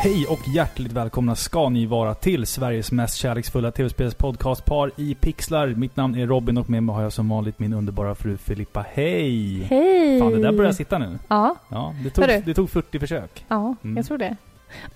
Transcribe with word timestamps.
Hej 0.00 0.26
och 0.26 0.48
hjärtligt 0.48 0.92
välkomna 0.92 1.34
ska 1.36 1.68
ni 1.68 1.86
vara 1.86 2.14
till 2.14 2.46
Sveriges 2.46 2.92
mest 2.92 3.16
kärleksfulla 3.16 3.70
tv-spelspodcastpar 3.70 4.90
i 4.96 5.14
pixlar. 5.14 5.68
Mitt 5.68 5.96
namn 5.96 6.14
är 6.16 6.26
Robin 6.26 6.58
och 6.58 6.70
med 6.70 6.82
mig 6.82 6.94
har 6.94 7.02
jag 7.02 7.12
som 7.12 7.28
vanligt 7.28 7.58
min 7.58 7.72
underbara 7.72 8.14
fru 8.14 8.36
Filippa. 8.36 8.84
Hej! 8.92 9.62
Hej! 9.62 10.20
Fan, 10.20 10.32
det 10.32 10.42
där 10.42 10.52
börjar 10.52 10.72
sitta 10.72 10.98
nu. 10.98 11.18
Ja, 11.28 11.54
Ja, 11.68 11.94
det 12.04 12.10
tog, 12.10 12.24
Hörru. 12.24 12.42
det 12.46 12.54
tog 12.54 12.70
40 12.70 12.98
försök. 12.98 13.44
ja 13.48 13.74
Mm. 13.84 13.96
jag 13.96 14.06
tror 14.06 14.18
det. 14.18 14.36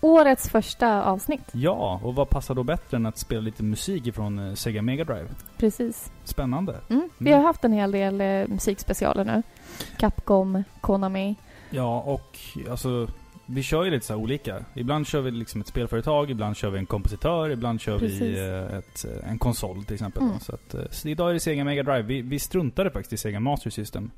Årets 0.00 0.48
första 0.48 1.02
avsnitt. 1.04 1.42
Ja, 1.52 2.00
och 2.04 2.14
vad 2.14 2.28
passar 2.28 2.54
då 2.54 2.62
bättre 2.62 2.96
än 2.96 3.06
att 3.06 3.18
spela 3.18 3.40
lite 3.40 3.62
musik 3.62 4.06
ifrån 4.06 4.48
eh, 4.48 4.54
Sega 4.54 4.82
Mega 4.82 5.04
Drive? 5.04 5.26
Precis. 5.58 6.12
Spännande. 6.24 6.76
Mm. 6.90 7.08
Vi 7.18 7.30
Mm. 7.30 7.40
har 7.40 7.46
haft 7.46 7.64
en 7.64 7.72
hel 7.72 7.90
del 7.92 8.20
eh, 8.20 8.48
musikspecialer 8.48 9.24
nu. 9.24 9.42
Capcom, 9.98 10.64
Konami. 10.80 11.34
Ja, 11.70 12.00
och 12.00 12.38
alltså 12.70 13.08
vi 13.46 13.62
kör 13.62 13.84
ju 13.84 13.90
lite 13.90 14.06
så 14.06 14.16
olika. 14.16 14.64
Ibland 14.74 15.06
kör 15.06 15.20
vi 15.20 15.30
liksom 15.30 15.60
ett 15.60 15.66
spelföretag, 15.66 16.30
ibland 16.30 16.56
kör 16.56 16.70
vi 16.70 16.78
en 16.78 16.86
kompositör, 16.86 17.50
ibland 17.50 17.80
kör 17.80 17.98
Precis. 17.98 18.20
vi 18.20 18.48
eh, 18.48 18.78
ett, 18.78 19.04
eh, 19.04 19.30
en 19.30 19.38
konsol 19.38 19.84
till 19.84 19.94
exempel. 19.94 20.22
Mm. 20.22 20.40
Så, 20.40 20.54
att, 20.54 20.74
eh, 20.74 20.80
så 20.90 21.08
idag 21.08 21.30
är 21.30 21.34
det 21.34 21.40
Sega 21.40 21.64
Mega 21.64 21.82
Drive. 21.82 22.02
Vi, 22.02 22.22
vi 22.22 22.38
struntade 22.38 22.90
faktiskt 22.90 23.12
i 23.12 23.16
Sega 23.16 23.40
Master 23.40 23.70
System. 23.70 24.10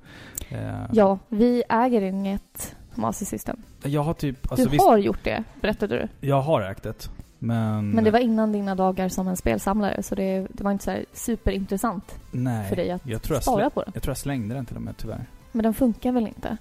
Ja, 0.93 1.19
vi 1.29 1.63
äger 1.69 2.03
inget 2.03 2.77
Master 2.95 3.27
System. 3.27 3.57
Jag 3.83 4.03
har 4.03 4.15
typ... 4.15 4.51
Alltså, 4.51 4.65
du 4.65 4.71
visst, 4.71 4.85
har 4.85 4.99
gjort 4.99 5.25
det, 5.25 5.45
berättade 5.61 5.99
du. 5.99 6.29
Jag 6.29 6.41
har 6.41 6.63
ägt 6.63 6.83
det. 6.83 7.11
Men... 7.39 7.91
Men 7.91 8.05
det 8.05 8.11
var 8.11 8.19
innan 8.19 8.53
dina 8.53 8.75
dagar 8.75 9.09
som 9.09 9.29
en 9.29 9.37
spelsamlare, 9.37 10.03
så 10.03 10.15
det, 10.15 10.47
det 10.51 10.65
var 10.65 10.73
inte 10.73 10.85
så 10.85 10.97
superintressant 11.13 12.19
Nej. 12.31 12.69
för 12.69 12.77
dig 12.77 12.91
att 12.91 13.07
jag 13.07 13.23
tror 13.23 13.37
jag, 13.37 13.43
spara 13.43 13.71
på 13.71 13.83
den. 13.83 13.91
jag 13.95 14.03
tror 14.03 14.11
jag 14.11 14.19
slängde 14.19 14.55
den 14.55 14.67
till 14.67 14.77
och 14.77 14.83
med 14.83 14.97
tyvärr. 14.97 15.27
Men 15.53 15.63
den 15.63 15.75
funkar 15.75 16.13
väl 16.13 16.27
inte? 16.27 16.57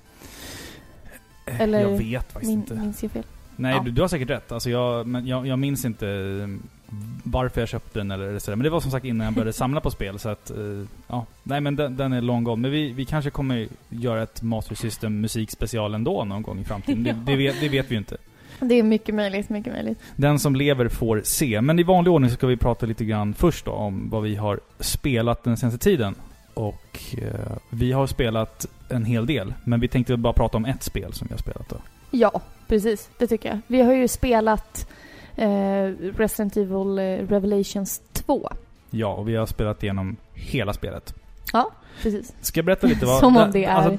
Eller 1.45 1.79
jag 1.81 1.97
vet 1.97 2.31
faktiskt 2.31 2.49
Min, 2.49 2.59
inte. 2.59 2.73
minns 2.75 3.03
jag 3.03 3.11
fel? 3.11 3.23
Nej, 3.55 3.75
Ja. 3.75 3.81
du, 3.83 3.91
du 3.91 4.01
har 4.01 4.07
säkert 4.07 4.29
rätt. 4.29 4.51
Alltså 4.51 4.69
jag, 4.69 5.07
men 5.07 5.27
jag, 5.27 5.47
jag 5.47 5.59
minns 5.59 5.85
inte 5.85 6.07
eh, 6.09 6.47
varför 7.23 7.61
jag 7.61 7.69
köpte 7.69 7.99
den 7.99 8.11
eller 8.11 8.39
sådär. 8.39 8.55
Men 8.55 8.63
det 8.63 8.69
var 8.69 8.79
som 8.79 8.91
sagt 8.91 9.05
innan 9.05 9.25
jag 9.25 9.33
började 9.33 9.53
samla 9.53 9.81
på 9.81 9.91
spel. 9.91 10.19
Så 10.19 10.29
att, 10.29 10.49
eh, 10.49 10.57
ja. 11.07 11.25
Nej 11.43 11.61
men 11.61 11.75
den, 11.75 11.97
den 11.97 12.13
är 12.13 12.21
long 12.21 12.43
gone. 12.43 12.61
Men 12.61 12.71
vi, 12.71 12.91
vi 12.93 13.05
kanske 13.05 13.29
kommer 13.31 13.67
göra 13.89 14.23
ett 14.23 14.41
Master 14.41 14.75
System 14.75 15.21
musikspecial 15.21 15.93
ändå 15.93 16.23
någon 16.25 16.41
gång 16.41 16.59
i 16.59 16.63
framtiden. 16.63 17.05
Ja. 17.05 17.13
Det, 17.13 17.31
det, 17.31 17.37
vet, 17.37 17.59
det 17.61 17.69
vet 17.69 17.91
vi 17.91 17.95
ju 17.95 17.97
inte. 17.99 18.17
Det 18.59 18.75
är 18.75 18.83
mycket 18.83 19.15
möjligt, 19.15 19.49
mycket 19.49 19.73
möjligt. 19.73 19.99
Den 20.15 20.39
som 20.39 20.55
lever 20.55 20.87
får 20.87 21.21
se. 21.23 21.61
Men 21.61 21.79
i 21.79 21.83
vanlig 21.83 22.13
ordning 22.13 22.29
så 22.29 22.33
ska 22.35 22.47
vi 22.47 22.57
prata 22.57 22.85
lite 22.85 23.05
grann 23.05 23.33
först 23.33 23.65
då 23.65 23.71
om 23.71 24.09
vad 24.09 24.23
vi 24.23 24.35
har 24.35 24.59
spelat 24.79 25.43
den 25.43 25.57
senaste 25.57 25.79
tiden. 25.79 26.15
Och 26.53 27.15
eh, 27.17 27.57
vi 27.69 27.91
har 27.91 28.07
spelat 28.07 28.65
en 28.89 29.05
hel 29.05 29.25
del. 29.25 29.53
Men 29.63 29.79
vi 29.79 29.87
tänkte 29.87 30.17
bara 30.17 30.33
prata 30.33 30.57
om 30.57 30.65
ett 30.65 30.83
spel 30.83 31.13
som 31.13 31.27
vi 31.27 31.33
har 31.33 31.39
spelat 31.39 31.69
då. 31.69 31.77
Ja, 32.11 32.41
precis. 32.67 33.09
Det 33.17 33.27
tycker 33.27 33.49
jag. 33.49 33.59
Vi 33.67 33.81
har 33.81 33.93
ju 33.93 34.07
spelat 34.07 34.89
eh, 35.35 35.85
Resident 36.17 36.57
Evil 36.57 36.99
eh, 36.99 37.27
Revelations 37.27 38.01
2. 38.13 38.49
Ja, 38.89 39.07
och 39.07 39.29
vi 39.29 39.35
har 39.35 39.45
spelat 39.45 39.83
igenom 39.83 40.15
hela 40.33 40.73
spelet. 40.73 41.13
Ja, 41.53 41.71
precis. 42.01 42.33
Ska 42.41 42.57
jag 42.57 42.65
berätta 42.65 42.87
lite 42.87 43.05
vad... 43.05 43.19
Som 43.19 43.37
om 43.37 43.51
det 43.51 43.65
är 43.65 43.71
alltså, 43.71 43.97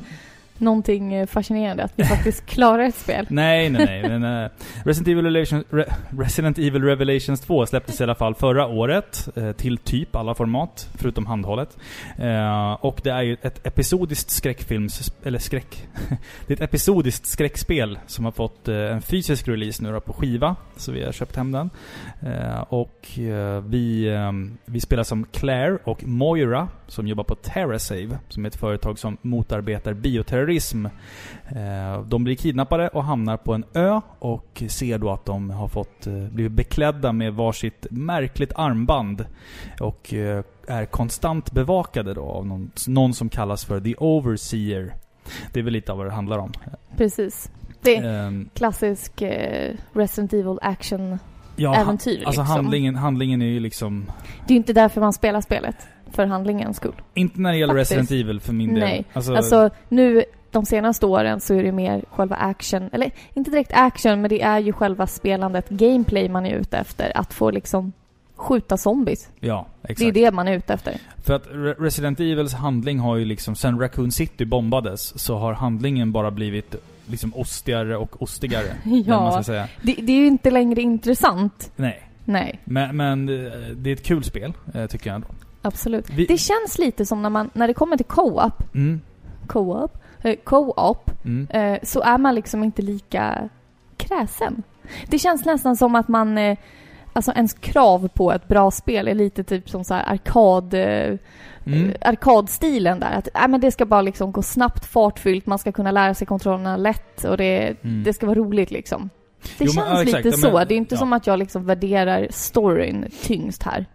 någonting 0.58 1.14
eh, 1.14 1.26
fascinerande 1.26 1.84
att 1.84 1.92
vi 1.96 2.04
faktiskt 2.04 2.46
klarar 2.46 2.82
ett 2.82 2.94
spel. 2.94 3.26
Nej, 3.30 3.70
nej, 3.70 3.86
nej. 3.86 4.02
men, 4.18 4.44
eh, 4.44 4.50
Resident, 4.84 5.08
Evil 5.08 5.24
Revelations, 5.24 5.64
Re, 5.70 5.84
Resident 6.18 6.58
Evil 6.58 6.82
Revelations 6.82 7.40
2 7.40 7.66
släpptes 7.66 8.00
i 8.00 8.02
alla 8.02 8.14
fall 8.14 8.34
förra 8.34 8.66
året. 8.66 9.28
eh, 9.36 9.52
till 9.52 9.78
typ 9.78 10.16
alla 10.16 10.34
format, 10.34 10.88
förutom 10.94 11.26
handhållet. 11.26 11.76
Eh, 12.18 12.72
och 12.72 13.00
det 13.04 13.10
är 13.10 13.22
ju 13.22 13.36
ett 13.42 13.66
episodiskt 13.66 14.30
skräckfilms... 14.30 15.12
Eller 15.22 15.38
skräck... 15.38 15.88
det 16.46 16.52
är 16.52 16.56
ett 16.56 16.68
episodiskt 16.68 17.26
skräckspel 17.26 17.98
som 18.06 18.24
har 18.24 18.32
fått 18.32 18.68
en 18.68 19.02
fysisk 19.02 19.48
release 19.48 19.82
nu 19.82 19.92
då 19.92 20.00
på 20.00 20.12
skiva. 20.12 20.56
Så 20.76 20.92
vi 20.92 21.04
har 21.04 21.12
köpt 21.12 21.36
hem 21.36 21.52
den. 21.52 21.70
Och 22.68 23.18
vi, 23.64 24.06
eh, 24.08 24.32
vi 24.64 24.80
spelar 24.80 25.02
som 25.02 25.24
Claire 25.24 25.78
och 25.84 26.04
Moira 26.04 26.68
som 26.86 27.06
jobbar 27.06 27.24
på 27.24 27.34
TerraSave, 27.34 28.18
som 28.28 28.44
är 28.44 28.48
ett 28.48 28.56
företag 28.56 28.98
som 28.98 29.16
motarbetar 29.22 29.92
bioterrorism. 29.94 30.86
Eh, 31.48 32.00
De 32.06 32.24
blir 32.24 32.34
kidnappade 32.36 32.88
och 32.88 33.04
hamnar 33.04 33.36
på 33.36 33.54
en 33.54 33.64
ö 33.74 34.00
och 34.18 34.62
ser 34.68 34.98
då 34.98 35.10
att 35.10 35.24
de 35.24 35.50
har 35.50 35.68
fått 35.68 36.06
eh, 36.06 36.12
blivit 36.14 36.52
beklädda 36.52 37.12
med 37.12 37.34
varsitt 37.34 37.86
märkligt 37.90 38.52
armband. 38.56 39.26
Och 39.80 40.14
eh, 40.14 40.44
är 40.68 40.84
konstant 40.86 41.52
bevakade 41.52 42.14
då 42.14 42.22
av 42.24 42.46
någon, 42.46 42.70
någon 42.88 43.14
som 43.14 43.28
kallas 43.28 43.64
för 43.64 43.80
The 43.80 43.94
Overseer. 43.98 44.94
Det 45.52 45.60
är 45.60 45.64
väl 45.64 45.72
lite 45.72 45.92
av 45.92 45.98
vad 45.98 46.06
det 46.06 46.12
handlar 46.12 46.38
om. 46.38 46.52
Precis. 46.96 47.50
Det 47.82 47.96
är 47.96 48.26
Ehm, 48.26 48.48
klassisk 48.54 49.22
Resident 49.92 50.32
Evil 50.32 50.58
action-äventyr. 50.62 51.18
ja, 51.56 51.68
ha- 51.70 52.26
alltså 52.26 52.40
liksom. 52.40 52.46
handlingen, 52.46 52.96
handlingen 52.96 53.42
är 53.42 53.46
ju 53.46 53.60
liksom... 53.60 54.04
Det 54.46 54.52
är 54.52 54.54
ju 54.54 54.56
inte 54.56 54.72
därför 54.72 55.00
man 55.00 55.12
spelar 55.12 55.40
spelet. 55.40 55.76
För 56.14 56.26
handlingens 56.26 56.76
skull. 56.76 56.94
Inte 57.14 57.40
när 57.40 57.52
det 57.52 57.58
gäller 57.58 57.74
Faktiskt. 57.74 57.90
Resident 57.90 58.10
Evil 58.10 58.40
för 58.40 58.52
min 58.52 58.74
del. 58.74 58.78
Nej. 58.80 59.04
Alltså, 59.12 59.34
Alltså 59.34 59.70
nu, 59.88 60.24
de 60.50 60.64
senaste 60.66 61.06
åren 61.06 61.40
så 61.40 61.54
är 61.54 61.62
det 61.62 61.72
mer 61.72 62.04
själva 62.10 62.36
action, 62.36 62.88
eller 62.92 63.10
inte 63.34 63.50
direkt 63.50 63.70
action, 63.74 64.20
men 64.20 64.28
det 64.30 64.42
är 64.42 64.58
ju 64.58 64.72
själva 64.72 65.06
spelandet, 65.06 65.68
gameplay 65.68 66.28
man 66.28 66.46
är 66.46 66.54
ute 66.54 66.76
efter. 66.78 67.12
Att 67.14 67.34
få 67.34 67.50
liksom 67.50 67.92
skjuta 68.36 68.76
zombies. 68.76 69.28
ja, 69.40 69.66
exakt. 69.82 69.98
Det 69.98 70.20
är 70.20 70.24
det 70.24 70.32
man 70.32 70.48
är 70.48 70.56
ute 70.56 70.74
efter. 70.74 70.96
För 71.24 71.34
att 71.34 71.46
Re- 71.46 71.74
Resident 71.78 72.20
Evils 72.20 72.54
handling 72.54 72.98
har 72.98 73.16
ju 73.16 73.24
liksom, 73.24 73.54
sen 73.56 73.80
Raccoon 73.80 74.12
City 74.12 74.44
bombades, 74.44 75.18
så 75.20 75.36
har 75.36 75.52
handlingen 75.52 76.12
bara 76.12 76.30
blivit 76.30 76.74
liksom 77.06 77.34
ostigare 77.34 77.96
och 77.96 78.22
ostigare. 78.22 78.66
Ja, 79.06 79.42
det, 79.82 79.94
det 80.02 80.12
är 80.12 80.16
ju 80.16 80.26
inte 80.26 80.50
längre 80.50 80.80
intressant. 80.82 81.72
Nej. 81.76 82.00
Nej, 82.26 82.60
Men, 82.64 82.96
men 82.96 83.28
eh, 83.28 83.52
det 83.76 83.90
är 83.90 83.94
ett 83.94 84.02
kul 84.02 84.24
spel, 84.24 84.52
eh, 84.74 84.86
tycker 84.86 85.10
jag 85.10 85.14
ändå. 85.14 85.28
Absolut. 85.64 86.10
Vi- 86.10 86.26
Det 86.26 86.38
känns 86.38 86.78
lite 86.78 87.06
som 87.06 87.22
när 87.22 87.30
man, 87.30 87.50
när 87.52 87.68
det 87.68 87.74
kommer 87.74 87.96
till 87.96 88.06
co-op, 88.06 88.74
Mm. 88.74 89.00
co-op, 89.46 89.98
eh, 90.22 90.36
co-op, 90.44 91.10
Mm. 91.24 91.46
eh, 91.50 91.78
så 91.82 92.00
är 92.02 92.18
man 92.18 92.34
liksom 92.34 92.64
inte 92.64 92.82
lika 92.82 93.48
kräsen. 93.96 94.62
Det 95.06 95.18
känns 95.18 95.44
nästan 95.44 95.76
som 95.76 95.94
att 95.94 96.08
man, 96.08 96.38
eh, 96.38 96.58
alltså 97.12 97.32
ens 97.32 97.52
krav 97.54 98.08
på 98.08 98.32
ett 98.32 98.48
bra 98.48 98.70
spel 98.70 99.08
är 99.08 99.14
lite 99.14 99.44
typ 99.44 99.70
som 99.70 99.84
så 99.84 99.94
arkad, 99.94 100.74
eh, 100.74 101.18
Mm. 101.66 101.90
eh, 101.90 101.94
arkadstilen 102.08 103.00
där. 103.00 103.12
Att 103.18 103.28
äh, 103.34 103.48
men 103.48 103.60
det 103.60 103.70
ska 103.70 103.86
bara 103.86 104.02
liksom 104.02 104.32
gå 104.32 104.42
snabbt, 104.42 104.84
fartfyllt, 104.86 105.46
man 105.46 105.58
ska 105.58 105.72
kunna 105.72 105.90
lära 105.90 106.14
sig 106.14 106.26
kontrollerna 106.26 106.76
lätt 106.76 107.24
och 107.24 107.36
det, 107.36 107.76
Mm. 107.84 108.02
det 108.04 108.12
ska 108.12 108.26
vara 108.26 108.38
roligt 108.38 108.70
liksom. 108.70 109.10
Det 109.58 109.64
Jo, 109.64 109.72
men, 109.74 109.84
känns 109.84 110.02
exakt. 110.02 110.24
lite 110.24 110.36
men- 110.36 110.50
så. 110.52 110.64
Det 110.64 110.74
är 110.74 110.76
inte 110.76 110.94
ja. 110.94 110.98
som 110.98 111.12
att 111.12 111.26
jag 111.26 111.38
liksom 111.38 111.64
värderar 111.66 112.26
storyn 112.30 113.06
tyngst 113.22 113.62
här. 113.62 113.86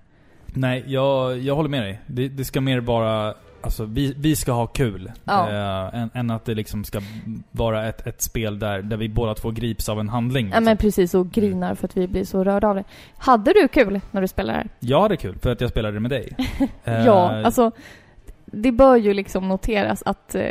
Nej, 0.53 0.83
jag, 0.87 1.37
jag 1.37 1.55
håller 1.55 1.69
med 1.69 1.81
dig. 1.83 1.99
Det, 2.07 2.27
det 2.27 2.45
ska 2.45 2.61
mer 2.61 2.79
vara... 2.79 3.33
Alltså, 3.61 3.85
vi, 3.85 4.13
vi 4.17 4.35
ska 4.35 4.51
ha 4.51 4.67
kul. 4.67 5.11
Ja. 5.23 5.49
Eh, 5.49 6.01
än, 6.01 6.09
än 6.13 6.31
att 6.31 6.45
det 6.45 6.55
liksom 6.55 6.83
ska 6.83 7.01
vara 7.51 7.87
ett, 7.87 8.07
ett 8.07 8.21
spel 8.21 8.59
där, 8.59 8.81
där 8.81 8.97
vi 8.97 9.09
båda 9.09 9.35
två 9.35 9.51
grips 9.51 9.89
av 9.89 9.99
en 9.99 10.09
handling. 10.09 10.45
Ja 10.45 10.49
Liksom. 10.49 10.63
men 10.63 10.77
precis, 10.77 11.13
och 11.13 11.31
grinar 11.31 11.75
för 11.75 11.85
att 11.87 11.97
vi 11.97 12.07
blir 12.07 12.23
så 12.23 12.43
rörda 12.43 12.67
av 12.67 12.75
det. 12.75 12.83
Hade 13.17 13.53
du 13.53 13.67
kul 13.67 14.01
när 14.11 14.21
du 14.21 14.27
spelade 14.27 14.57
här? 14.57 14.69
Jag 14.79 15.01
hade 15.01 15.17
kul, 15.17 15.37
för 15.41 15.51
att 15.51 15.61
jag 15.61 15.69
spelade 15.69 15.99
med 15.99 16.11
dig. 16.11 16.35
Ja, 16.83 17.45
alltså 17.45 17.71
det 18.45 18.71
bör 18.71 18.95
ju 18.95 19.13
liksom 19.13 19.47
noteras 19.47 20.03
att 20.05 20.35
eh, 20.35 20.41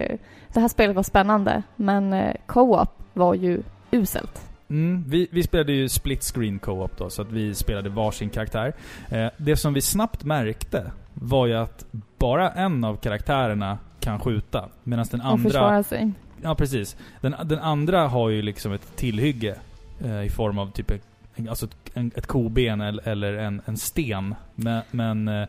det 0.53 0.61
här 0.61 0.69
spelet 0.69 0.97
var 0.97 1.03
spännande, 1.03 1.63
men 1.77 2.13
eh, 2.13 2.35
co-op 2.47 2.91
var 3.13 3.35
ju 3.35 3.63
uselt. 3.91 4.48
Mm, 4.71 5.05
vi, 5.09 5.29
vi 5.31 5.43
spelade 5.43 5.73
ju 5.73 5.89
split 5.89 6.23
screen 6.23 6.59
co-op 6.59 6.99
då, 6.99 7.11
så 7.11 7.23
att 7.23 7.33
vi 7.33 7.55
spelade 7.55 7.89
varsin 7.89 8.31
karaktär. 8.31 8.73
Eh, 9.11 9.27
det 9.37 9.57
som 9.57 9.75
vi 9.75 9.81
snabbt 9.81 10.25
märkte 10.25 10.93
var 11.15 11.47
ju 11.47 11.55
att 11.55 11.85
bara 12.19 12.51
en 12.51 12.85
av 12.85 12.97
karaktärerna 12.97 13.79
kan 14.01 14.21
skjuta. 14.21 14.69
Medan 14.85 15.07
den 15.11 15.21
Och 15.21 15.27
andra... 15.27 15.51
försvara 15.51 15.83
sig. 15.83 16.13
Ja, 16.43 16.55
precis. 16.55 16.97
Den, 17.21 17.35
den 17.45 17.59
andra 17.59 18.09
har 18.09 18.29
ju 18.29 18.43
liksom 18.43 18.73
ett 18.73 18.97
tillhygge 18.97 19.57
eh, 20.05 20.23
i 20.23 20.29
form 20.29 20.59
av 20.59 20.71
typ 20.71 20.91
ett, 20.91 21.03
alltså 21.49 21.67
ett, 21.67 21.77
en, 21.95 22.11
ett 22.15 22.27
koben 22.27 22.81
eller, 22.81 23.09
eller 23.09 23.35
en, 23.35 23.63
en 23.65 23.77
sten. 23.77 24.35
Men, 24.55 24.83
men 24.91 25.29
eh, 25.29 25.49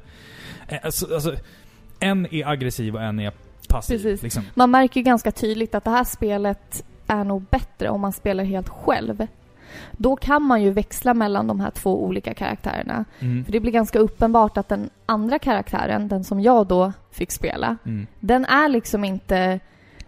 alltså, 0.83 1.13
alltså, 1.13 1.35
en 1.99 2.33
är 2.33 2.47
aggressiv 2.47 2.95
och 2.95 3.03
en 3.03 3.19
är 3.19 3.31
passiv. 3.67 3.97
Precis. 3.97 4.23
Liksom. 4.23 4.43
Man 4.53 4.71
märker 4.71 4.99
ju 4.99 5.03
ganska 5.03 5.31
tydligt 5.31 5.75
att 5.75 5.83
det 5.83 5.91
här 5.91 6.03
spelet 6.03 6.83
är 7.09 7.23
nog 7.23 7.41
bättre 7.49 7.89
om 7.89 8.01
man 8.01 8.11
spelar 8.11 8.43
helt 8.43 8.69
själv. 8.69 9.27
Då 9.91 10.15
kan 10.15 10.41
man 10.43 10.61
ju 10.61 10.71
växla 10.71 11.13
mellan 11.13 11.47
de 11.47 11.59
här 11.59 11.71
två 11.71 12.03
olika 12.03 12.33
karaktärerna. 12.33 13.05
Mm. 13.19 13.45
För 13.45 13.51
det 13.51 13.59
blir 13.59 13.71
ganska 13.71 13.99
uppenbart 13.99 14.57
att 14.57 14.69
den 14.69 14.89
andra 15.05 15.39
karaktären, 15.39 16.07
den 16.07 16.23
som 16.23 16.41
jag 16.41 16.67
då 16.67 16.93
fick 17.11 17.31
spela, 17.31 17.77
Mm. 17.85 18.07
den 18.19 18.45
är 18.45 18.69
liksom 18.69 19.03
inte... 19.03 19.59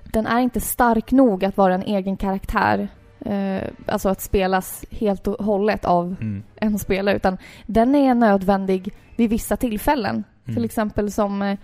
Den 0.04 0.28
är 0.28 0.40
inte 0.40 0.60
stark 0.60 1.12
nog 1.12 1.46
att 1.46 1.58
vara 1.58 1.76
en 1.76 1.84
egen 1.84 2.18
karaktär. 2.18 2.88
Eh, 3.20 3.62
alltså 3.86 4.10
att 4.10 4.22
spelas 4.22 4.86
helt 4.92 5.28
och 5.28 5.46
hållet 5.46 5.86
av 5.86 6.16
Mm. 6.22 6.44
en 6.56 6.80
spelare. 6.80 7.16
Utan 7.16 7.38
den 7.66 7.96
är 7.96 8.16
nödvändig 8.16 8.94
vid 9.16 9.30
vissa 9.30 9.58
tillfällen. 9.58 10.24
Mm. 10.46 10.56
Till 10.56 10.66
exempel 10.66 11.12
som 11.12 11.42
eh, 11.42 11.58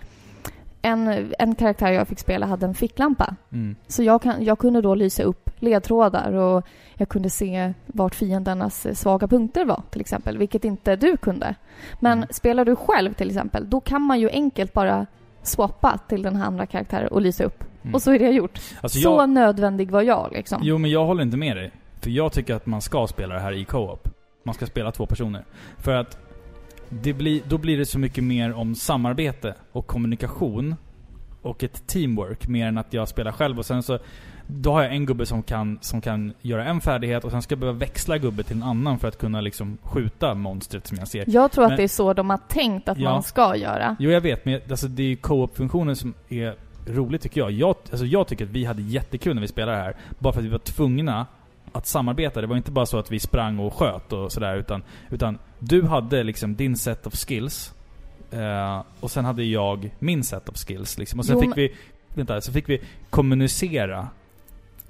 en, 0.82 1.32
en 1.38 1.54
karaktär 1.54 1.92
jag 1.92 2.08
fick 2.08 2.18
spela 2.18 2.46
hade 2.46 2.66
en 2.66 2.74
ficklampa. 2.74 3.34
Mm. 3.52 3.76
Så 3.86 4.02
jag, 4.02 4.22
kan, 4.22 4.44
jag 4.44 4.58
kunde 4.58 4.80
då 4.80 4.94
lysa 4.94 5.22
upp 5.22 5.50
ledtrådar 5.58 6.32
och 6.32 6.64
jag 6.94 7.08
kunde 7.08 7.30
se 7.30 7.72
vart 7.86 8.14
fiendernas 8.14 8.86
svaga 9.00 9.28
punkter 9.28 9.64
var 9.64 9.82
till 9.90 10.00
exempel, 10.00 10.38
vilket 10.38 10.64
inte 10.64 10.96
du 10.96 11.16
kunde. 11.16 11.54
Men 12.00 12.18
Mm. 12.18 12.28
spelar 12.30 12.64
du 12.64 12.76
själv 12.76 13.12
till 13.12 13.28
exempel, 13.28 13.70
då 13.70 13.80
kan 13.80 14.02
man 14.02 14.20
ju 14.20 14.30
enkelt 14.30 14.72
bara 14.72 15.06
swappa 15.42 15.98
till 16.08 16.22
den 16.22 16.36
här 16.36 16.44
andra 16.46 16.66
karaktären 16.66 17.08
och 17.08 17.22
lysa 17.22 17.44
upp. 17.44 17.64
Mm. 17.82 17.94
Och 17.94 18.02
så 18.02 18.12
är 18.12 18.18
det 18.18 18.30
gjort. 18.30 18.60
Alltså 18.80 18.98
så 18.98 19.08
jag, 19.08 19.28
nödvändig 19.30 19.90
var 19.90 20.02
jag 20.02 20.32
liksom. 20.32 20.60
jo, 20.64 20.78
men 20.78 20.90
jag 20.90 21.06
håller 21.06 21.22
inte 21.22 21.36
med 21.36 21.56
dig. 21.56 21.70
För 22.00 22.10
jag 22.10 22.32
tycker 22.32 22.54
att 22.54 22.66
man 22.66 22.80
ska 22.82 23.06
spela 23.06 23.34
det 23.34 23.40
här 23.40 23.52
i 23.52 23.64
co-op. 23.64 24.08
Man 24.44 24.54
ska 24.54 24.66
spela 24.66 24.92
två 24.92 25.06
personer. 25.06 25.44
För 25.78 25.94
att 25.94 26.18
det 26.88 27.12
blir, 27.12 27.42
då 27.48 27.58
blir 27.58 27.78
det 27.78 27.86
så 27.86 27.98
mycket 27.98 28.24
mer 28.24 28.52
om 28.52 28.74
samarbete 28.74 29.54
och 29.72 29.86
kommunikation 29.86 30.74
och 31.42 31.64
ett 31.64 31.86
teamwork 31.86 32.48
mer 32.48 32.66
än 32.66 32.78
att 32.78 32.92
jag 32.92 33.08
spelar 33.08 33.32
själv 33.32 33.58
och 33.58 33.66
sen 33.66 33.82
så 33.82 33.98
då 34.46 34.72
har 34.72 34.82
jag 34.82 34.92
en 34.92 35.06
gubbe 35.06 35.26
som 35.26 35.42
kan, 35.42 35.78
som 35.80 36.00
kan 36.00 36.32
göra 36.42 36.64
en 36.64 36.80
färdighet 36.80 37.24
och 37.24 37.30
sen 37.30 37.42
ska 37.42 37.52
jag 37.52 37.58
behöva 37.60 37.78
växla 37.78 38.18
gubbe 38.18 38.42
till 38.42 38.56
en 38.56 38.62
annan 38.62 38.98
för 38.98 39.08
att 39.08 39.18
kunna 39.18 39.40
liksom 39.40 39.78
skjuta 39.82 40.34
monstret 40.34 40.86
som 40.86 40.98
jag 40.98 41.08
ser. 41.08 41.24
Jag 41.26 41.52
tror 41.52 41.64
att 41.64 41.70
Men- 41.70 41.76
det 41.76 41.82
är 41.82 41.88
så 41.88 42.12
de 42.14 42.30
har 42.30 42.38
tänkt 42.48 42.88
att 42.88 42.98
Ja. 42.98 43.10
man 43.10 43.22
ska 43.22 43.56
göra. 43.56 43.96
Jo, 43.98 44.10
jag 44.10 44.20
vet, 44.20 44.44
men 44.44 44.60
alltså, 44.70 44.88
det 44.88 45.02
är 45.02 45.06
ju 45.06 45.16
co-op-funktionen 45.16 45.96
som 45.96 46.14
är 46.28 46.54
rolig 46.86 47.20
tycker 47.20 47.40
jag. 47.40 47.50
jag. 47.50 47.74
Alltså, 47.90 48.06
jag 48.06 48.26
tycker 48.26 48.44
att 48.44 48.50
vi 48.50 48.64
hade 48.64 48.82
jättekul 48.82 49.34
när 49.34 49.42
vi 49.42 49.48
spelade 49.48 49.78
här. 49.78 49.96
Bara 50.18 50.32
för 50.32 50.40
att 50.40 50.46
vi 50.46 50.50
var 50.50 50.58
tvungna 50.58 51.26
att 51.72 51.86
samarbeta. 51.86 52.40
Det 52.40 52.46
var 52.46 52.56
inte 52.56 52.70
bara 52.70 52.86
så 52.86 52.98
att 52.98 53.10
vi 53.12 53.20
sprang 53.20 53.58
och 53.58 53.74
sköt 53.74 54.12
och 54.12 54.32
sådär, 54.32 54.56
utan, 54.56 54.82
utan 55.10 55.38
du 55.58 55.82
hade 55.82 56.22
liksom 56.22 56.54
din 56.56 56.76
set 56.76 57.06
of 57.06 57.14
skills. 57.14 57.74
Eh, 58.30 58.82
och 59.00 59.10
sen 59.10 59.24
hade 59.24 59.44
jag 59.44 59.90
min 59.98 60.24
set 60.24 60.48
of 60.48 60.56
skills. 60.56 60.98
Liksom. 60.98 61.18
Och 61.18 61.26
sen 61.26 61.34
Jo, 61.34 61.40
fick 61.40 61.48
men- 61.48 61.56
vi, 61.56 61.74
vänta, 62.14 62.40
så 62.40 62.52
fick 62.52 62.68
vi 62.68 62.80
kommunicera. 63.10 64.08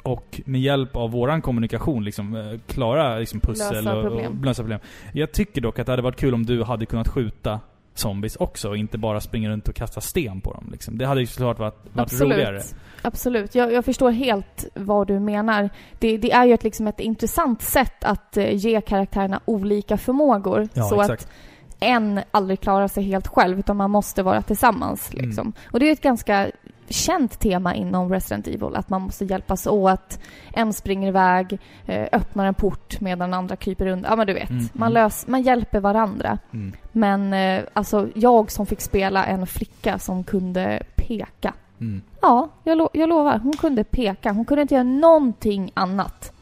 Och 0.03 0.41
med 0.44 0.61
hjälp 0.61 0.97
av 0.97 1.11
våran 1.11 1.43
kommunikation 1.43 2.05
liksom, 2.05 2.37
eh, 2.37 2.59
klara 2.67 3.19
liksom, 3.19 3.41
pussel 3.41 3.75
Lösa 3.85 3.97
och, 3.97 4.05
problem. 4.05 4.38
och 4.38 4.44
lösa 4.44 4.62
problem. 4.62 4.81
Jag 5.12 5.32
tycker 5.32 5.61
dock 5.61 5.79
att 5.79 5.87
det 5.87 5.93
hade 5.93 6.03
varit 6.03 6.17
kul 6.20 6.35
om 6.35 6.47
du 6.47 6.62
hade 6.62 6.87
kunnat 6.87 7.09
skjuta 7.09 7.61
zombies 7.98 8.36
också 8.36 8.68
och 8.68 8.76
inte 8.76 8.98
bara 8.98 9.20
springa 9.20 9.50
runt 9.50 9.68
och 9.68 9.74
kasta 9.74 10.00
sten 10.00 10.40
på 10.40 10.52
dem. 10.52 10.68
Liksom. 10.72 10.98
Det 10.98 11.06
hade 11.06 11.20
ju 11.20 11.26
såklart 11.26 11.58
varit, 11.58 11.86
varit 11.92 12.20
roligare. 12.20 12.56
Absolut. 12.56 12.74
Absolut. 13.02 13.54
Jag, 13.54 13.72
jag 13.72 13.84
förstår 13.84 14.10
helt 14.10 14.64
vad 14.74 15.06
du 15.06 15.20
menar. 15.20 15.70
Det, 15.98 16.16
det 16.16 16.32
är 16.32 16.44
ju 16.44 16.54
ett, 16.54 16.64
liksom 16.64 16.86
ett 16.86 17.00
intressant 17.00 17.62
sätt 17.62 18.04
att 18.04 18.36
eh, 18.36 18.54
ge 18.54 18.80
karaktärerna 18.80 19.40
olika 19.44 19.98
förmågor. 19.98 20.68
Ja, 20.74 20.82
så 20.82 21.00
exakt. 21.00 21.22
att 21.22 21.30
en 21.80 22.20
aldrig 22.30 22.60
klarar 22.60 22.88
sig 22.88 23.04
helt 23.04 23.28
själv, 23.28 23.58
utan 23.58 23.76
man 23.76 23.90
måste 23.90 24.22
vara 24.22 24.42
tillsammans. 24.42 25.10
Mm. 25.12 25.24
Liksom. 25.24 25.52
Och 25.72 25.80
det 25.80 25.88
är 25.88 25.92
ett 25.92 26.00
ganska 26.00 26.50
känt 26.90 27.38
tema 27.40 27.75
inom 27.75 28.12
Resident 28.12 28.46
Evil, 28.46 28.76
att 28.76 28.88
man 28.90 29.02
måste 29.02 29.25
hjälpas 29.25 29.67
åt. 29.67 30.19
En 30.52 30.73
springer 30.73 31.08
iväg, 31.08 31.58
eh, 31.87 32.08
öppnar 32.12 32.46
en 32.46 32.55
port 32.55 33.00
medan 33.00 33.35
andra 33.35 33.56
kryper 33.56 33.87
under. 33.87 34.11
Ja, 34.11 34.17
men 34.17 34.26
du 34.26 34.32
vet. 34.35 34.50
Mm, 34.50 34.64
Man, 34.73 34.90
mm. 34.93 35.02
lös, 35.02 35.26
man 35.26 35.43
hjälper 35.43 35.81
varandra. 35.81 36.38
Mm. 36.52 36.73
Men 36.93 37.32
eh, 37.32 37.64
alltså, 37.73 38.08
jag 38.14 38.50
som 38.50 38.67
fick 38.67 38.81
spela 38.81 39.26
en 39.26 39.46
flicka 39.46 39.99
som 39.99 40.25
kunde 40.25 40.82
peka. 40.96 41.55
Mm. 41.81 42.02
Ja, 42.23 42.49
jag, 42.64 42.79
lo- 42.79 42.91
jag 42.93 43.08
lovar. 43.08 43.38
Hon 43.38 43.52
kunde 43.52 43.84
peka. 43.84 44.32
Hon 44.32 44.44
kunde 44.44 44.62
inte 44.62 44.75
göra 44.75 44.84
någonting 44.84 45.70
annat. 45.75 46.32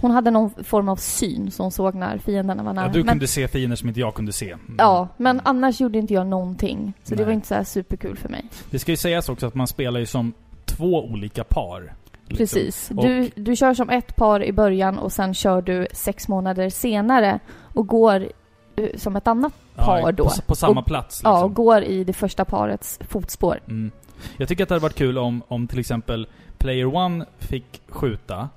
Hon 0.00 0.10
hade 0.10 0.30
någon 0.30 0.64
form 0.64 0.88
av 0.88 0.96
syn 0.96 1.50
som 1.50 1.62
hon 1.64 1.72
såg 1.72 1.94
när 1.94 2.18
fienderna 2.18 2.62
var 2.62 2.72
nära. 2.72 2.86
Ja, 2.86 2.92
du 2.92 2.98
men, 2.98 3.08
kunde 3.08 3.26
se 3.26 3.48
fiender 3.48 3.76
som 3.76 3.88
inte 3.88 4.00
jag 4.00 4.14
kunde 4.14 4.32
se. 4.32 4.50
Mm. 4.50 4.74
Ja, 4.78 5.08
men 5.16 5.40
annars 5.44 5.80
gjorde 5.80 5.98
inte 5.98 6.14
jag 6.14 6.26
någonting. 6.26 6.92
Så 7.02 7.10
det 7.10 7.16
Nej. 7.16 7.24
var 7.24 7.32
inte 7.32 7.46
så 7.46 7.64
superkul 7.64 8.16
för 8.16 8.28
mig. 8.28 8.44
Det 8.70 8.78
ska 8.78 8.90
ju 8.90 8.96
sägas 8.96 9.28
också 9.28 9.46
att 9.46 9.54
man 9.54 9.66
spelar 9.66 10.00
ju 10.00 10.06
som 10.06 10.32
två 10.64 11.04
olika 11.04 11.44
par. 11.44 11.80
liksom. 12.28 12.36
Precis. 12.36 12.88
Du, 12.92 13.30
du 13.36 13.56
kör 13.56 13.74
som 13.74 13.90
ett 13.90 14.16
par 14.16 14.44
i 14.44 14.52
början 14.52 14.98
och 14.98 15.12
sen 15.12 15.34
kör 15.34 15.62
du 15.62 15.86
sex 15.92 16.28
månader 16.28 16.68
senare 16.70 17.38
och 17.74 17.86
går 17.86 18.28
eh, 18.76 18.88
som 18.96 19.16
ett 19.16 19.26
annat 19.28 19.52
par 19.76 19.98
ja, 19.98 20.12
då. 20.12 20.24
På, 20.24 20.30
på 20.46 20.54
samma 20.54 20.80
Och- 20.80 20.86
plats 20.86 21.18
liksom. 21.18 21.30
Ja, 21.32 21.44
och 21.44 21.54
går 21.54 21.82
i 21.82 22.04
det 22.04 22.12
första 22.12 22.44
parets 22.44 22.98
fotspår. 23.08 23.60
Mm. 23.68 23.90
Jag 24.36 24.48
tycker 24.48 24.62
att 24.62 24.68
det 24.68 24.74
hade 24.74 24.82
varit 24.82 24.94
kul 24.94 25.18
om, 25.18 25.42
om 25.48 25.66
till 25.68 25.78
exempel 25.78 26.26
Player 26.58 26.94
One 26.96 27.26
fick 27.38 27.82
skjuta 27.88 28.48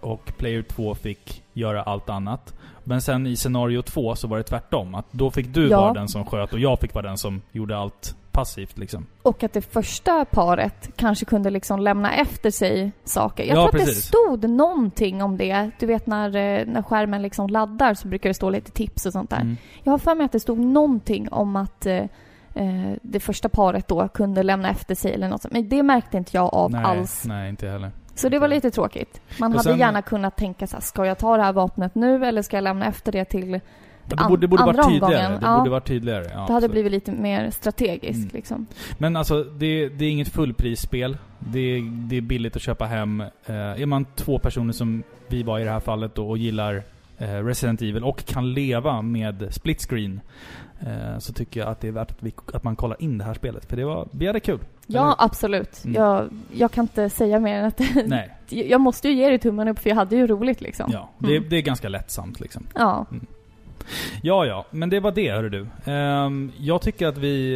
och 0.00 0.32
Player 0.38 0.62
2 0.62 0.94
fick 0.94 1.42
göra 1.52 1.82
allt 1.82 2.08
annat. 2.10 2.54
Men 2.84 3.02
sen 3.02 3.26
i 3.26 3.36
scenario 3.36 3.82
2 3.82 4.14
så 4.16 4.28
var 4.28 4.36
det 4.36 4.42
tvärtom. 4.44 4.94
Att 4.94 5.06
då 5.10 5.30
fick 5.30 5.54
du 5.54 5.68
Ja. 5.68 5.80
vara 5.80 5.92
den 5.92 6.08
som 6.08 6.24
sköt 6.24 6.52
och 6.52 6.58
jag 6.58 6.80
fick 6.80 6.94
vara 6.94 7.06
den 7.08 7.18
som 7.18 7.42
gjorde 7.52 7.76
allt 7.78 8.16
passivt 8.32 8.78
liksom. 8.78 9.06
Och 9.22 9.42
att 9.44 9.52
det 9.52 9.62
första 9.62 10.24
paret 10.24 10.90
kanske 10.96 11.24
kunde 11.24 11.50
liksom 11.50 11.80
lämna 11.80 12.14
efter 12.14 12.50
sig 12.50 12.92
saker. 13.04 13.44
Jag 13.44 13.50
Ja, 13.50 13.54
tror 13.54 13.66
att 13.66 13.72
precis. 13.86 13.96
det 13.96 14.02
stod 14.02 14.50
någonting 14.50 15.22
om 15.22 15.36
det. 15.36 15.70
Du 15.78 15.86
vet 15.86 16.06
när, 16.06 16.26
eh, 16.36 16.66
när 16.66 16.82
skärmen 16.82 17.22
liksom 17.22 17.48
laddar 17.48 17.94
så 17.94 18.08
brukar 18.08 18.30
det 18.30 18.34
stå 18.34 18.50
lite 18.50 18.70
tips 18.70 19.06
och 19.06 19.12
sånt 19.12 19.30
där. 19.30 19.40
Mm. 19.40 19.56
Jag 19.82 19.92
har 19.92 19.98
för 19.98 20.14
mig 20.14 20.24
att 20.24 20.32
det 20.32 20.40
stod 20.40 20.58
någonting 20.58 21.28
om 21.28 21.56
att 21.56 21.86
eh, 21.86 21.96
eh, 22.54 22.92
det 23.02 23.20
första 23.20 23.48
paret 23.48 23.88
då 23.88 24.08
kunde 24.08 24.42
lämna 24.42 24.70
efter 24.70 24.94
sig 24.94 25.12
eller 25.14 25.28
något 25.28 25.42
sånt. 25.42 25.52
Men 25.54 25.68
det 25.68 25.82
märkte 25.82 26.16
inte 26.16 26.36
jag 26.36 26.54
av 26.54 26.70
nej, 26.70 26.84
alls. 26.84 27.24
Nej, 27.26 27.48
inte 27.48 27.68
heller. 27.68 27.90
Så 28.20 28.28
det 28.28 28.38
var 28.38 28.48
lite 28.48 28.70
tråkigt. 28.70 29.20
Man 29.38 29.50
Och 29.52 29.56
hade 29.58 29.70
sen- 29.70 29.78
gärna 29.78 30.02
kunnat 30.02 30.36
tänka 30.36 30.66
så 30.66 30.76
här, 30.76 30.80
ska 30.82 31.06
jag 31.06 31.18
ta 31.18 31.36
det 31.36 31.42
här 31.42 31.52
vapnet 31.52 31.94
nu 31.94 32.24
eller 32.26 32.42
ska 32.42 32.56
jag 32.56 32.64
lämna 32.64 32.86
efter 32.86 33.12
det 33.12 33.24
till... 33.24 33.60
Det 34.06 34.16
borde, 34.28 34.40
det 34.40 34.48
borde 34.48 34.62
andra 34.62 34.82
varit 34.82 34.88
tydligare. 34.92 35.16
omgången, 35.26 35.40
Det 35.40 35.46
ja. 35.46 35.58
borde 35.58 35.70
varit 35.70 35.86
tydligare. 35.86 36.24
Ja, 36.24 36.30
det 36.30 36.36
hade 36.38 36.52
absolut. 36.54 36.70
blivit 36.70 36.92
lite 36.92 37.12
mer 37.12 37.50
strategiskt 37.50 38.18
Mm. 38.18 38.30
liksom. 38.32 38.66
Men 38.98 39.16
alltså, 39.16 39.42
det, 39.44 39.88
det 39.88 40.04
är 40.04 40.10
inget 40.10 40.28
fullprisspel. 40.28 41.16
Det, 41.38 41.80
det 41.90 42.16
är 42.16 42.20
billigt 42.20 42.56
att 42.56 42.62
köpa 42.62 42.84
hem. 42.84 43.20
Eh, 43.20 43.54
är 43.54 43.86
man 43.86 44.04
två 44.16 44.38
personer 44.38 44.72
som 44.72 45.02
vi 45.28 45.42
var 45.42 45.58
i 45.58 45.64
det 45.64 45.70
här 45.70 45.80
fallet 45.80 46.14
då 46.14 46.28
och 46.28 46.38
gillar 46.38 46.82
eh, 47.18 47.26
Resident 47.44 47.82
Evil 47.82 48.04
och 48.04 48.24
kan 48.24 48.52
leva 48.54 49.02
med 49.02 49.48
split 49.50 49.80
screen 49.88 50.20
så 51.18 51.32
tycker 51.32 51.60
jag 51.60 51.68
att 51.68 51.80
det 51.80 51.88
är 51.88 51.92
värt 51.92 52.10
att, 52.10 52.22
vi, 52.22 52.32
att 52.52 52.64
man 52.64 52.76
kollar 52.76 53.02
in 53.02 53.18
det 53.18 53.24
här 53.24 53.34
spelet. 53.34 53.64
För 53.64 53.76
det 53.76 53.84
var, 53.84 54.08
vi 54.10 54.26
hade 54.26 54.40
kul. 54.40 54.58
Ja, 54.86 55.16
absolut. 55.18 55.84
Mm. 55.84 56.02
Jag, 56.02 56.28
jag 56.52 56.70
kan 56.72 56.84
inte 56.84 57.10
säga 57.10 57.40
mer 57.40 57.56
än 57.58 57.64
att 57.64 57.80
Nej, 58.06 58.30
jag 58.48 58.80
måste 58.80 59.08
ju 59.08 59.14
ge 59.14 59.28
dig 59.28 59.38
tummen 59.38 59.68
upp 59.68 59.78
för 59.78 59.90
jag 59.90 59.96
hade 59.96 60.16
ju 60.16 60.26
roligt 60.26 60.60
liksom. 60.60 60.90
ja. 60.92 61.10
Det, 61.18 61.36
Mm. 61.36 61.48
det 61.50 61.56
är 61.56 61.62
ganska 61.62 61.88
lättsamt 61.88 62.40
liksom. 62.40 62.66
Ja. 62.74 63.06
Ja, 64.22 64.46
ja. 64.46 64.66
Men 64.70 64.90
det 64.90 65.00
var 65.00 65.12
det, 65.12 65.30
hörru 65.32 65.48
du. 65.48 65.66
Ehm, 65.92 66.52
jag 66.58 66.82
tycker 66.82 67.06
att 67.06 67.18
vi 67.18 67.52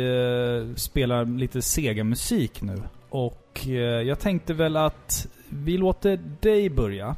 eh, 0.71 0.75
spelar 0.77 1.25
lite 1.25 1.63
Sega-musik 1.63 2.63
nu. 2.63 2.83
Och 3.09 3.63
eh, 3.67 3.73
jag 3.81 4.19
tänkte 4.19 4.55
väl 4.55 4.77
att 4.77 5.27
vi 5.49 5.79
låter 5.79 6.19
dig 6.41 6.71
börja. 6.71 7.17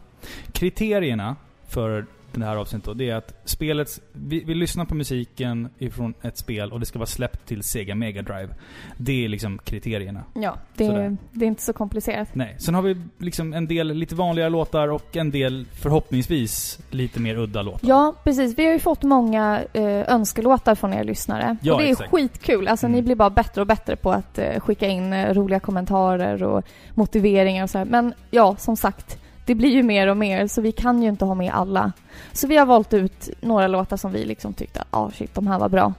Kriterierna 0.53 1.37
för 1.69 2.07
det 2.41 2.47
här 2.47 2.57
avsnittet 2.57 2.85
då, 2.87 2.95
det 2.95 3.11
är 3.11 3.15
att 3.17 3.35
spelet... 3.45 4.01
Vi, 4.13 4.45
vi 4.45 4.55
lyssnar 4.55 4.85
på 4.85 4.95
musiken 4.95 5.69
ifrån 5.79 6.15
ett 6.23 6.39
spel 6.39 6.73
och 6.73 6.81
det 6.81 6.87
ska 6.87 6.99
vara 6.99 7.07
släppt 7.07 7.47
till 7.49 7.63
Sega 7.63 7.95
Mega 7.95 8.23
Drive. 8.23 8.49
Det 8.97 9.25
är 9.25 9.29
liksom 9.29 9.59
kriterierna. 9.59 10.25
Ja, 10.35 10.57
det, 10.77 10.87
Sådär. 10.87 11.17
det 11.33 11.45
är 11.45 11.49
inte 11.49 11.63
så 11.63 11.73
komplicerat. 11.73 12.29
Nej. 12.35 12.57
Sen 12.59 12.75
har 12.75 12.83
vi 12.83 12.97
liksom 13.19 13.53
en 13.53 13.67
del 13.67 13.95
lite 13.95 14.15
vanliga 14.15 14.49
låtar 14.49 14.89
och 14.89 15.17
en 15.17 15.31
del 15.31 15.67
förhoppningsvis 15.73 16.79
lite 16.91 17.21
mer 17.21 17.37
udda 17.39 17.63
låtar. 17.63 17.89
Ja, 17.89 18.15
precis. 18.25 18.59
Vi 18.59 18.65
har 18.67 18.73
ju 18.73 18.79
fått 18.79 19.03
många 19.03 19.61
eh, 19.73 19.85
önskelåtar 20.15 20.75
från 20.75 20.93
er 20.95 21.05
lyssnare. 21.05 21.57
Ja, 21.63 21.75
och 21.75 21.81
det 21.81 21.87
är 21.89 21.91
exakt. 21.93 22.11
skitkul. 22.11 22.69
Alltså 22.69 22.87
Mm. 22.87 22.97
ni 22.97 23.03
blir 23.03 23.17
bara 23.17 23.31
bättre 23.31 23.61
och 23.61 23.67
bättre 23.67 23.97
på 23.97 24.13
att 24.13 24.39
eh, 24.39 24.61
skicka 24.61 24.87
in 24.89 25.13
eh, 25.13 25.35
roliga 25.35 25.61
kommentarer 25.61 26.43
och 26.43 26.65
motiveringar 26.95 27.63
och 27.63 27.71
så 27.71 27.79
här. 27.79 27.85
Men 27.85 28.15
ja, 28.31 28.57
som 28.57 28.77
sagt, 28.77 29.19
det 29.47 29.55
blir 29.55 29.71
ju 29.71 29.83
mer 29.83 30.07
och 30.07 30.17
mer 30.17 30.47
så 30.47 30.61
vi 30.61 30.73
kan 30.73 31.03
ju 31.03 31.09
inte 31.09 31.25
ha 31.25 31.35
med 31.35 31.53
alla. 31.55 31.93
Så 32.33 32.47
vi 32.47 32.57
har 32.57 32.67
valt 32.67 32.95
ut 32.95 33.31
några 33.41 33.69
låtar 33.69 33.97
som 33.97 34.13
vi 34.13 34.25
liksom 34.25 34.55
tyckte, 34.55 34.85
ja 34.91 34.99
ah, 34.99 35.11
shit, 35.11 35.35
de 35.35 35.47
här 35.47 35.59
var 35.59 35.69
bra. 35.69 35.95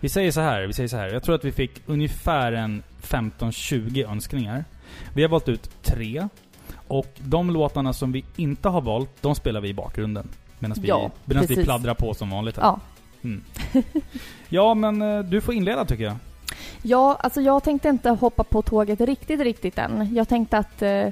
Vi 0.00 0.08
säger 0.08 0.30
så 0.30 0.40
här, 0.40 0.66
vi 0.66 0.72
säger 0.72 0.88
så 0.88 0.96
här. 0.96 1.08
Jag 1.08 1.22
tror 1.22 1.34
att 1.34 1.44
vi 1.44 1.52
fick 1.52 1.82
ungefär 1.86 2.52
en 2.52 2.82
15-20 3.02 4.10
önskningar. 4.10 4.64
Vi 5.14 5.22
har 5.22 5.28
valt 5.28 5.48
ut 5.48 5.82
tre. 5.82 6.28
Och 6.88 7.06
de 7.18 7.50
låtarna 7.50 7.92
som 7.92 8.12
vi 8.12 8.24
inte 8.36 8.68
har 8.68 8.80
valt, 8.80 9.10
de 9.22 9.34
spelar 9.34 9.60
vi 9.60 9.68
i 9.68 9.74
bakgrunden. 9.74 10.28
Medan 10.58 10.76
vi, 10.80 10.88
Ja, 10.88 11.10
medan 11.24 11.44
vi 11.48 11.64
pladdrar 11.64 11.94
på 11.94 12.14
som 12.14 12.30
vanligt 12.30 12.56
här. 12.56 12.64
Ja. 12.64 12.80
Mm. 13.22 13.44
ja, 14.48 14.74
men 14.74 15.02
eh, 15.02 15.20
du 15.20 15.40
får 15.40 15.54
inleda 15.54 15.84
tycker 15.84 16.04
jag. 16.04 16.16
Ja, 16.82 17.16
alltså 17.20 17.40
jag 17.40 17.62
tänkte 17.62 17.88
inte 17.88 18.10
hoppa 18.10 18.44
på 18.44 18.62
tåget 18.62 19.00
riktigt, 19.00 19.40
riktigt 19.40 19.78
än. 19.78 20.14
Jag 20.14 20.28
tänkte 20.28 20.58
att 20.58 20.82
eh, 20.82 21.08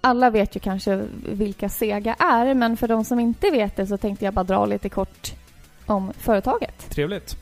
alla 0.00 0.30
vet 0.30 0.56
ju 0.56 0.60
kanske 0.60 1.04
vilka 1.22 1.68
Sega 1.68 2.14
är, 2.14 2.54
men 2.54 2.76
för 2.76 2.88
de 2.88 3.04
som 3.04 3.20
inte 3.20 3.50
vet 3.50 3.76
det 3.76 3.86
så 3.86 3.96
tänkte 3.96 4.24
jag 4.24 4.34
bara 4.34 4.44
dra 4.44 4.66
lite 4.66 4.88
kort 4.88 5.32
om 5.86 6.12
företaget. 6.18 6.90
Trevligt. 6.90 7.36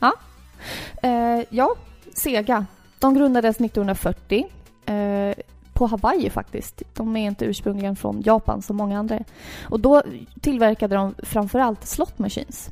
Eh, 1.01 1.45
ja, 1.49 1.75
Sega. 2.13 2.65
De 2.99 3.13
grundades 3.13 3.55
1940 3.55 4.47
eh, 4.85 5.33
på 5.73 5.87
Hawaii 5.87 6.29
faktiskt. 6.29 6.81
De 6.93 7.17
är 7.17 7.27
inte 7.27 7.45
ursprungligen 7.45 7.95
från 7.95 8.21
Japan 8.25 8.61
som 8.61 8.77
många 8.77 8.99
andra. 8.99 9.19
Och 9.61 9.79
då 9.79 10.03
tillverkade 10.41 10.95
de 10.95 11.15
framförallt 11.23 11.85
slot 11.85 12.19
machines 12.19 12.69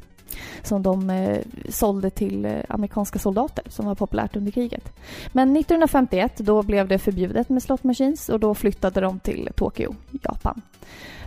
som 0.64 0.84
de 0.84 1.10
eh, 1.10 1.40
sålde 1.70 2.10
till 2.10 2.46
eh, 2.46 2.60
amerikanska 2.70 3.20
soldater 3.20 3.64
som 3.70 3.86
var 3.86 3.96
populärt 3.96 4.36
under 4.36 4.52
kriget. 4.52 4.94
Men 5.32 5.58
1951 5.58 6.38
då 6.38 6.64
blev 6.64 6.88
det 6.88 7.00
förbjudet 7.00 7.50
med 7.50 7.64
slot 7.64 7.84
machines 7.84 8.30
och 8.30 8.40
då 8.40 8.56
flyttade 8.56 9.02
de 9.02 9.20
till 9.20 9.50
Tokyo, 9.56 9.96
Japan. 10.24 10.62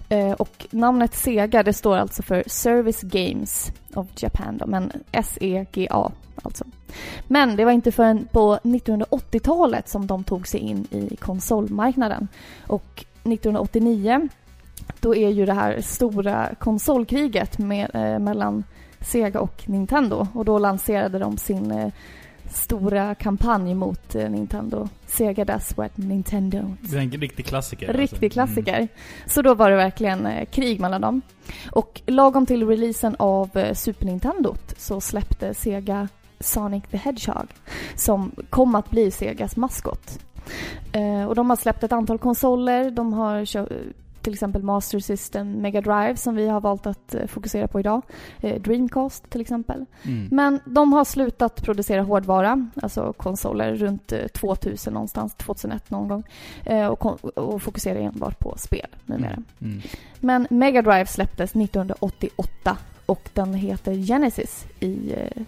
Eh, 0.09 0.33
och 0.33 0.67
namnet 0.71 1.15
Sega 1.15 1.63
det 1.63 1.73
står 1.73 1.97
alltså 1.97 2.23
för 2.23 2.45
Service 2.47 3.03
Games 3.03 3.73
of 3.95 4.07
Japan 4.17 4.59
då, 4.59 4.67
men 4.67 4.93
S-E-G-A 5.13 6.13
alltså. 6.43 6.65
Men 7.27 7.57
det 7.57 7.65
var 7.65 7.73
inte 7.73 7.93
förrän 7.93 8.29
på 8.33 8.59
1980-talet 8.63 9.89
som 9.89 10.07
de 10.07 10.25
tog 10.25 10.49
sig 10.49 10.61
in 10.61 10.87
i 10.91 11.17
konsolmarknaden. 11.17 12.29
Och 12.67 13.05
1989 13.23 14.29
då 15.01 15.15
är 15.15 15.29
ju 15.29 15.47
det 15.47 15.53
här 15.53 15.81
stora 15.81 16.55
konsolkriget 16.59 17.59
med, 17.59 17.91
eh, 17.95 18.19
mellan 18.19 18.65
Sega 19.01 19.41
och 19.41 19.63
Nintendo 19.67 20.27
och 20.35 20.45
då 20.45 20.59
lanserade 20.59 21.19
de 21.19 21.39
sin 21.39 21.71
eh, 21.71 21.93
stora 22.51 23.15
kampanj 23.15 23.75
mot 23.75 24.15
eh, 24.15 24.31
Nintendo. 24.31 24.89
Sega 25.07 25.45
does 25.45 25.77
what 25.77 25.97
Nintendo. 25.97 26.75
Det 26.81 26.97
är 26.97 27.01
en 27.01 27.11
riktig 27.11 27.47
klassiker. 27.47 27.93
Riktig 27.93 28.27
alltså. 28.27 28.29
klassiker. 28.29 28.77
Mm. 28.77 28.89
Så 29.27 29.43
då 29.43 29.55
var 29.55 29.71
det 29.71 29.77
verkligen 29.77 30.27
eh, 30.27 30.45
krig 30.45 30.81
mellan 30.81 31.01
dem. 31.01 31.23
Och 31.71 32.01
lagom 32.07 32.47
till 32.47 32.67
releasen 32.67 33.17
av 33.19 33.75
Super 33.75 34.07
Nintendo 34.07 34.55
så 34.77 35.01
släppte 35.01 35.55
Sega 35.55 36.09
Sonic 36.41 36.85
the 36.91 36.97
Hedgehog 36.97 37.49
som 37.95 38.33
kom 38.51 38.75
att 38.75 38.91
bli 38.91 39.11
Segas 39.11 39.57
maskot. 39.57 40.19
Och 41.29 41.35
de 41.35 41.51
har 41.51 41.57
släppt 41.57 41.83
ett 41.83 41.93
antal 41.93 42.19
konsoler. 42.19 42.91
De 42.91 43.13
har 43.13 43.45
till 44.29 44.35
exempel 44.35 44.63
Master 44.63 44.99
System, 44.99 45.53
Mega 45.53 45.81
Drive 45.81 46.17
som 46.17 46.35
vi 46.35 46.49
har 46.49 46.61
valt 46.61 46.87
att 46.87 47.15
eh, 47.15 47.27
fokusera 47.27 47.69
på 47.69 47.81
idag. 47.81 48.03
Eh, 48.41 48.61
Dreamcast 48.61 49.31
till 49.31 49.41
exempel. 49.41 49.85
Mm. 50.03 50.29
Men 50.31 50.61
de 50.65 50.93
har 50.93 51.05
slutat 51.05 51.63
producera 51.63 52.03
hårdvara, 52.03 52.69
alltså 52.83 53.13
konsoler, 53.13 53.75
runt 53.75 54.13
eh, 54.13 54.27
2000 54.27 54.95
någonstans, 54.95 55.35
2001 55.35 55.91
någon 55.91 56.09
gång. 56.09 56.23
Eh, 56.65 56.87
och, 56.87 57.25
och 57.39 57.63
fokuserar 57.63 58.01
enbart 58.01 58.39
på 58.39 58.55
spel 58.59 58.87
numera. 59.07 59.33
Mm. 59.33 59.45
Mm. 59.61 59.83
Men 60.21 60.47
Mega 60.51 60.83
Drive 60.83 61.07
släpptes 61.07 61.57
1988 61.57 62.77
och 63.07 63.31
den 63.35 63.55
heter 63.55 63.95
Genesis 63.95 64.67
i, 64.81 65.13
eh, 65.13 65.43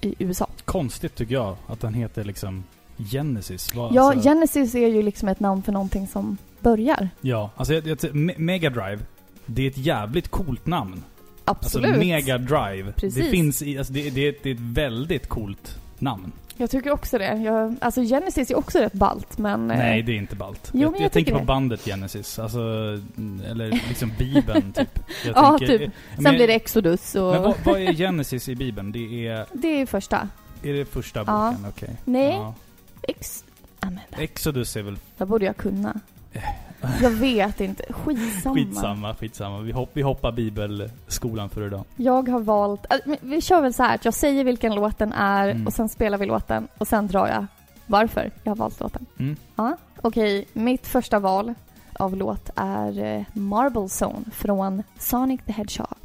i 0.00 0.14
USA. 0.18 0.48
Konstigt 0.64 1.14
tycker 1.14 1.34
jag 1.34 1.56
att 1.66 1.80
den 1.80 1.94
heter 1.94 2.24
liksom 2.24 2.64
Genesis. 2.98 3.74
Vad- 3.74 3.94
Ja, 3.94 4.02
alltså, 4.12 4.28
Genesis 4.28 4.74
är 4.74 4.88
ju 4.88 5.02
liksom 5.02 5.28
ett 5.28 5.40
namn 5.40 5.62
för 5.62 5.72
någonting 5.72 6.06
som 6.06 6.38
börjar. 6.60 7.08
ja, 7.20 7.50
alltså 7.56 7.74
jag, 7.74 7.86
jag, 7.86 7.98
Me- 7.98 8.38
Mega 8.38 8.70
Drive, 8.70 8.98
det 9.46 9.62
är 9.62 9.70
ett 9.70 9.78
jävligt 9.78 10.28
coolt 10.28 10.66
namn. 10.66 11.02
Absolut. 11.44 11.86
Alltså 11.88 12.00
Mega 12.04 12.38
Drive. 12.38 12.92
Precis. 12.92 13.24
Det 13.24 13.30
finns 13.30 13.62
i, 13.62 13.78
alltså 13.78 13.92
det, 13.92 14.10
det, 14.10 14.42
det 14.42 14.50
är 14.50 14.54
ett 14.54 14.60
väldigt 14.60 15.28
coolt 15.28 15.78
namn. 15.98 16.32
Jag 16.60 16.70
tycker 16.70 16.90
också 16.90 17.18
det. 17.18 17.24
Jag, 17.36 17.74
alltså 17.80 18.02
Genesis 18.02 18.50
är 18.50 18.58
också 18.58 18.78
rätt 18.78 18.92
ballt, 18.92 19.38
men... 19.38 19.70
eh, 19.70 19.76
Nej, 19.78 20.02
det 20.02 20.12
är 20.12 20.16
inte 20.16 20.36
ballt. 20.36 20.70
Jo, 20.74 20.80
jag, 20.80 20.90
men 20.92 21.00
jag, 21.00 21.04
jag 21.06 21.12
tänker 21.12 21.30
tycker 21.30 21.32
på 21.32 21.38
det. 21.38 21.46
bandet 21.46 21.84
Genesis. 21.84 22.38
Alltså, 22.38 22.58
eller 23.50 23.70
liksom 23.88 24.12
Bibeln 24.18 24.72
typ. 24.76 24.98
Jag 25.24 25.36
Ja, 25.36 25.58
tänker- 25.58 25.78
typ. 25.78 25.92
Men- 26.14 26.24
Sen 26.24 26.34
blir 26.34 26.46
det 26.46 26.54
Exodus 26.54 27.14
och... 27.14 27.32
Men 27.32 27.42
vad, 27.42 27.54
vad 27.64 27.80
är 27.80 27.92
Genesis 27.92 28.48
i 28.48 28.54
Bibeln? 28.54 28.92
Det 28.92 29.26
är, 29.26 29.46
Det 29.52 29.80
är 29.80 29.86
första. 29.86 30.28
är 30.62 30.72
det 30.72 30.84
första 30.84 31.24
Ja. 31.26 31.50
boken? 31.56 31.66
Okej. 31.76 31.96
Nej. 32.04 32.30
Ja. 32.34 32.54
Ex... 33.08 33.44
Men 33.80 34.00
det, 34.10 34.22
Exodus 34.22 34.76
är 34.76 34.82
väl 34.82 34.98
det 35.16 35.26
borde 35.26 35.44
jag 35.46 35.56
kunna. 35.56 36.00
Jag 37.02 37.10
vet 37.10 37.60
inte. 37.60 37.92
Skitsamma. 37.92 38.54
skitsamma, 38.54 39.14
skitsamma. 39.14 39.58
Vi, 39.60 39.72
hopp, 39.72 39.90
vi 39.92 40.02
hoppar 40.02 40.32
bibelskolan 40.32 41.48
för 41.50 41.66
idag. 41.66 41.84
Jag 41.96 42.28
har 42.28 42.40
valt... 42.40 42.86
äh, 42.92 42.98
Vi 43.20 43.40
kör 43.40 43.60
väl 43.62 43.74
så 43.74 43.82
här 43.82 43.94
att 43.94 44.04
jag 44.04 44.14
säger 44.14 44.44
vilken 44.44 44.74
låten 44.74 45.12
är 45.12 45.48
Mm. 45.48 45.66
och 45.66 45.72
sen 45.72 45.88
spelar 45.88 46.18
vi 46.18 46.26
låten 46.26 46.68
och 46.78 46.88
sen 46.88 47.06
drar 47.06 47.26
jag 47.28 47.46
varför 47.86 48.30
jag 48.42 48.50
har 48.50 48.56
valt 48.56 48.80
låten. 48.80 49.06
Mm. 49.18 49.36
Ja, 49.56 49.76
okej. 50.02 50.46
Mitt 50.52 50.86
första 50.86 51.18
val 51.18 51.54
av 51.92 52.16
låt 52.16 52.50
är 52.56 52.98
eh, 53.04 53.22
Marble 53.32 53.88
Zone 54.06 54.24
från 54.32 54.82
Sonic 54.98 55.40
the 55.46 55.52
Hedgehog. 55.52 55.96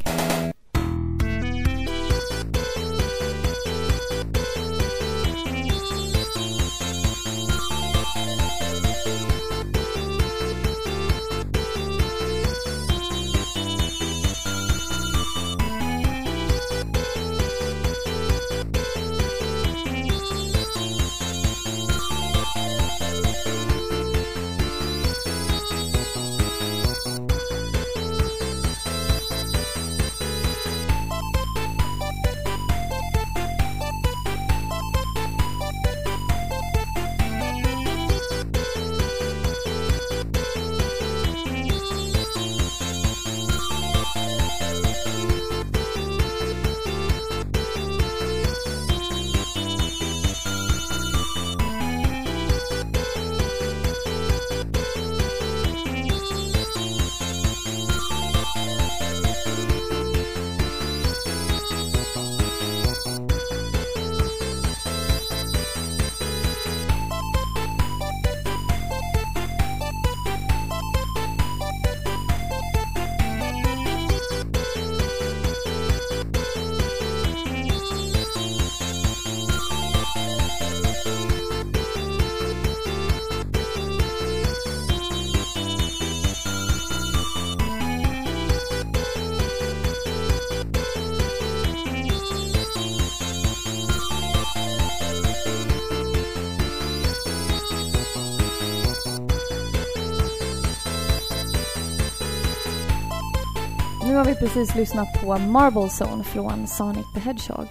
Har 104.24 104.30
vi 104.30 104.36
precis 104.36 104.76
lyssnat 104.76 105.08
på 105.24 105.38
Marble 105.38 105.90
Zone 106.06 106.24
från 106.24 106.68
Sonic 106.68 107.06
the 107.14 107.20
Hedgehog. 107.20 107.68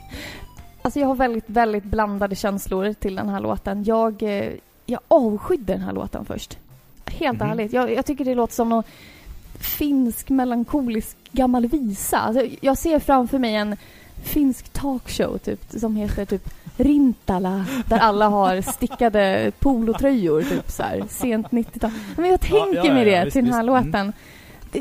Alltså 0.82 1.00
jag 1.00 1.06
har 1.06 1.14
väldigt, 1.14 1.44
väldigt 1.46 1.84
blandade 1.84 2.34
känslor 2.36 2.92
till 2.92 3.14
den 3.14 3.28
här 3.28 3.40
låten. 3.40 3.84
Jag, 3.84 4.22
eh, 4.22 4.52
jag 4.86 5.00
avskydde 5.08 5.72
den 5.72 5.82
här 5.82 5.92
låten 5.92 6.24
först. 6.24 6.58
Helt 7.06 7.40
Mhm. 7.40 7.50
ärligt. 7.50 7.72
Jag, 7.72 7.92
jag 7.94 8.06
tycker 8.06 8.24
det 8.24 8.34
låter 8.34 8.54
som 8.54 8.68
någon 8.68 8.82
finsk 9.60 10.28
melankolisk 10.30 11.16
gammal 11.32 11.66
visa. 11.66 12.18
Alltså, 12.18 12.46
jag 12.60 12.78
ser 12.78 12.98
framför 12.98 13.38
mig 13.38 13.54
en 13.54 13.76
finsk 14.24 14.68
talkshow 14.68 15.38
typ, 15.38 15.60
som 15.80 15.96
heter 15.96 16.24
typ 16.24 16.48
Rintala, 16.76 17.64
där 17.86 17.98
alla 17.98 18.28
har 18.28 18.60
stickade 18.60 19.52
polotröjor, 19.58 20.42
typ 20.42 20.70
så 20.70 20.82
här, 20.82 21.04
sent 21.08 21.50
90-tal. 21.50 21.90
Men 22.16 22.30
jag 22.30 22.40
tänker 22.40 22.74
ja, 22.76 22.84
ja, 22.84 22.94
mig 22.94 23.04
det 23.04 23.24
visst, 23.24 23.32
till 23.34 23.44
den 23.44 23.54
här 23.54 23.62
visst. 23.62 23.68
Mm. 23.70 23.86
låten. 23.86 24.06
Det- 24.06 24.12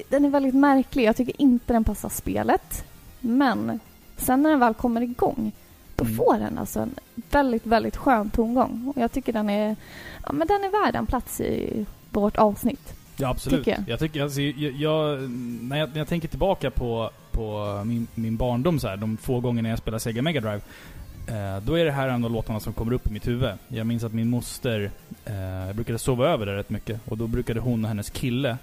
Den 0.10 0.26
är 0.26 0.30
väldigt 0.30 0.56
märklig. 0.56 1.04
Jag 1.04 1.16
tycker 1.16 1.42
inte 1.42 1.74
den 1.74 1.84
passar 1.84 2.10
spelet. 2.10 2.86
Men 3.20 3.80
sen 4.18 4.42
när 4.42 4.50
den 4.50 4.60
väl 4.60 4.74
kommer 4.74 5.02
igång, 5.02 5.52
då 5.96 6.04
Mm. 6.06 6.18
får 6.18 6.38
den 6.40 6.58
alltså 6.58 6.80
en 6.80 6.96
väldigt, 7.32 7.66
väldigt 7.66 7.98
skön 7.98 8.30
tongång. 8.30 8.94
Och 8.96 9.02
jag 9.02 9.12
tycker 9.12 9.34
den 9.34 9.50
är, 9.50 9.76
ja 10.24 10.34
men 10.34 10.48
den 10.48 10.64
är 10.64 10.86
värd 10.86 10.96
en 10.96 11.06
plats 11.06 11.42
i 11.42 11.86
vårt 12.10 12.38
avsnitt. 12.38 12.94
Ja, 13.18 13.30
absolut. 13.30 13.60
Tycker 13.60 13.72
jag. 13.72 13.90
jag. 13.90 14.00
tycker, 14.00 14.24
alltså, 14.24 14.42
jag, 14.42 14.72
jag, 14.72 15.30
när, 15.62 15.78
jag, 15.78 15.90
när 15.90 15.98
jag 15.98 16.08
tänker 16.08 16.28
tillbaka 16.28 16.72
på, 16.72 17.10
på 17.32 17.82
min, 17.86 18.08
min 18.16 18.38
barndom 18.38 18.80
så 18.80 18.88
här, 18.88 18.98
de 18.98 19.18
få 19.18 19.40
gångerna 19.40 19.70
jag 19.70 19.78
spelade 19.78 20.00
Sega 20.00 20.22
Mega 20.22 20.42
Drive. 20.42 20.62
Eh, 21.28 21.64
då 21.64 21.76
är 21.80 21.86
det 21.86 21.92
här 21.92 22.08
en 22.08 22.26
av 22.26 22.32
låtarna 22.32 22.60
som 22.60 22.74
kommer 22.74 22.94
upp 22.94 23.08
i 23.08 23.14
mitt 23.14 23.28
huvud. 23.28 23.50
Jag 23.68 23.88
minns 23.88 24.04
att 24.04 24.14
min 24.14 24.30
moster, 24.30 24.92
eh, 25.26 25.74
brukade 25.76 26.00
sova 26.00 26.28
över 26.30 26.46
där 26.46 26.54
rätt 26.54 26.70
mycket. 26.70 27.00
Och 27.10 27.18
då 27.18 27.28
brukade 27.28 27.60
hon 27.60 27.84
och 27.84 27.88
hennes 27.90 28.10
kille 28.10 28.58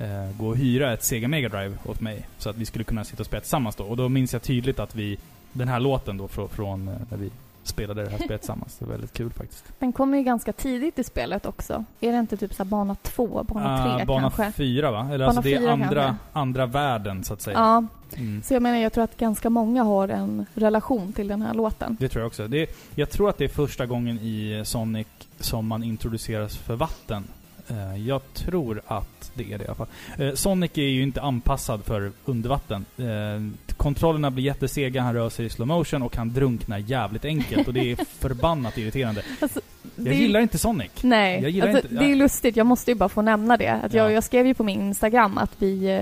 eh, 0.00 0.36
gå 0.38 0.48
och 0.48 0.56
hyra 0.56 0.92
ett 0.92 1.04
Sega 1.04 1.28
Mega 1.28 1.48
Drive 1.48 1.74
åt 1.84 2.00
mig. 2.00 2.26
Så 2.38 2.50
att 2.50 2.56
vi 2.56 2.66
skulle 2.66 2.84
kunna 2.84 3.04
sitta 3.04 3.22
och 3.22 3.26
spela 3.26 3.40
tillsammans 3.40 3.76
då. 3.76 3.84
Och 3.84 3.96
då 3.96 4.08
minns 4.08 4.32
jag 4.32 4.42
tydligt 4.42 4.78
att 4.78 4.94
vi, 4.94 5.18
den 5.52 5.68
här 5.68 5.80
låten 5.80 6.16
då 6.16 6.28
från, 6.28 6.48
från 6.48 6.88
eh, 6.88 6.94
när 7.10 7.18
vi 7.18 7.30
spelade 7.62 8.04
det 8.04 8.10
här 8.10 8.18
spelet 8.18 8.40
tillsammans. 8.40 8.76
Det 8.78 8.84
var 8.84 8.92
väldigt 8.92 9.12
kul 9.12 9.30
faktiskt. 9.32 9.64
Den 9.78 9.92
kommer 9.92 10.18
ju 10.18 10.24
ganska 10.24 10.52
tidigt 10.52 10.98
i 10.98 11.04
spelet 11.04 11.46
också. 11.46 11.84
Är 12.00 12.12
det 12.12 12.18
inte 12.18 12.36
typ 12.36 12.54
så 12.54 12.64
bana 12.64 12.94
två, 13.02 13.44
bana 13.48 13.84
tre 13.94 14.02
Ah, 14.02 14.06
bana 14.06 14.30
kanske? 14.30 14.52
fyra 14.52 14.90
va? 14.90 15.06
Eller 15.08 15.18
Bana 15.18 15.24
alltså 15.26 15.42
det 15.42 15.54
är 15.54 15.68
andra, 15.68 15.86
kanske. 16.04 16.14
andra 16.32 16.66
världen 16.66 17.24
så 17.24 17.34
att 17.34 17.40
säga. 17.42 17.58
Ja, 17.58 17.84
Mm. 18.16 18.42
så 18.42 18.54
jag 18.54 18.62
menar 18.62 18.78
jag 18.78 18.92
tror 18.92 19.04
att 19.04 19.16
ganska 19.16 19.50
många 19.50 19.82
har 19.82 20.08
en 20.08 20.46
relation 20.54 21.12
till 21.12 21.28
den 21.28 21.42
här 21.42 21.54
låten. 21.54 21.96
Det 22.00 22.08
tror 22.08 22.20
jag 22.22 22.26
också. 22.26 22.48
Det, 22.48 22.70
jag 22.94 23.10
tror 23.10 23.28
att 23.30 23.38
det 23.38 23.44
är 23.44 23.48
första 23.48 23.86
gången 23.86 24.18
i 24.18 24.62
Sonic 24.64 25.06
som 25.40 25.66
man 25.66 25.82
introduceras 25.82 26.56
för 26.56 26.76
vatten. 26.76 27.24
Eh, 27.70 28.06
jag 28.06 28.20
tror 28.34 28.82
att 28.86 29.30
det 29.34 29.52
är 29.52 29.58
det 29.58 29.64
i 29.64 29.66
alla 29.66 29.74
fall. 29.74 29.86
Eh, 30.18 30.34
Sonic 30.34 30.70
är 30.74 30.82
ju 30.82 31.02
inte 31.02 31.20
anpassad 31.22 31.84
för 31.84 32.12
undervatten. 32.24 32.84
Eh, 32.98 33.74
kontrollerna 33.76 34.30
blir 34.30 34.44
jättesega, 34.44 35.02
han 35.02 35.14
rör 35.14 35.30
sig 35.30 35.46
i 35.46 35.50
slow 35.50 35.68
motion 35.68 36.02
och 36.02 36.16
han 36.16 36.32
drunknar 36.32 36.78
jävligt 36.78 37.24
enkelt. 37.24 37.68
och 37.68 37.74
det 37.74 37.92
är 37.92 37.96
förbannat 38.18 38.78
irriterande. 38.78 39.22
Alltså, 39.40 39.60
Jag 39.96 40.14
gillar 40.14 40.40
inte 40.40 40.58
Sonic. 40.58 40.90
Nej, 41.02 41.62
alltså, 41.62 41.68
inte- 41.86 41.88
det 42.04 42.10
är 42.12 42.16
lustigt. 42.16 42.56
Jag 42.56 42.66
måste 42.66 42.90
ju 42.90 42.94
bara 42.94 43.08
få 43.08 43.22
nämna 43.22 43.56
det. 43.56 43.68
Att 43.72 43.92
jag, 43.94 44.06
Ja. 44.10 44.12
jag 44.14 44.24
skrev 44.24 44.46
ju 44.46 44.54
på 44.54 44.64
min 44.64 44.80
Instagram 44.80 45.38
att 45.38 45.50
vi, 45.58 46.00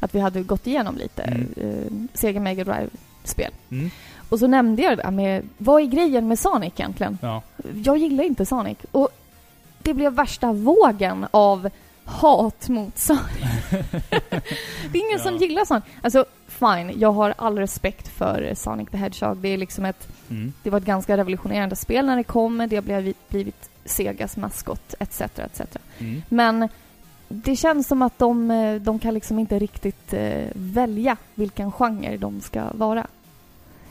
att 0.00 0.14
vi 0.14 0.20
hade 0.20 0.42
gått 0.42 0.66
igenom 0.66 0.96
lite 0.96 1.22
Mm. 1.22 2.08
Sega 2.14 2.40
Mega 2.40 2.64
Drive-spel. 2.64 3.50
Mm. 3.70 3.90
Och 4.28 4.38
så 4.38 4.46
nämnde 4.46 4.82
jag 4.82 4.96
det 4.98 5.02
där 5.02 5.10
med, 5.10 5.42
vad 5.58 5.82
är 5.82 5.86
grejen 5.86 6.28
med 6.28 6.38
Sonic 6.38 6.72
egentligen? 6.76 7.18
Ja. 7.22 7.42
Jag 7.84 7.98
gillar 7.98 8.24
inte 8.24 8.46
Sonic. 8.46 8.78
Och 8.90 9.08
det 9.84 9.94
blev 9.94 10.12
värsta 10.12 10.52
vågen 10.52 11.26
av 11.30 11.68
hat 12.04 12.68
mot 12.68 12.98
Sonic. 12.98 13.22
det 14.92 14.98
är 14.98 15.08
ingen 15.08 15.18
som 15.20 15.34
Ja. 15.34 15.40
gillar 15.40 15.64
Sonic. 15.64 15.84
Alltså, 16.02 16.24
fine. 16.48 16.92
Jag 17.00 17.12
har 17.12 17.34
all 17.38 17.58
respekt 17.58 18.08
för 18.08 18.52
Sonic 18.56 18.88
the 18.90 18.96
Hedgehog. 18.96 19.36
Det 19.36 19.48
är 19.48 19.56
liksom 19.58 19.84
ett 19.84 20.08
Mm. 20.30 20.52
det 20.62 20.70
var 20.70 20.78
ett 20.78 20.84
ganska 20.84 21.16
revolutionerande 21.16 21.76
spel 21.76 22.06
när 22.06 22.16
det 22.16 22.24
kom. 22.24 22.66
Det 22.70 22.76
har 22.76 22.82
blivit, 22.82 23.28
blivit 23.28 23.70
Segas 23.84 24.36
maskot, 24.36 24.94
etc. 25.00 25.20
etc. 25.20 25.60
Mm. 25.98 26.22
Men 26.28 26.68
det 27.28 27.56
känns 27.56 27.86
som 27.88 28.02
att 28.02 28.18
de, 28.18 28.50
eh, 28.50 28.74
de 28.74 28.98
kan 28.98 29.14
liksom 29.14 29.38
inte 29.38 29.58
riktigt 29.58 30.12
eh, 30.12 30.44
välja 30.54 31.16
vilken 31.34 31.72
genre 31.72 32.16
de 32.16 32.40
ska 32.40 32.62
vara. 32.72 33.06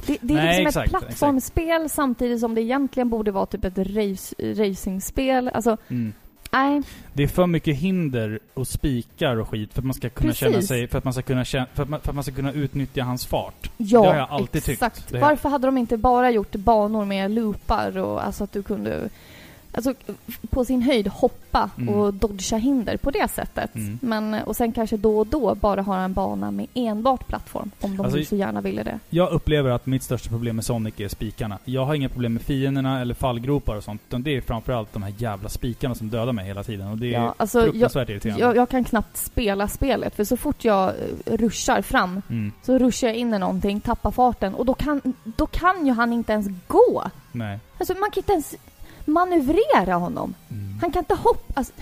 Det, 0.07 0.17
det 0.21 0.33
är 0.33 0.37
Nej, 0.37 0.63
liksom 0.63 0.81
exakt, 0.83 0.85
ett 1.03 1.07
plattformsspel 1.07 1.89
samtidigt 1.89 2.39
som 2.39 2.55
det 2.55 2.61
egentligen 2.61 3.09
borde 3.09 3.31
vara 3.31 3.45
typ 3.45 3.65
ett 3.65 3.77
race, 3.77 4.35
racingspel. 4.39 5.47
Alltså, 5.53 5.77
Mm. 5.89 6.13
nej. 6.51 6.81
Det 7.13 7.23
är 7.23 7.27
för 7.27 7.47
mycket 7.47 7.75
hinder 7.77 8.39
och 8.53 8.67
spikar 8.67 9.35
och 9.35 9.49
skit 9.49 9.73
för 9.73 9.81
att 9.81 9.85
man 9.85 9.93
ska 9.93 10.09
kunna 10.09 10.29
Precis. 10.31 10.39
känna 10.51 10.61
sig, 10.61 10.87
för 10.87 10.97
att 10.97 11.03
man 11.03 11.13
ska 11.13 11.21
kunna 11.21 11.45
för 11.45 11.63
att 11.83 11.89
man, 11.89 11.99
för 12.01 12.09
att 12.09 12.15
man 12.15 12.23
ska 12.23 12.33
kunna 12.33 12.51
utnyttja 12.51 13.03
hans 13.03 13.25
fart. 13.25 13.71
Ja, 13.77 14.01
Det 14.01 14.07
har 14.07 14.15
jag 14.15 14.29
alltid 14.29 14.63
tyckt. 14.63 14.83
exakt. 14.83 15.09
Det- 15.09 15.19
Varför 15.19 15.49
hade 15.49 15.67
de 15.67 15.77
inte 15.77 15.97
bara 15.97 16.31
gjort 16.31 16.55
banor 16.55 17.05
med 17.05 17.31
loopar 17.31 17.97
och 17.97 18.25
alltså 18.25 18.43
att 18.43 18.51
du 18.51 18.63
kunde 18.63 19.09
Alltså 19.75 19.93
på 20.49 20.65
sin 20.65 20.81
höjd 20.81 21.07
hoppa 21.07 21.69
Mm. 21.77 21.89
och 21.95 22.13
dodga 22.13 22.57
hinder 22.57 22.97
på 22.97 23.11
det 23.11 23.27
sättet. 23.31 23.75
Mm. 23.75 23.99
Men, 24.01 24.33
och 24.33 24.55
sen 24.55 24.71
kanske 24.71 24.97
då 24.97 25.19
och 25.19 25.27
då 25.27 25.55
bara 25.55 25.81
ha 25.81 25.97
en 25.99 26.13
bana 26.13 26.51
med 26.51 26.67
enbart 26.73 27.27
plattform. 27.27 27.71
Om 27.81 27.97
de 27.97 28.05
Alltså, 28.05 28.23
så 28.25 28.35
gärna 28.35 28.61
ville 28.61 28.83
det. 28.83 28.99
Jag 29.09 29.31
upplever 29.31 29.69
att 29.69 29.85
mitt 29.85 30.03
största 30.03 30.29
problem 30.29 30.55
med 30.55 30.65
Sonic 30.65 30.93
är 30.99 31.07
spikarna. 31.07 31.57
Jag 31.65 31.85
har 31.85 31.95
inga 31.95 32.09
problem 32.09 32.33
med 32.33 32.41
fienderna 32.41 33.01
eller 33.01 33.13
fallgropar 33.13 33.75
och 33.75 33.83
sånt. 33.83 34.01
Utan 34.07 34.23
det 34.23 34.37
är 34.37 34.41
framförallt 34.41 34.93
de 34.93 35.03
här 35.03 35.13
jävla 35.17 35.49
spikarna 35.49 35.95
som 35.95 36.09
dödar 36.09 36.33
mig 36.33 36.45
hela 36.45 36.63
tiden. 36.63 36.87
Och 36.87 36.97
det 36.97 37.07
är 37.07 37.11
Ja, 37.11 37.33
alltså, 37.37 37.59
jag, 37.59 37.69
fruktansvärt 37.71 38.09
irriterande. 38.09 38.41
jag, 38.45 38.55
jag 38.55 38.69
kan 38.69 38.83
knappt 38.83 39.17
spela 39.17 39.67
spelet 39.67 40.15
för 40.15 40.23
så 40.23 40.37
fort 40.37 40.65
jag 40.65 40.89
eh, 40.89 40.93
ruschar 41.37 41.81
fram 41.81 42.21
Mm, 42.29 42.51
så 42.63 42.77
ruschar 42.77 43.07
jag 43.07 43.15
in 43.17 43.33
i 43.33 43.39
någonting, 43.39 43.79
tappar 43.81 44.11
farten 44.11 44.55
och 44.55 44.65
då 44.65 44.73
kan, 44.73 45.01
då 45.23 45.45
kan 45.45 45.85
ju 45.87 45.93
han 45.93 46.13
inte 46.13 46.33
ens 46.33 46.47
gå. 46.67 47.03
nej. 47.31 47.59
Alltså 47.77 47.93
man 47.93 48.11
kan 48.11 48.19
inte 48.21 48.31
ens 48.33 48.55
manövrera 49.05 49.93
honom. 49.93 50.33
Mm. 50.51 50.79
Han 50.81 50.91
kan 50.91 50.99
inte 50.99 51.15
hoppa. 51.15 51.53
Alltså, 51.53 51.73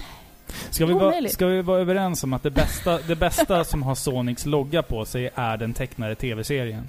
Ska, 0.70 0.86
vi 0.86 0.94
vara, 0.94 1.28
ska 1.30 1.48
vi 1.48 1.62
vara 1.62 1.80
överens 1.82 2.24
om 2.24 2.34
att 2.34 2.44
det 2.44 2.52
bästa, 2.52 2.98
det 3.08 3.16
bästa 3.16 3.64
som 3.64 3.84
har 3.84 3.96
Sonics 3.96 4.46
logga 4.46 4.84
på 4.84 5.06
sig 5.06 5.30
är 5.36 5.58
den 5.58 5.74
tecknade 5.74 6.16
tv-serien? 6.16 6.88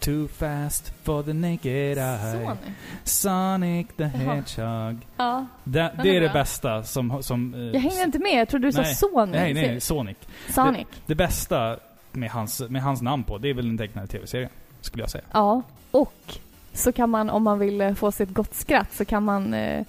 Too 0.00 0.28
fast 0.28 0.92
for 1.02 1.22
the 1.22 1.32
naked 1.32 1.98
eye. 1.98 2.48
nu. 2.48 2.72
Sonic 3.04 3.86
the. 3.96 4.04
Hedgehog. 4.04 4.98
Ja. 5.16 5.46
Det, 5.64 5.92
det 6.02 6.16
är 6.16 6.20
det 6.20 6.28
bästa 6.28 6.82
som... 6.82 7.22
som 7.22 7.54
eh, 7.54 7.60
Jag 7.60 7.80
hängde 7.80 8.02
inte 8.02 8.18
med, 8.18 8.40
jag 8.40 8.48
trodde 8.48 8.70
du 8.70 8.76
Nej. 8.80 8.94
sa 8.94 9.08
Sony. 9.08 9.32
Nej, 9.32 9.54
nej, 9.54 9.80
Sonic. 9.80 10.16
Sonic. 10.54 10.86
Det 11.06 11.14
bästa 11.14 11.76
med 12.12 12.30
hans, 12.30 12.60
med 12.68 12.82
hans 12.82 13.02
namn 13.02 13.24
på, 13.24 13.38
det 13.38 13.48
är 13.50 13.54
väl 13.54 13.66
den 13.66 13.78
tecknade 13.78 14.06
tv-serien. 14.06 14.50
Skulle 14.80 15.02
jag 15.02 15.10
säga. 15.10 15.24
Ja, 15.32 15.62
och 15.90 16.38
så 16.80 16.92
kan 16.92 17.10
man 17.10 17.30
om 17.30 17.42
man 17.42 17.58
vill 17.58 17.80
eh, 17.80 17.94
få 17.94 18.12
sig 18.12 18.24
ett 18.24 18.34
gott 18.34 18.54
skratt 18.54 18.88
så 18.94 19.04
kan 19.04 19.22
man 19.24 19.54
eh, 19.54 19.84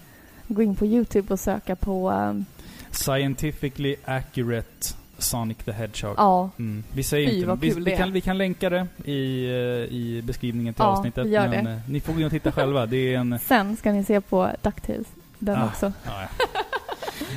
gå 0.48 0.62
in 0.62 0.76
på 0.76 0.86
Youtube 0.86 1.34
och 1.34 1.40
söka 1.40 1.76
på 1.76 2.10
ehm, 2.10 2.46
Scientifically 2.92 3.96
accurate 4.06 4.94
Sonic 5.18 5.58
the 5.58 5.72
Hedgehog. 5.72 6.16
ja, 6.18 6.50
Mm. 6.60 6.84
Vi 6.94 7.04
säger 7.04 7.30
Fy, 7.30 7.36
inte... 7.40 7.58
Vi, 7.62 7.70
vi, 7.92 7.98
kan, 7.98 8.12
vi 8.12 8.22
kan 8.22 8.38
länka 8.38 8.70
det 8.70 8.88
i, 9.06 9.46
eh, 9.46 9.96
i 9.96 10.22
beskrivningen 10.24 10.74
till 10.74 10.84
Ja, 10.84 10.88
avsnittet. 10.88 11.28
gör 11.28 11.48
men 11.48 11.66
det. 11.66 11.72
eh, 11.72 11.78
ni 11.88 12.00
får 12.00 12.14
gå 12.14 12.20
in 12.20 12.26
och 12.26 12.32
titta 12.32 12.52
själva. 12.52 12.86
Det 12.86 13.14
är 13.14 13.18
en... 13.18 13.40
sen 13.48 13.78
ska 13.78 13.92
ni 13.92 14.04
se 14.04 14.22
på 14.22 14.50
DuckTales. 14.62 15.08
Den 15.40 15.58
Ah. 15.60 15.66
också. 15.66 15.94
Ja, 16.06 16.12
ja. 16.22 16.48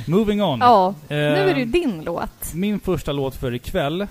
Moving 0.07 0.43
on. 0.43 0.59
Ja, 0.59 0.87
Eh, 1.09 1.15
nu 1.17 1.49
är 1.49 1.55
det 1.55 1.65
din 1.65 2.03
låt. 2.03 2.53
Min 2.53 2.79
första 2.79 3.11
låt 3.11 3.35
för 3.35 3.53
ikväll 3.53 4.01
eh, 4.01 4.07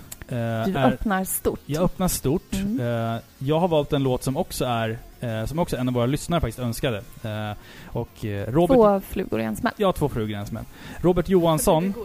Du 0.65 0.77
öppnar 0.77 1.23
stort. 1.23 1.59
Jag 1.65 1.83
öppnar 1.83 2.07
stort. 2.07 2.53
Mm. 2.53 2.79
Eh, 3.15 3.21
jag 3.37 3.59
har 3.59 3.67
valt 3.67 3.93
en 3.93 4.03
låt 4.03 4.23
som 4.23 4.37
också 4.37 4.65
är, 4.65 4.97
eh, 5.19 5.45
som 5.45 5.59
också 5.59 5.77
en 5.77 5.87
av 5.87 5.93
våra 5.93 6.05
lyssnare 6.05 6.41
faktiskt 6.41 6.59
önskade. 6.59 6.97
Eh, 7.23 7.51
och 7.87 8.25
eh, 8.25 8.51
Robert... 8.51 8.75
Två 8.75 8.99
flugor 8.99 9.41
i 9.41 9.43
en 9.43 9.55
smäll. 9.55 9.73
Ja, 9.77 9.91
två 9.91 10.09
flugor 10.09 10.31
i 10.31 10.33
en 10.33 10.45
smäll. 10.45 10.65
Robert 11.01 11.29
Johansson... 11.29 11.93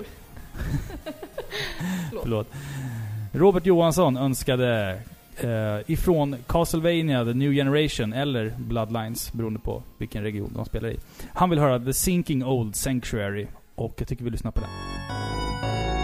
Förlåt. 2.23 2.49
Robert 3.33 3.66
Johansson 3.66 4.16
önskade 4.16 5.01
eh, 5.37 5.79
ifrån 5.87 6.37
Castlevania 6.46 7.25
The 7.25 7.35
New 7.35 7.53
Generation 7.53 8.12
eller 8.12 8.55
Bloodlines, 8.59 9.33
beroende 9.33 9.61
på 9.61 9.83
vilken 9.99 10.23
region 10.23 10.53
de 10.55 10.64
spelar 10.64 10.88
i. 10.88 10.96
Han 11.35 11.51
vill 11.51 11.59
höra 11.59 11.81
The 11.81 11.92
Sinking 11.92 12.44
Old 12.44 12.77
Sanctuary 12.77 13.46
och 13.75 13.94
jag 13.96 14.09
tycker 14.09 14.25
vi 14.25 14.31
lyssnar 14.31 14.51
på 14.51 14.61
den. 14.61 15.99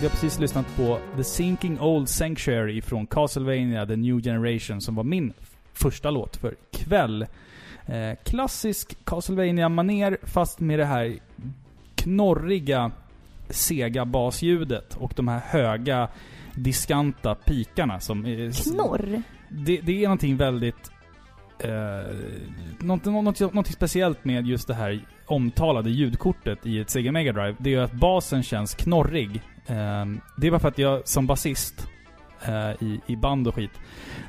Vi 0.00 0.06
har 0.06 0.10
precis 0.10 0.38
lyssnat 0.38 0.76
på 0.76 0.98
The 1.16 1.24
Sinking 1.24 1.80
Old 1.80 2.08
Sanctuary 2.08 2.82
från 2.82 3.06
Castlevania 3.06 3.86
The 3.86 3.96
New 3.96 4.22
Generation 4.22 4.80
som 4.80 4.94
var 4.94 5.04
min 5.04 5.32
första 5.72 6.10
låt 6.10 6.36
för 6.36 6.54
kväll. 6.70 7.26
Eh, 7.86 8.18
klassisk 8.24 9.04
castlevania 9.04 9.68
maner 9.68 10.18
fast 10.22 10.60
med 10.60 10.78
det 10.78 10.84
här 10.84 11.18
knorriga, 11.94 12.90
sega 13.50 14.04
basljudet 14.04 14.94
och 14.94 15.12
de 15.16 15.28
här 15.28 15.40
höga, 15.40 16.08
diskanta 16.54 17.34
pikarna 17.34 18.00
som... 18.00 18.26
Är, 18.26 18.72
Knorr? 18.72 19.22
Det, 19.48 19.80
det 19.80 19.98
är 19.98 20.02
någonting 20.02 20.36
väldigt... 20.36 20.90
Eh, 21.58 22.16
något, 22.78 23.04
något, 23.04 23.54
något 23.54 23.66
speciellt 23.66 24.24
med 24.24 24.46
just 24.46 24.68
det 24.68 24.74
här 24.74 25.06
omtalade 25.26 25.90
ljudkortet 25.90 26.66
i 26.66 26.80
ett 26.80 26.90
Sega 26.90 27.12
Mega 27.12 27.32
Drive. 27.32 27.56
Det 27.58 27.70
är 27.70 27.74
ju 27.74 27.84
att 27.84 27.92
basen 27.92 28.42
känns 28.42 28.74
knorrig. 28.74 29.42
Eh, 29.68 30.06
det 30.36 30.46
är 30.46 30.50
bara 30.50 30.60
för 30.60 30.68
att 30.68 30.78
jag 30.78 31.08
som 31.08 31.26
basist 31.26 31.86
eh, 32.46 32.70
i, 32.70 33.00
i 33.06 33.16
band 33.16 33.48
och 33.48 33.54
skit. 33.54 33.70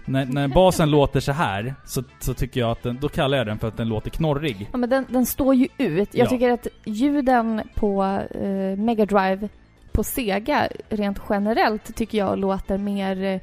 När, 0.06 0.25
när 0.25 0.47
basen 0.47 0.91
låter 0.97 1.19
så 1.19 1.32
här 1.32 1.75
så, 1.86 2.04
så 2.19 2.34
tycker 2.34 2.60
jag 2.60 2.71
att 2.71 2.84
den, 2.84 2.97
då 3.02 3.10
kallar 3.10 3.38
jag 3.38 3.47
den 3.47 3.60
för 3.60 3.67
att 3.67 3.78
den 3.78 3.88
låter 3.89 4.10
knorrig. 4.10 4.69
Ja 4.71 4.78
men 4.78 4.89
den, 4.89 5.06
den 5.10 5.25
står 5.25 5.56
ju 5.56 5.67
ut. 5.78 6.10
Jag 6.13 6.25
Ja. 6.25 6.30
tycker 6.30 6.49
att 6.52 6.67
ljuden 6.86 7.62
på 7.75 8.04
eh, 8.32 8.78
Mega 8.80 9.06
Drive 9.06 9.49
på 9.91 10.04
Sega 10.04 10.67
rent 10.89 11.19
generellt 11.30 11.95
tycker 11.95 12.17
jag 12.17 12.39
låter 12.39 12.78
mer 12.78 13.41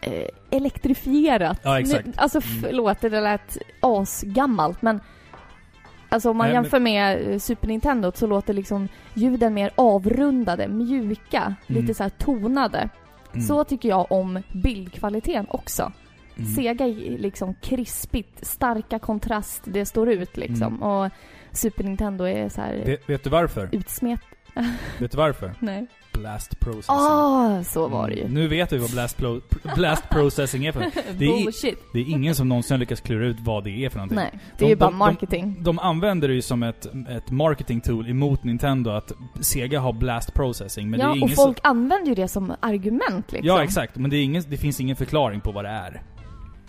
eh, 0.00 0.28
elektrifierat. 0.50 1.60
Ja, 1.62 1.80
exakt. 1.80 2.06
Nu, 2.06 2.12
alltså 2.16 2.40
Mm. 2.44 2.62
förlåt, 2.62 3.00
det 3.00 3.20
lät 3.20 3.58
asgammalt 3.80 4.82
men 4.82 5.00
Alltså 6.08 6.30
om 6.30 6.36
man 6.36 6.46
Nej, 6.46 6.54
men- 6.54 6.62
jämför 6.62 6.80
med 6.80 7.32
eh, 7.32 7.38
Super 7.38 7.68
Nintendo 7.68 8.12
så 8.14 8.26
låter 8.26 8.54
liksom 8.54 8.88
ljuden 9.14 9.54
mer 9.54 9.70
avrundade, 9.74 10.68
mjuka, 10.68 11.54
Mm. 11.68 11.80
lite 11.82 11.94
så 11.94 12.02
här 12.02 12.10
tonade. 12.10 12.88
Mm. 13.32 13.40
Så 13.46 13.64
tycker 13.64 13.88
jag 13.88 14.12
om 14.12 14.42
bildkvaliteten 14.52 15.46
också. 15.50 15.92
Mm. 16.36 16.48
Sega 16.50 16.86
är 16.86 17.18
liksom 17.18 17.54
krispigt, 17.54 18.46
starka 18.46 18.98
kontrast, 18.98 19.62
det 19.64 19.86
står 19.86 20.08
ut 20.08 20.36
liksom. 20.36 20.66
Mm. 20.74 20.82
Och 20.82 21.10
Super 21.52 21.84
Nintendo 21.84 22.24
är 22.24 22.48
så 22.48 22.60
här 22.60 22.82
Vet, 22.86 23.08
vet 23.10 23.24
du 23.24 23.30
varför? 23.30 23.68
utsmet... 23.72 24.20
Vet 24.98 25.10
du 25.10 25.16
varför? 25.16 25.52
Nej. 25.58 25.86
Blast 26.18 26.60
processing. 26.60 26.94
Ah, 26.96 27.64
så 27.64 27.88
var 27.88 28.08
det 28.08 28.14
ju. 28.14 28.20
Mm. 28.20 28.34
Nu 28.34 28.48
vet 28.48 28.72
vi 28.72 28.78
vad 28.78 28.90
blast, 28.90 29.16
pro, 29.16 29.40
blast 29.76 30.08
processing 30.10 30.64
är 30.66 30.72
för 30.72 30.80
det 31.18 31.24
är- 31.26 31.44
Bullshit. 31.44 31.78
Det 31.92 31.98
är 31.98 32.10
ingen 32.10 32.34
som 32.34 32.48
någonsin 32.48 32.74
har 32.74 32.78
lyckats 32.78 33.00
klura 33.00 33.26
ut 33.26 33.36
vad 33.40 33.64
det 33.64 33.70
är 33.84 33.88
för 33.90 33.96
någonting. 33.96 34.16
Nej, 34.16 34.30
det 34.32 34.40
De- 34.58 34.64
är 34.64 34.68
ju 34.68 34.76
bara 34.76 34.86
de- 34.86 34.92
de- 34.92 34.98
marketing. 34.98 35.56
De 35.60 35.78
använder 35.78 36.28
det 36.28 36.34
ju 36.34 36.42
som 36.42 36.62
ett, 36.62 36.86
ett 37.08 37.30
marketing 37.30 37.80
tool 37.80 38.08
emot 38.10 38.44
Nintendo 38.44 38.90
att 38.90 39.12
Sega 39.40 39.80
har 39.80 39.92
blast 39.92 40.34
processing. 40.34 40.90
Men 40.90 41.00
det 41.00 41.04
ja, 41.06 41.12
är 41.12 41.16
ingen 41.16 41.28
och 41.30 41.34
folk 41.34 41.58
använder 41.62 42.08
ju 42.08 42.14
det 42.14 42.28
som 42.28 42.52
argument 42.60 43.08
som, 43.28 43.34
liksom. 43.36 43.48
Ja, 43.48 43.62
exakt. 43.62 43.96
Men 43.96 44.10
det, 44.10 44.16
ingen, 44.16 44.42
det 44.48 44.56
finns 44.56 44.80
ingen 44.80 44.96
förklaring 44.96 45.40
på 45.40 45.52
vad 45.52 45.64
det 45.64 45.70
är. 45.70 46.02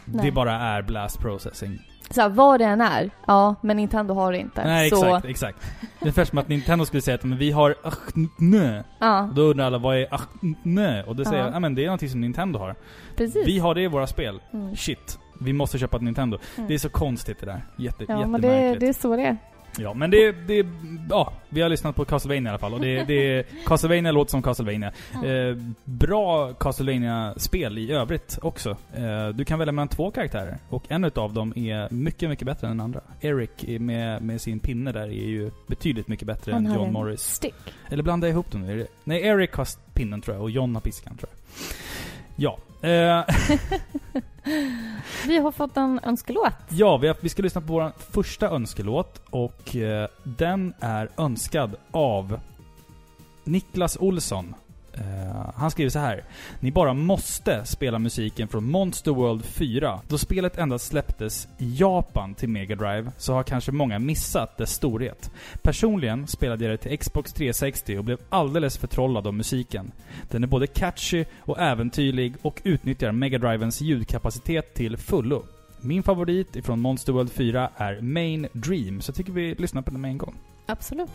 Nej. 0.06 0.26
Det 0.26 0.32
bara 0.32 0.54
är 0.54 0.82
blast 0.82 1.20
processing. 1.20 1.80
Så 2.12 2.22
här, 2.22 2.30
vad 2.30 2.60
det 2.60 2.65
än 2.65 2.82
är, 2.82 3.10
ja, 3.28 3.56
men 3.62 3.78
Nintendo 3.78 4.13
har 4.13 4.32
det 4.32 4.38
inte. 4.38 4.63
Nej, 4.67 4.89
så, 4.89 5.06
exakt, 5.06 5.26
exakt. 5.26 5.58
Det 5.82 5.86
är 5.86 6.02
ungefär 6.02 6.26
som 6.26 6.38
att 6.38 6.48
Nintendo 6.48 6.86
skulle 6.86 7.02
säga 7.02 7.15
att 7.15 7.24
men 7.24 7.38
vi 7.38 7.52
har 7.52 7.76
nö. 8.38 8.84
Ja, 9.00 9.30
då 9.36 9.41
undrar 9.41 9.65
alla 9.65 9.78
vad 9.78 9.98
är 9.98 10.08
nö? 10.63 11.04
Och 11.04 11.15
då 11.15 11.26
säger 11.26 11.38
Ja. 11.38 11.45
jag, 11.45 11.56
ja 11.56 11.60
men 11.60 11.76
det 11.76 11.82
är 11.82 11.86
någonting 11.86 12.10
som 12.10 12.22
Nintendo 12.22 12.60
har. 12.60 12.76
precis. 13.15 13.48
Vi 13.48 13.60
har 13.60 13.76
det 13.76 13.82
i 13.82 13.88
våra 13.88 14.08
spel. 14.08 14.41
Mm. 14.54 14.76
Shit. 14.76 15.19
Vi 15.41 15.54
måste 15.54 15.78
köpa 15.78 15.98
ett 15.98 16.04
Nintendo. 16.04 16.38
Mm. 16.56 16.67
Det 16.67 16.74
är 16.74 16.78
så 16.78 16.89
konstigt 16.89 17.39
det 17.39 17.45
där. 17.45 17.65
Jätte, 17.78 18.06
Ja, 18.08 18.28
men 18.28 18.41
det, 18.41 18.76
det 18.80 18.88
är 18.88 18.93
så 18.93 19.15
det 19.15 19.24
är. 19.24 19.38
Ja, 19.82 19.94
men 19.94 20.12
det, 20.12 20.32
det, 20.32 20.65
ja, 21.10 21.34
vi 21.50 21.62
har 21.62 21.70
lyssnat 21.70 21.96
på 21.96 22.06
Castlevania 22.06 22.48
i 22.48 22.50
alla 22.50 22.60
fall. 22.60 22.74
Och 22.74 22.82
det, 22.82 23.04
det 23.04 23.46
Castlevania 23.65 24.12
låter 24.12 24.32
som 24.32 24.42
Castlevania. 24.42 24.92
Eh, 25.13 25.58
bra 25.84 26.54
Castlevania-spel 26.54 27.78
i 27.78 27.92
övrigt 27.92 28.39
också. 28.42 28.78
Eh, 28.94 29.30
du 29.30 29.46
kan 29.46 29.60
välja 29.60 29.72
mellan 29.72 29.88
två 29.88 30.12
karaktärer. 30.12 30.58
Och 30.70 30.84
en 30.88 31.04
utav 31.04 31.34
dem 31.34 31.54
är 31.56 31.94
mycket, 31.94 32.30
mycket 32.30 32.46
bättre 32.46 32.68
än 32.68 32.78
den 32.78 32.84
andra. 32.86 33.02
Eric 33.22 33.50
med, 33.80 34.22
med 34.22 34.42
sin 34.42 34.60
pinne 34.60 34.92
där 34.92 35.08
är 35.08 35.28
ju 35.28 35.52
betydligt 35.68 36.08
mycket 36.08 36.28
bättre 36.28 36.52
Han 36.52 36.65
än 36.65 36.74
John 36.74 36.94
Morris. 36.94 37.22
Stick. 37.22 37.56
Eller 37.89 38.04
blandar 38.04 38.28
jag 38.28 38.34
ihop 38.34 38.52
dem 38.52 38.62
nu? 38.62 38.88
Nej, 39.04 39.22
Eric 39.22 39.54
har 39.54 39.68
pinnen 39.94 40.22
tror 40.22 40.36
jag 40.36 40.44
och 40.44 40.50
John 40.52 40.76
har 40.76 40.82
piskan 40.82 41.18
tror 41.18 41.30
jag. 41.32 41.39
Ja. 42.39 42.58
Eh, 42.82 43.23
Vi 45.28 45.38
har 45.38 45.52
fått 45.52 45.78
en 45.78 45.99
önskelåt. 46.04 46.54
Ja, 46.69 46.97
vi, 46.97 47.08
har, 47.08 47.15
vi 47.21 47.30
ska 47.30 47.41
lyssna 47.41 47.62
på 47.62 47.73
vår 47.73 47.91
första 48.12 48.49
önskelåt 48.49 49.21
och 49.30 49.75
eh, 49.75 50.08
den 50.23 50.73
är 50.80 51.10
önskad 51.17 51.75
av 51.91 52.39
Niklas 53.43 53.97
Olsson. 53.99 54.56
Eh, 55.00 55.52
han 55.56 55.72
skriver 55.72 55.90
så 55.90 56.00
här. 56.00 56.24
Ni 56.60 56.72
bara 56.72 56.94
måste 56.94 57.66
spela 57.66 58.00
musiken 58.00 58.48
från 58.48 58.72
Monster 58.72 59.12
World 59.12 59.46
4. 59.46 60.00
Då 60.08 60.18
spelet 60.18 60.58
endast 60.58 60.88
släpptes 60.88 61.48
i 61.58 61.76
Japan 61.76 62.34
till 62.34 62.50
Mega 62.50 62.76
Drive 62.76 63.12
så 63.18 63.34
har 63.34 63.44
kanske 63.44 63.72
många 63.72 64.00
missat 64.00 64.58
dess 64.58 64.74
storhet. 64.74 65.32
Personligen 65.62 66.28
spelade 66.28 66.66
jag 66.66 66.74
det 66.74 66.78
till 66.78 66.98
Xbox 66.98 67.34
360 67.34 67.98
och 67.98 68.04
blev 68.04 68.20
alldeles 68.30 68.78
förtrollad 68.78 69.28
av 69.28 69.34
musiken. 69.34 69.92
Den 70.30 70.44
är 70.44 70.48
både 70.48 70.68
catchy 70.68 71.26
och 71.42 71.60
äventyrlig 71.60 72.34
och 72.42 72.62
utnyttjar 72.64 73.12
Mega 73.12 73.38
Drivens 73.38 73.82
ljudkapacitet 73.82 74.74
till 74.74 74.98
fullo. 74.98 75.44
Min 75.82 76.04
favorit 76.04 76.56
ifrån 76.56 76.80
Monster 76.80 77.14
World 77.14 77.32
4 77.32 77.70
är 77.78 78.02
Main 78.02 78.48
Dream, 78.52 79.02
så 79.02 79.10
jag 79.10 79.16
tycker 79.16 79.32
vi 79.32 79.56
lyssnar 79.56 79.82
på 79.82 79.92
den 79.92 80.02
med 80.02 80.12
en 80.12 80.18
gång. 80.18 80.36
Absolut. 80.66 81.10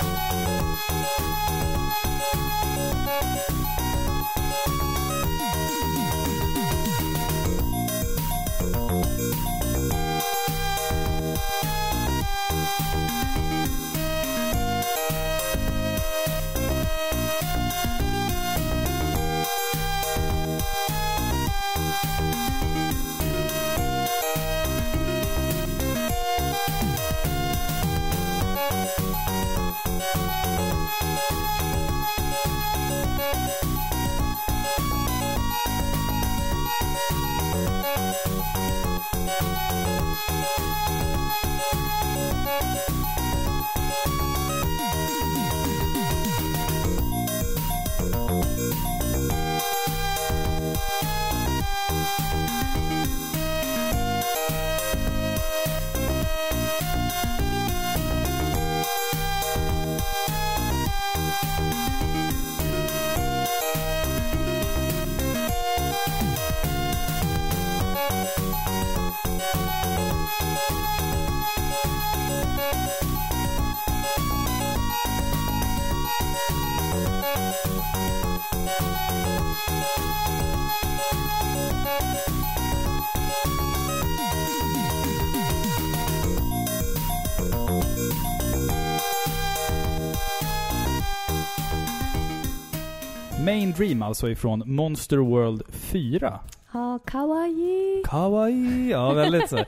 Música 0.00 0.32
Thank 37.94 38.16
you. 42.88 42.91
Main 93.44 93.72
Dream 93.72 94.02
alltså 94.02 94.30
ifrån 94.30 94.62
Monster 94.66 95.16
World 95.16 95.62
4. 95.70 96.40
Ja, 96.72 96.98
kawaii. 97.04 98.02
Kawaii, 98.06 98.90
ja 98.90 99.12
väldigt 99.12 99.48
så. 99.50 99.58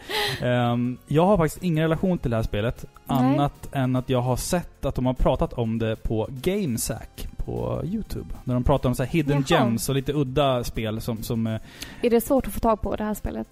Ehm, 0.43 0.99
jag 1.07 1.27
har 1.27 1.37
faktiskt 1.37 1.65
ingen 1.65 1.83
relation 1.85 2.19
till 2.19 2.31
det 2.31 2.37
här 2.37 2.43
spelet. 2.43 2.85
Nej. 3.07 3.19
Annat 3.19 3.69
än 3.73 3.97
att 3.97 4.09
jag 4.09 4.21
har 4.21 4.37
sett 4.37 4.85
att 4.85 4.95
de 4.95 5.07
har 5.07 5.15
pratat 5.15 5.53
om 5.53 5.79
det 5.79 5.97
på 6.03 6.29
GameSack 6.31 7.29
på 7.37 7.81
YouTube. 7.85 8.35
När 8.45 8.55
de 8.55 8.65
pratar 8.65 8.89
om 8.89 8.95
så 8.95 9.03
här 9.03 9.11
hidden 9.11 9.45
Jaha. 9.49 9.61
gems 9.61 9.89
och 9.89 9.95
lite 9.95 10.13
udda 10.13 10.65
spel 10.65 11.01
som, 11.01 11.23
som 11.23 11.47
eh, 11.47 11.61
Är 12.03 12.11
det 12.11 12.21
svårt 12.21 12.47
att 12.47 12.53
få 12.53 12.61
tag 12.61 12.81
på 12.81 12.97
det 12.97 13.05
här 13.05 13.15
spelet? 13.15 13.49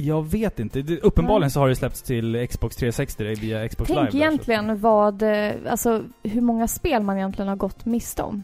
jag 0.00 0.30
vet 0.30 0.60
inte. 0.60 0.82
Det, 0.82 1.00
uppenbarligen 1.00 1.40
Nej. 1.40 1.50
så 1.50 1.60
har 1.60 1.68
det 1.68 1.76
släppts 1.76 2.02
till 2.02 2.46
Xbox 2.50 2.76
360 2.76 3.24
det 3.24 3.30
är 3.30 3.36
via 3.36 3.68
Xbox 3.68 3.88
Tänk 3.88 3.98
Live. 3.98 4.04
där, 4.06 4.10
så- 4.10 4.16
egentligen 4.16 4.80
vad, 4.80 5.22
eh, 5.22 5.52
alltså 5.70 6.02
hur 6.22 6.40
många 6.40 6.68
spel 6.68 7.02
man 7.02 7.16
egentligen 7.16 7.48
har 7.48 7.56
gått 7.56 7.84
miste 7.84 8.22
om. 8.22 8.42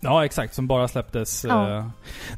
Ja, 0.00 0.24
exakt. 0.24 0.54
Som 0.54 0.66
bara 0.66 0.88
släpptes. 0.88 1.44
Ja. 1.44 1.76
eh, 1.78 1.86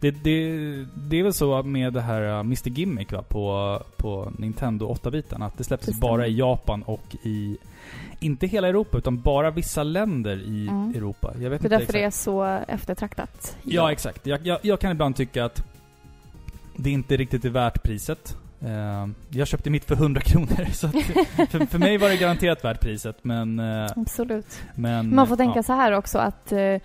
Det, 0.00 0.10
det, 0.10 0.50
det 0.94 1.16
är 1.20 1.22
väl 1.22 1.32
så 1.32 1.62
med 1.62 1.92
det 1.92 2.00
här 2.00 2.22
uh, 2.22 2.40
Mr 2.40 2.68
Gimmick 2.68 3.12
va, 3.12 3.22
på, 3.28 3.78
på 3.96 4.32
Nintendo 4.38 4.94
8-biten. 4.94 5.42
Att 5.42 5.58
det 5.58 5.64
släpptes 5.64 5.96
stämmer. 5.96 6.12
bara 6.12 6.26
i 6.26 6.36
Japan 6.38 6.82
och 6.82 7.16
i... 7.22 7.56
Inte 8.20 8.46
hela 8.46 8.68
Europa, 8.68 8.98
utan 8.98 9.20
bara 9.20 9.50
vissa 9.50 9.82
länder 9.82 10.36
i 10.36 10.68
Mm. 10.68 10.90
Europa. 10.96 11.32
Jag 11.40 11.50
vet 11.50 11.62
Det 11.62 11.68
är 11.68 11.78
därför 11.78 11.92
det 11.92 12.02
är 12.02 12.06
exakt. 12.06 12.24
så 12.24 12.44
eftertraktat. 12.68 13.56
Ja, 13.62 13.92
exakt. 13.92 14.26
Jag, 14.26 14.46
jag, 14.46 14.58
jag 14.62 14.80
kan 14.80 14.90
ibland 14.90 15.16
tycka 15.16 15.44
att 15.44 15.64
det 16.76 16.90
inte 16.90 17.16
riktigt 17.16 17.44
är 17.44 17.50
värt 17.50 17.82
priset. 17.82 18.36
Eh, 18.60 19.06
jag 19.28 19.48
köpte 19.48 19.70
mitt 19.70 19.84
för 19.84 19.94
100 19.94 20.20
kronor, 20.24 20.66
så 20.72 20.86
att 20.86 20.92
för, 21.50 21.66
för 21.66 21.78
mig 21.78 21.98
var 21.98 22.08
det 22.08 22.16
garanterat 22.16 22.64
värt 22.64 22.80
priset, 22.80 23.16
men... 23.22 23.58
eh, 23.58 23.90
Absolut. 23.96 24.62
men 24.74 25.14
Man 25.14 25.26
får 25.28 25.36
tänka 25.36 25.58
ja. 25.58 25.62
så 25.62 25.72
här 25.72 25.92
också 25.92 26.18
att 26.18 26.52
eh, 26.52 26.76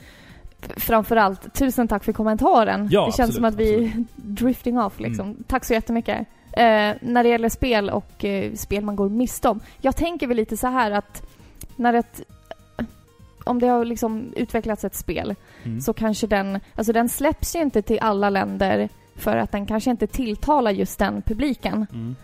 framförallt, 0.77 1.53
tusen 1.53 1.87
tack 1.87 2.03
för 2.03 2.13
kommentaren. 2.13 2.87
Ja, 2.91 3.05
det 3.05 3.11
känns 3.11 3.19
absolut, 3.19 3.35
som 3.35 3.45
att 3.45 3.55
vi 3.55 3.85
är 3.85 3.91
drifting 4.15 4.79
off 4.79 4.99
liksom. 4.99 5.35
Tack 5.47 5.65
så 5.65 5.73
jättemycket. 5.73 6.17
Eh, 6.51 6.93
när 7.01 7.23
det 7.23 7.29
gäller 7.29 7.49
spel 7.49 7.89
och 7.89 8.25
eh, 8.25 8.53
spel 8.53 8.83
man 8.83 8.95
går 8.95 9.09
miste 9.09 9.49
om. 9.49 9.59
Jag 9.81 9.95
tänker 9.95 10.27
väl 10.27 10.37
lite 10.37 10.57
så 10.57 10.67
här 10.67 10.91
att 10.91 11.23
när 11.75 11.93
ett 11.93 12.21
om 13.43 13.59
det 13.59 13.67
har 13.67 13.85
liksom 13.85 14.33
utvecklats 14.35 14.83
ett 14.85 14.95
spel 14.95 15.35
Mm. 15.63 15.81
så 15.81 15.93
kanske 15.93 16.27
den, 16.27 16.59
alltså 16.75 16.93
den 16.93 17.09
släpps 17.09 17.55
ju 17.55 17.59
inte 17.61 17.81
till 17.81 17.99
alla 18.01 18.29
länder 18.29 18.89
för 19.15 19.37
att 19.37 19.51
den 19.51 19.65
kanske 19.65 19.91
inte 19.91 20.07
tilltalar 20.07 20.71
just 20.71 20.99
den 20.99 21.21
publiken. 21.21 21.87
Mm. 21.93 22.15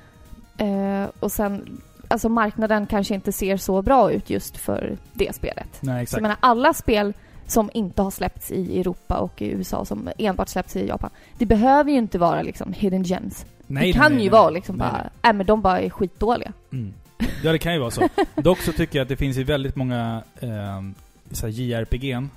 Eh, 1.03 1.09
och 1.19 1.31
sen, 1.31 1.81
alltså 2.07 2.29
marknaden 2.29 2.85
kanske 2.87 3.13
inte 3.15 3.31
ser 3.31 3.57
så 3.57 3.81
bra 3.81 4.11
ut 4.11 4.29
just 4.29 4.57
för 4.57 4.97
det 5.13 5.35
spelet. 5.35 5.77
Nej, 5.81 5.95
Så 5.97 6.01
exakt. 6.03 6.13
jag 6.17 6.21
menar, 6.21 6.37
alla 6.39 6.73
spel 6.73 7.13
som 7.47 7.69
inte 7.73 8.01
har 8.01 8.11
släppts 8.11 8.51
i 8.51 8.79
Europa 8.79 9.17
och 9.17 9.41
i 9.41 9.47
USA, 9.47 9.85
som 9.85 10.09
enbart 10.17 10.49
släppts 10.49 10.75
i 10.75 10.87
Japan, 10.87 11.09
det 11.37 11.45
behöver 11.45 11.91
ju 11.91 11.97
inte 11.97 12.17
vara 12.17 12.41
liksom 12.41 12.73
hidden 12.73 13.03
gems. 13.03 13.45
Nej, 13.67 13.87
det 13.87 13.99
kan 13.99 14.11
nej, 14.11 14.23
ju 14.23 14.29
nej. 14.29 14.39
vara 14.39 14.49
liksom 14.49 14.75
Nej, 14.75 14.87
bara, 14.91 15.09
nej 15.21 15.33
men 15.33 15.45
de 15.45 15.61
bara 15.61 15.81
är 15.81 15.89
skitdåliga. 15.89 16.53
Mm. 16.71 16.93
Ja, 17.43 17.51
det 17.51 17.59
kan 17.59 17.73
ju 17.73 17.79
vara 17.79 17.91
så. 17.91 18.09
Dock 18.35 18.59
så 18.59 18.71
tycker 18.71 18.99
jag 18.99 19.03
att 19.03 19.09
det 19.09 19.15
finns 19.15 19.37
ju 19.37 19.43
väldigt 19.43 19.75
många 19.75 20.23
eh, 20.39 20.81
så 21.31 21.45
här 21.45 21.53
JRPG'n 21.53 22.29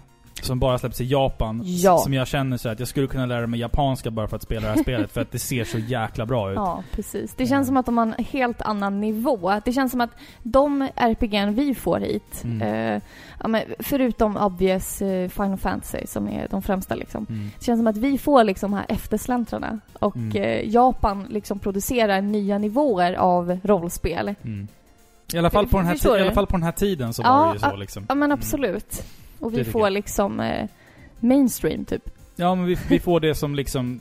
som 0.43 0.59
bara 0.59 0.79
släpps 0.79 1.01
i 1.01 1.05
Japan. 1.05 1.63
Ja. 1.65 1.99
Som 1.99 2.15
jag 2.15 2.27
känner 2.27 2.57
så 2.57 2.69
att 2.69 2.79
jag 2.79 2.89
skulle 2.89 3.07
kunna 3.07 3.27
lära 3.27 3.47
mig 3.47 3.61
japanska 3.61 4.11
bara 4.11 4.29
för 4.29 4.37
att 4.37 4.43
spela 4.43 4.61
det 4.69 4.75
här 4.75 4.83
spelet, 4.83 5.13
för 5.13 5.21
att 5.21 5.33
det 5.33 5.39
ser 5.39 5.65
så 5.65 5.79
jäkla 5.79 6.27
bra 6.27 6.51
ut. 6.51 6.57
Ja, 6.67 6.83
precis. 6.93 7.35
Det 7.35 7.47
känns 7.47 7.67
som 7.67 7.77
att 7.77 7.87
de 7.87 7.99
har 7.99 8.07
en 8.07 8.25
helt 8.25 8.63
annan 8.63 9.01
nivå. 9.01 9.61
Det 9.65 9.73
känns 9.73 9.91
som 9.93 10.01
att 10.01 10.11
de 10.43 10.89
RPG'n 10.97 11.55
vi 11.55 11.75
får 11.75 11.99
hit, 12.01 12.45
Mm. 12.45 13.03
eh, 13.55 13.63
förutom 13.79 14.37
obvious 14.37 15.03
eh, 15.03 15.29
Final 15.29 15.57
Fantasy 15.57 16.07
som 16.07 16.29
är 16.29 16.49
de 16.51 16.63
främsta 16.63 16.95
liksom. 16.95 17.27
Mm. 17.31 17.51
Det 17.59 17.65
känns 17.65 17.79
som 17.79 17.87
att 17.87 17.97
vi 17.97 18.19
får 18.19 18.45
liksom 18.45 18.73
här 18.73 18.87
eftersläntrarna 18.89 19.81
och 19.99 20.17
Mm. 20.17 20.43
eh, 20.43 20.69
Japan 20.69 21.27
liksom 21.31 21.59
producerar 21.59 22.21
nya 22.21 22.59
nivåer 22.59 23.13
av 23.15 23.59
rollspel. 23.65 24.35
Mm. 24.45 24.69
I 25.33 25.39
alla, 25.39 25.51
fall 25.51 25.67
på 25.67 25.77
den 25.77 25.87
här 25.87 26.19
I 26.19 26.23
alla 26.23 26.33
fall 26.33 26.47
på 26.47 26.57
den 26.57 26.63
här 26.63 26.73
tiden 26.73 27.15
så 27.15 27.23
Ja, 27.23 27.37
var 27.39 27.47
det 27.47 27.53
ju 27.55 27.59
så 27.71 27.77
liksom. 27.77 28.07
Ja 28.09 28.15
men 28.15 28.29
Mm. 28.31 28.39
absolut. 28.39 29.05
Och 29.41 29.55
vi 29.59 29.65
får 29.65 29.83
jag. 29.83 29.93
liksom 29.93 30.41
eh, 30.41 30.69
mainstream 31.21 31.85
typ. 31.85 32.11
Ja, 32.37 32.55
men 32.55 32.67
vi, 32.67 32.75
vi 32.89 33.01
får 33.01 33.21
det 33.21 33.35
som 33.35 33.55
liksom 33.55 34.01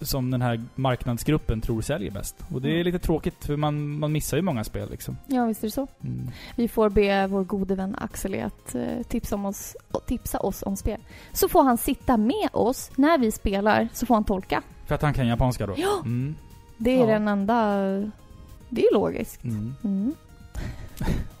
som 0.00 0.30
den 0.30 0.42
här 0.42 0.62
marknadsgruppen 0.74 1.60
tror 1.60 1.82
säljer 1.82 2.10
bäst. 2.10 2.36
Och 2.54 2.62
det 2.62 2.68
är 2.68 2.72
Mm. 2.74 2.84
lite 2.84 2.98
tråkigt, 2.98 3.44
för 3.44 3.56
man, 3.56 3.98
man 3.98 4.12
missar 4.12 4.36
ju 4.36 4.42
många 4.42 4.64
spel 4.64 4.90
liksom. 4.90 5.16
Ja 5.26 5.44
visst 5.46 5.62
är 5.62 5.66
det 5.66 5.72
så. 5.72 5.86
Mm. 6.04 6.30
Vi 6.56 6.68
får 6.68 6.88
be 6.90 7.26
vår 7.26 7.44
gode 7.44 7.74
vän 7.74 7.96
Axel 7.98 8.42
att 8.42 8.74
eh, 8.74 9.02
tipsa, 9.08 9.34
om 9.34 9.44
oss, 9.46 9.76
tipsa 10.06 10.38
oss 10.40 10.62
om 10.62 10.76
spel. 10.76 11.00
Så 11.32 11.48
får 11.48 11.62
han 11.62 11.78
sitta 11.78 12.16
med 12.16 12.48
oss 12.52 12.90
när 12.96 13.18
vi 13.18 13.30
spelar, 13.32 13.88
så 13.92 14.06
får 14.06 14.14
han 14.14 14.24
tolka. 14.24 14.62
För 14.86 14.94
att 14.94 15.02
han 15.02 15.14
kan 15.14 15.26
japanska 15.26 15.66
då? 15.66 15.74
Ja. 15.76 16.00
Mm. 16.04 16.34
Det 16.76 16.90
är 16.90 16.98
Ja. 17.00 17.06
den 17.06 17.28
enda... 17.28 17.76
Det 18.68 18.82
är 18.86 18.94
logiskt. 18.94 19.44
Mm. 19.44 20.14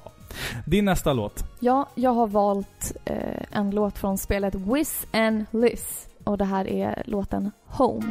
Din 0.66 0.84
nästa 0.84 1.12
låt. 1.12 1.44
Ja, 1.60 1.88
jag 1.94 2.10
har 2.10 2.26
valt 2.26 2.96
eh, 3.04 3.42
en 3.50 3.70
låt 3.70 3.98
från 3.98 4.18
spelet 4.18 4.54
Wiz 4.54 5.06
and 5.12 5.44
Liz. 5.50 6.08
Och 6.24 6.38
det 6.38 6.44
här 6.44 6.68
är 6.68 7.02
låten 7.06 7.50
Home. 7.66 8.10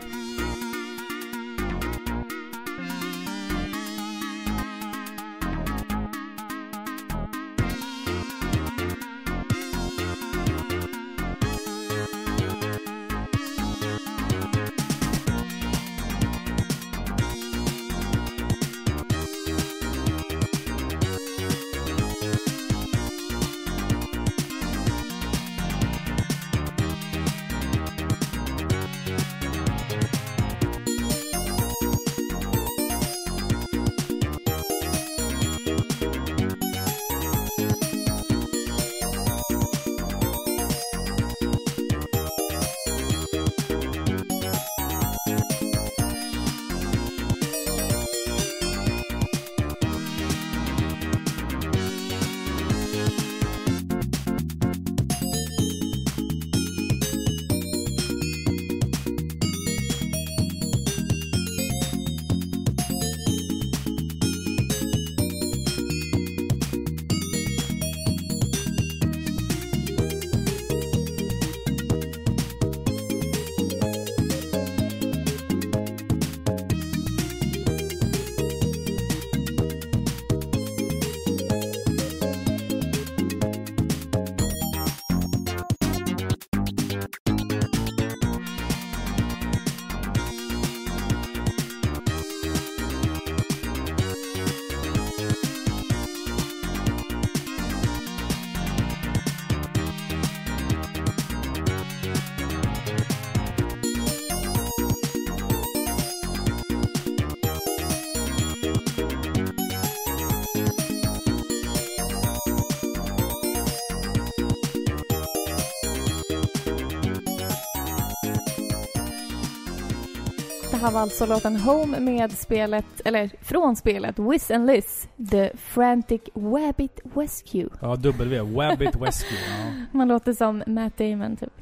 Här 120.87 120.93
var 120.93 121.01
alltså 121.01 121.25
låten 121.25 121.55
Home 121.55 121.99
med 121.99 122.31
spelet, 122.31 122.85
eller 123.05 123.29
från 123.41 123.75
spelet 123.75 124.19
Wiz 124.19 124.51
and 124.51 124.67
Liz, 124.67 125.07
The 125.31 125.51
Frantic 125.57 126.21
Wabbit 126.33 126.99
Rescue. 127.15 127.69
Ja, 127.81 127.95
W. 127.95 128.41
Wabbit 128.41 128.95
Rescue. 129.01 129.37
Ja. 129.47 129.73
Man 129.91 130.07
låter 130.07 130.33
som 130.33 130.63
Matt 130.67 130.97
Damon 130.97 131.35
typ. 131.35 131.53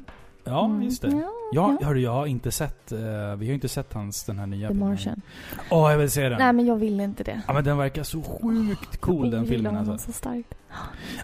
Ja, 0.46 0.64
Mm. 0.64 0.82
just 0.82 1.02
det. 1.02 1.08
Ja, 1.08 1.32
Ja, 1.52 1.76
ja. 1.80 1.86
hörru, 1.86 2.00
jag 2.00 2.12
har 2.12 2.26
inte 2.26 2.52
sett, 2.52 2.92
eh, 2.92 2.98
vi 3.38 3.46
har 3.46 3.54
inte 3.54 3.68
sett 3.68 3.92
hans, 3.92 4.24
den 4.24 4.38
här 4.38 4.46
nya 4.46 4.68
The 4.68 4.74
filmen. 4.74 4.88
Martian. 4.90 5.20
Åh, 5.70 5.90
jag 5.90 5.98
vill 5.98 6.10
se 6.10 6.28
den. 6.28 6.38
Nej 6.38 6.52
men 6.52 6.66
jag 6.66 6.76
vill 6.76 7.00
inte 7.00 7.24
det. 7.24 7.40
Ja 7.46 7.52
men 7.52 7.64
den 7.64 7.78
verkar 7.78 8.02
så 8.02 8.22
sjukt 8.22 9.00
cool 9.00 9.24
Jag 9.24 9.32
den 9.32 9.46
filmen 9.46 9.76
alltså. 9.76 10.06
så 10.06 10.12
starkt. 10.12 10.54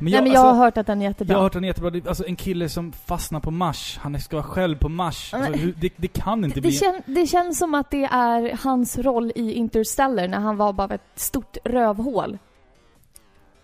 Men 0.00 0.10
Nej 0.10 0.12
men 0.12 0.12
jag 0.12 0.26
alltså, 0.28 0.42
har 0.46 0.54
hört 0.64 0.76
att 0.78 0.86
den 0.86 1.00
är 1.02 1.04
jättebra. 1.04 1.32
jag 1.32 1.38
har 1.38 1.42
hört 1.42 1.52
den 1.52 1.64
jättebra. 1.64 1.90
Det- 1.90 2.08
Alltså 2.08 2.26
en 2.26 2.36
kille 2.36 2.68
som 2.68 2.92
fastnar 2.92 3.40
på 3.40 3.50
Mars, 3.50 3.98
han 4.02 4.20
ska 4.20 4.36
vara 4.36 4.46
själv 4.46 4.76
på 4.78 4.88
Mars. 4.88 5.34
Alltså, 5.34 5.52
hur, 5.52 5.74
det, 5.80 5.92
det 5.96 6.08
kan 6.08 6.44
inte 6.44 6.54
det, 6.54 6.60
bli... 6.60 6.72
kän, 6.72 7.02
det 7.06 7.26
känns 7.26 7.58
som 7.58 7.74
att 7.74 7.90
det 7.90 8.04
är 8.04 8.58
hans 8.64 8.98
roll 8.98 9.32
i 9.34 9.52
Interstellar 9.52 10.28
när 10.28 10.38
han 10.40 10.56
var 10.56 10.72
bara 10.72 10.94
ett 10.94 11.00
stort 11.14 11.56
rövhål. 11.64 12.38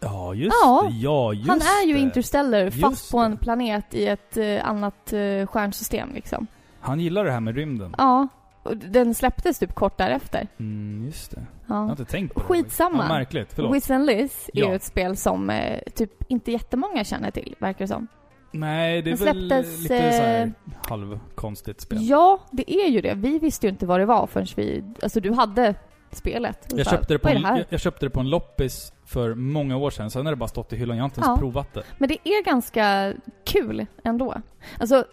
Ja, 0.01 0.35
just 0.35 0.57
Ja. 0.63 0.89
Ja, 1.01 1.33
just 1.33 1.49
han 1.49 1.59
är 1.61 1.87
ju 1.87 1.93
det. 1.93 1.99
Interstellar 2.01 2.65
Just 2.65 2.81
fast 2.81 3.11
på 3.11 3.19
en 3.19 3.37
planet 3.37 3.95
i 3.95 4.07
ett 4.07 4.37
eh, 4.37 4.69
annat 4.69 5.13
eh, 5.13 5.47
stjärnsystem 5.47 6.09
liksom. 6.15 6.47
Han 6.81 7.01
gillar 7.01 7.25
det 7.25 7.31
här 7.33 7.41
med 7.41 7.55
rymden. 7.57 7.95
Ja. 7.99 8.29
Och 8.63 8.77
den 8.77 9.15
släpptes 9.15 9.59
typ 9.59 9.75
kort 9.75 9.99
därefter. 9.99 10.49
Mm, 10.59 11.05
just 11.07 11.31
det. 11.31 11.47
Jag 11.67 11.75
har 11.75 11.85
Ja. 11.85 11.91
inte 11.91 12.05
tänkt 12.05 12.35
på 12.35 12.41
det. 12.41 12.47
Skitsamma. 12.47 13.03
Ja, 13.03 13.09
märkligt. 13.09 13.53
Förlåt. 13.55 13.75
Wiz 13.77 13.91
and 13.91 14.07
Liz 14.07 14.51
är 14.55 14.61
Ja. 14.61 14.69
ju 14.69 14.75
ett 14.77 14.83
spel 14.83 15.17
som 15.17 15.51
eh, 15.51 15.81
typ 15.95 16.13
inte 16.31 16.53
jättemånga 16.53 17.05
känner 17.05 17.31
till, 17.31 17.55
verkar 17.59 17.79
det 17.85 17.89
som. 17.89 18.07
Nej, 18.53 19.03
det 19.03 19.11
är 19.11 19.17
Den 19.17 19.25
väl 19.27 19.49
släpptes, 19.49 19.79
lite 19.83 20.13
så 20.13 20.23
här 20.23 20.43
eh, 20.43 20.51
halvkonstigt 20.91 21.81
spel. 21.81 21.99
Ja, 22.01 22.39
det 22.51 22.73
är 22.75 22.89
ju 22.89 23.01
det. 23.01 23.15
Vi 23.15 23.39
visste 23.39 23.67
ju 23.67 23.71
inte 23.71 23.87
vad 23.87 24.01
det 24.01 24.07
var 24.07 24.27
förrän 24.27 24.47
vi... 24.57 24.85
Alltså 25.03 25.21
du 25.21 25.33
hade 25.33 25.75
spelet. 26.17 26.67
Jag 26.77 26.87
så, 26.87 26.91
köpte, 26.91 27.15
det 27.15 27.19
på 27.19 27.29
en, 27.29 27.43
det 27.43 27.49
jag, 27.49 27.65
jag 27.69 27.81
köpte 27.81 28.07
det 28.07 28.11
på 28.11 28.21
en 28.21 28.31
loppis 28.31 28.93
för 29.05 29.35
många 29.35 29.77
år 29.77 29.91
sedan. 29.91 30.11
Sen 30.11 30.27
har 30.27 30.33
det 30.33 30.37
bara 30.37 30.49
stått 30.49 30.73
i 30.73 30.77
hyllan. 30.77 30.97
Jag 30.97 31.03
har 31.03 31.09
inte 31.09 31.21
ens 31.21 31.29
Ja. 31.29 31.37
provat 31.37 31.75
det. 31.75 31.83
Men 31.99 32.09
det 32.09 32.29
är 32.29 32.45
ganska 32.45 33.15
kul 33.45 33.87
ändå. 34.05 34.35
Alltså, 34.79 35.05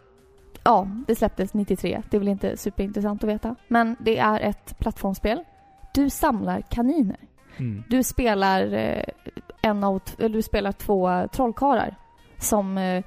ja, 0.63 0.87
det 1.07 1.15
släpptes 1.15 1.53
93. 1.53 2.01
Det 2.09 2.17
är 2.17 2.19
väl 2.19 2.27
inte 2.27 2.57
superintressant 2.57 3.23
att 3.23 3.29
veta. 3.29 3.55
Men 3.67 3.95
det 3.99 4.17
är 4.17 4.39
ett 4.39 4.77
plattformsspel. 4.79 5.43
Du 5.93 6.09
samlar 6.09 6.61
kaniner. 6.61 7.17
Mm. 7.57 7.83
Du 7.89 8.03
spelar 8.03 8.73
eh, 8.73 9.03
en 9.61 9.83
av, 9.83 10.01
du 10.17 10.41
spelar 10.41 10.71
två 10.71 11.27
trollkarlar 11.31 11.95
som 12.37 12.77
eh, 12.77 13.03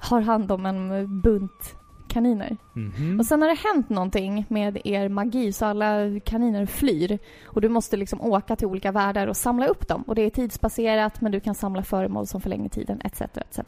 har 0.00 0.20
hand 0.20 0.52
om 0.52 0.66
en 0.66 1.20
bunt 1.20 1.74
kaniner. 2.08 2.56
Mhm. 2.72 3.20
Och 3.20 3.26
sen 3.26 3.42
har 3.42 3.48
det 3.48 3.68
hänt 3.74 3.88
någonting 3.88 4.44
med 4.48 4.78
er 4.84 5.08
magi 5.08 5.52
så 5.52 5.66
alla 5.66 6.20
kaniner 6.24 6.66
flyr. 6.66 7.18
Och 7.44 7.60
du 7.60 7.68
måste 7.68 7.96
liksom 7.96 8.20
åka 8.20 8.56
till 8.56 8.66
olika 8.66 8.92
världar 8.92 9.26
och 9.26 9.36
samla 9.36 9.66
upp 9.66 9.88
dem. 9.88 10.02
Och 10.02 10.14
det 10.14 10.22
är 10.22 10.30
tidsbaserat 10.30 11.20
men 11.20 11.32
du 11.32 11.40
kan 11.40 11.54
samla 11.54 11.82
föremål 11.82 12.26
som 12.26 12.40
förlänger 12.40 12.68
tiden 12.68 13.00
etc. 13.04 13.20
etc. 13.20 13.60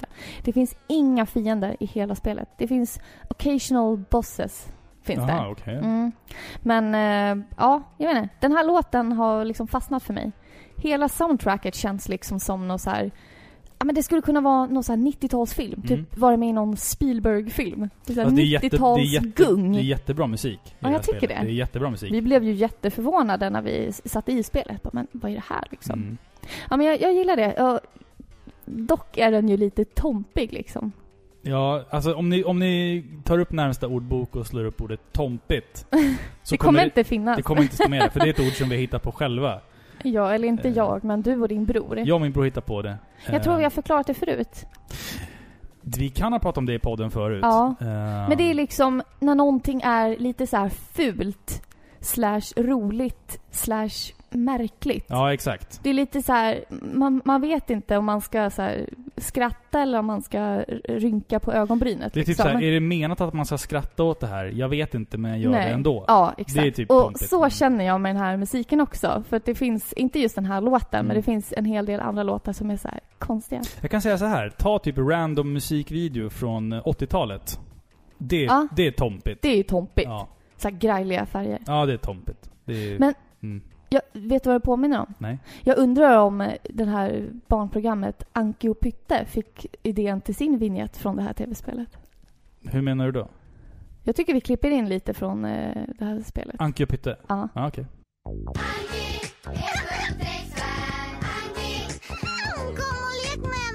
Det 0.43 0.53
finns 0.53 0.77
inga 0.87 1.27
fiender 1.27 1.77
i 1.81 1.87
hela 1.87 2.15
spelet. 2.15 2.49
Det 2.59 2.69
finns 2.69 3.01
occasional 3.31 3.99
bosses. 4.11 4.73
Finns 5.03 5.19
Aha, 5.19 5.43
där. 5.43 5.51
okej. 5.51 5.75
Mm. 5.77 6.13
Men 6.63 6.95
eh, 6.95 7.45
ja, 7.57 7.83
jag 7.97 8.09
vet 8.09 8.23
inte. 8.23 8.35
Den 8.41 8.53
här 8.53 8.65
låten 8.65 9.13
har 9.13 9.45
liksom 9.45 9.69
fastnat 9.69 10.03
för 10.03 10.15
mig. 10.15 10.33
Hela 10.77 11.09
soundtracket 11.09 11.75
känns 11.75 12.09
liksom 12.09 12.41
som 12.41 12.69
någon 12.69 12.79
så 12.79 12.91
här... 12.91 13.11
Ja 13.79 13.85
men 13.85 13.95
det 13.95 14.03
skulle 14.03 14.23
kunna 14.23 14.41
vara 14.41 14.67
någon 14.67 14.85
så 14.85 14.93
här 14.93 14.99
90-talsfilm. 14.99 15.75
Mm. 15.75 15.89
Typ 15.89 16.19
vara 16.19 16.37
med 16.37 16.49
i 16.49 16.53
någon 16.53 16.77
Spielberg-film. 16.77 17.89
Det 18.07 18.13
är 18.13 18.15
så 18.15 18.21
här 18.21 18.27
Fast 18.27 18.37
det 18.37 18.43
är, 18.43 19.83
jättebra 19.83 20.27
musik. 20.27 20.61
Ja, 20.79 20.93
jag 20.93 21.03
tycker 21.03 21.19
spelet. 21.19 21.37
det. 21.37 21.45
Det 21.45 21.51
är 21.51 21.55
jättebra 21.55 21.91
musik. 21.91 22.13
Vi 22.13 22.23
blev 22.23 22.45
ju 22.45 22.53
jätteförvånade 22.53 23.51
när 23.51 23.63
vi 23.63 23.93
satte 24.05 24.33
i 24.33 24.43
spelet. 24.43 24.93
Men 24.93 25.07
vad 25.13 25.31
är 25.31 25.35
det 25.35 25.45
här 25.49 25.65
liksom? 25.71 26.03
Mm. 26.03 26.19
Ja 26.71 26.77
men 26.77 26.87
jag, 26.87 27.01
jag 27.01 27.15
gillar 27.15 27.37
det. 27.37 27.55
Ja, 27.57 27.81
dock 28.65 29.19
är 29.19 29.31
den 29.31 29.49
ju 29.49 29.57
lite 29.57 29.85
tompig 29.85 30.53
liksom. 30.53 30.93
Ja, 31.43 31.85
alltså 31.91 32.15
om 32.15 32.29
ni, 32.29 32.45
om 32.45 32.59
ni 32.59 33.05
tar 33.25 33.39
upp 33.39 33.53
närmsta 33.53 33.87
ordbok 33.87 34.37
och 34.37 34.47
slår 34.47 34.65
upp 34.65 34.81
ordet 34.81 35.01
tompigt. 35.13 35.87
Så 36.43 36.55
det 36.55 36.59
kommer 36.59 36.85
inte 36.85 37.05
finnas. 37.05 37.37
det 37.37 37.43
kommer 37.43 37.63
inte 37.63 37.75
stå 37.75 37.89
med 37.89 38.01
där, 38.01 38.09
för 38.09 38.21
det 38.21 38.27
är 38.27 38.31
ett 38.31 38.41
ord 38.47 38.53
som 38.53 38.69
vi 38.69 38.77
hittar 38.77 38.99
på 38.99 39.13
själva. 39.13 39.61
Ja, 40.03 40.33
eller 40.35 40.49
inte 40.49 40.69
Eh. 40.69 40.75
jag, 40.77 41.05
men 41.05 41.23
du 41.23 41.41
och 41.41 41.49
din 41.49 41.65
bror. 41.65 41.99
Jag 41.99 42.15
och 42.15 42.21
min 42.21 42.33
bror 42.33 42.45
hittar 42.45 42.61
på 42.61 42.83
det. 42.83 42.99
Jag 43.31 43.43
tror 43.43 43.55
Eh, 43.55 43.59
vi 43.59 43.63
har 43.63 43.71
förklarat 43.71 44.07
det 44.07 44.15
förut. 44.15 44.67
Vi 45.83 46.09
kan 46.09 46.33
ha 46.33 46.39
pratat 46.41 46.59
om 46.59 46.67
det 46.67 46.75
i 46.75 46.79
podden 46.79 47.11
förut. 47.11 47.41
Ja. 47.43 47.75
Eh, 47.81 47.87
Men 48.29 48.37
det 48.39 48.51
är 48.51 48.55
liksom 48.55 49.03
när 49.21 49.35
någonting 49.35 49.81
är 49.85 50.17
lite 50.17 50.47
så 50.47 50.57
här 50.57 50.69
fult, 50.69 51.63
slash 52.01 52.41
roligt, 52.57 53.41
slash 53.51 54.13
märkligt. 54.31 55.05
Ja, 55.09 55.33
exakt. 55.33 55.81
Det 55.83 55.91
är 55.91 55.95
lite 55.95 56.23
så 56.23 56.33
här, 56.33 56.65
man, 56.95 57.23
man 57.25 57.41
vet 57.41 57.71
inte 57.71 57.97
om 57.97 58.05
man 58.05 58.21
ska 58.21 58.51
så 58.51 58.63
här, 58.63 58.89
skratta 59.17 59.81
eller 59.83 59.99
om 59.99 60.07
man 60.07 60.23
ska 60.23 60.65
rynka 60.89 61.41
på 61.41 61.53
ögonbrynet. 61.53 62.13
Det 62.13 62.21
är 62.21 62.23
typ 62.23 62.29
liksom. 62.29 62.43
såhär, 62.45 62.63
är 62.63 62.73
det 62.73 62.81
menat 62.81 63.21
att 63.21 63.35
man 63.35 63.47
ska 63.47 63.59
skratta 63.59 64.03
åt 64.03 64.21
det 64.21 64.27
här? 64.27 64.45
Jag 64.45 64.69
vet 64.69 64.95
inte, 64.95 65.19
men 65.19 65.31
jag 65.31 65.41
gör 65.41 65.51
det 65.53 65.59
ändå. 65.59 66.05
Ja, 66.09 66.35
exakt. 66.39 66.55
Det 66.63 66.67
är 66.67 66.71
typ 66.71 66.91
och 66.91 67.03
tompigt. 67.03 67.29
så 67.31 67.49
känner 67.51 67.85
jag 67.85 68.01
med 68.01 68.15
den 68.17 68.23
här 68.23 68.37
musiken 68.37 68.81
också. 68.81 69.25
För 69.29 69.37
att 69.37 69.45
det 69.45 69.55
finns, 69.55 69.93
inte 69.93 70.19
just 70.21 70.35
den 70.35 70.47
här 70.47 70.61
låten, 70.61 70.99
Mm. 71.01 71.07
men 71.07 71.17
det 71.17 71.23
finns 71.23 71.55
en 71.57 71.65
hel 71.65 71.87
del 71.87 72.01
andra 72.01 72.23
låtar 72.23 72.53
som 72.53 72.71
är 72.71 72.77
så 72.77 72.89
här 72.89 73.01
konstiga. 73.19 73.63
Jag 73.81 73.91
kan 73.91 74.03
säga 74.03 74.19
så 74.19 74.25
här. 74.25 74.51
ta 74.51 74.79
typ 74.79 74.99
random 74.99 75.53
musikvideo 75.53 76.31
från 76.31 76.73
eh, 76.73 76.83
80-talet. 76.83 77.61
Det, 78.19 78.43
Ja. 78.45 78.69
det 78.77 78.87
är 78.87 78.91
tompigt. 78.93 79.43
Det 79.43 79.49
är 79.49 79.57
ju 79.57 79.63
tompigt. 79.63 80.05
Ja. 80.07 80.29
Så 80.57 80.69
här 80.69 80.77
grejliga 80.77 81.27
färger. 81.27 81.59
ja, 81.67 81.87
det 81.87 81.93
är 81.93 81.97
tompigt. 81.97 82.51
Det 82.65 82.93
är, 82.95 82.99
Men- 82.99 83.15
mm, 83.43 83.63
Jag, 83.89 84.03
vet 84.13 84.43
du 84.43 84.49
vad 84.51 84.57
det 84.61 84.65
påminner 84.65 85.01
om? 85.01 85.15
nej. 85.19 85.39
Jag 85.63 85.79
undrar 85.79 86.19
om 86.19 86.41
eh, 86.41 86.53
det 86.71 86.85
här 86.85 87.29
barnprogrammet 87.47 88.25
Anki 88.33 88.69
och 88.69 88.81
Pytte 88.81 89.25
fick 89.25 89.67
idén 89.83 90.21
till 90.21 90.35
sin 90.35 90.59
vignett 90.59 90.97
från 90.97 91.17
det 91.17 91.23
här 91.23 91.33
tv-spelet. 91.33 91.97
Hur 92.63 92.83
menar 92.83 93.07
du 93.07 93.13
då? 93.13 93.29
Jag 94.03 94.17
tycker 94.17 94.35
vi 94.35 94.41
klipper 94.41 94.71
in 94.71 94.89
lite 94.89 95.15
från 95.15 95.45
eh, 95.45 95.83
det 95.99 96.05
här 96.05 96.21
spelet. 96.21 96.57
Anki 96.59 96.85
och 96.85 96.89
Pytte? 96.89 97.17
Ja. 97.27 97.49
Ja, 97.55 97.71
med 97.75 97.85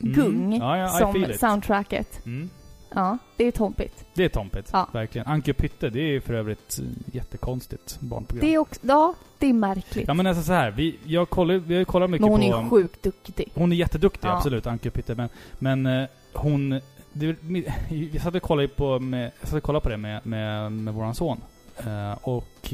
Mm. 0.00 0.12
gung 0.12 0.56
Ja, 0.56 0.76
ja, 0.78 0.86
I 0.86 0.98
som 0.98 1.32
soundtracket. 1.38 2.26
Mm. 2.26 2.50
Ja, 2.94 3.18
det 3.36 3.44
är 3.44 3.50
tompigt. 3.52 4.04
Det 4.14 4.24
är 4.24 4.28
tompigt. 4.28 4.70
Ja. 4.72 4.88
Verkligen. 4.92 5.26
Anki 5.26 5.52
och 5.52 5.56
Pytte, 5.56 5.90
det 5.90 6.00
är 6.00 6.20
för 6.20 6.34
övrigt 6.34 6.78
eh, 6.78 7.14
jättekonstigt 7.14 8.00
barnprogram. 8.00 8.48
Det 8.48 8.54
är 8.54 8.58
också, 8.58 8.80
ja, 8.82 9.14
det 9.38 9.46
är 9.46 9.52
märkligt. 9.52 10.08
Ja 10.08 10.14
men 10.14 10.26
alltså 10.26 10.42
så 10.42 10.52
här, 10.52 10.70
vi, 10.70 10.98
jag 11.04 11.30
kollar, 11.30 11.54
vi 11.54 11.74
har 11.74 11.78
ju 11.78 11.84
kollat 11.84 12.10
mycket 12.10 12.22
Men 12.22 12.30
hon 12.30 12.52
på... 12.52 12.58
är 12.58 12.68
sjukt 12.70 13.02
duktig. 13.02 13.52
Hon 13.54 13.72
är 13.72 13.76
jätteduktig, 13.76 14.28
Ja. 14.28 14.36
absolut, 14.36 14.66
Anki 14.66 14.88
och 14.88 14.92
Pytte. 14.92 15.14
Men, 15.14 15.28
men 15.58 15.86
eh, 15.86 16.08
hon... 16.32 16.80
Det, 17.12 17.36
jag 18.12 18.22
satt 18.22 18.34
och 18.34 18.42
kollade 18.42 18.68
på, 18.68 18.98
med, 18.98 19.30
jag 19.40 19.48
satt 19.48 19.56
och 19.56 19.62
kollade 19.62 19.82
på 19.82 19.88
det 19.88 19.96
med, 19.96 20.26
med, 20.26 20.72
med 20.72 20.94
våran 20.94 21.14
son. 21.14 21.40
Eh, 21.78 22.12
och 22.22 22.72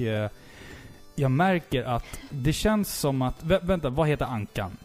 jag 1.15 1.31
märker 1.31 1.85
att 1.85 2.21
det 2.31 2.53
känns 2.53 2.99
som 2.99 3.23
att... 3.23 3.45
Vä, 3.45 3.59
vänta, 3.63 3.91
vad 3.91 4.09
heter 4.09 4.25
Ankan? 4.25 4.77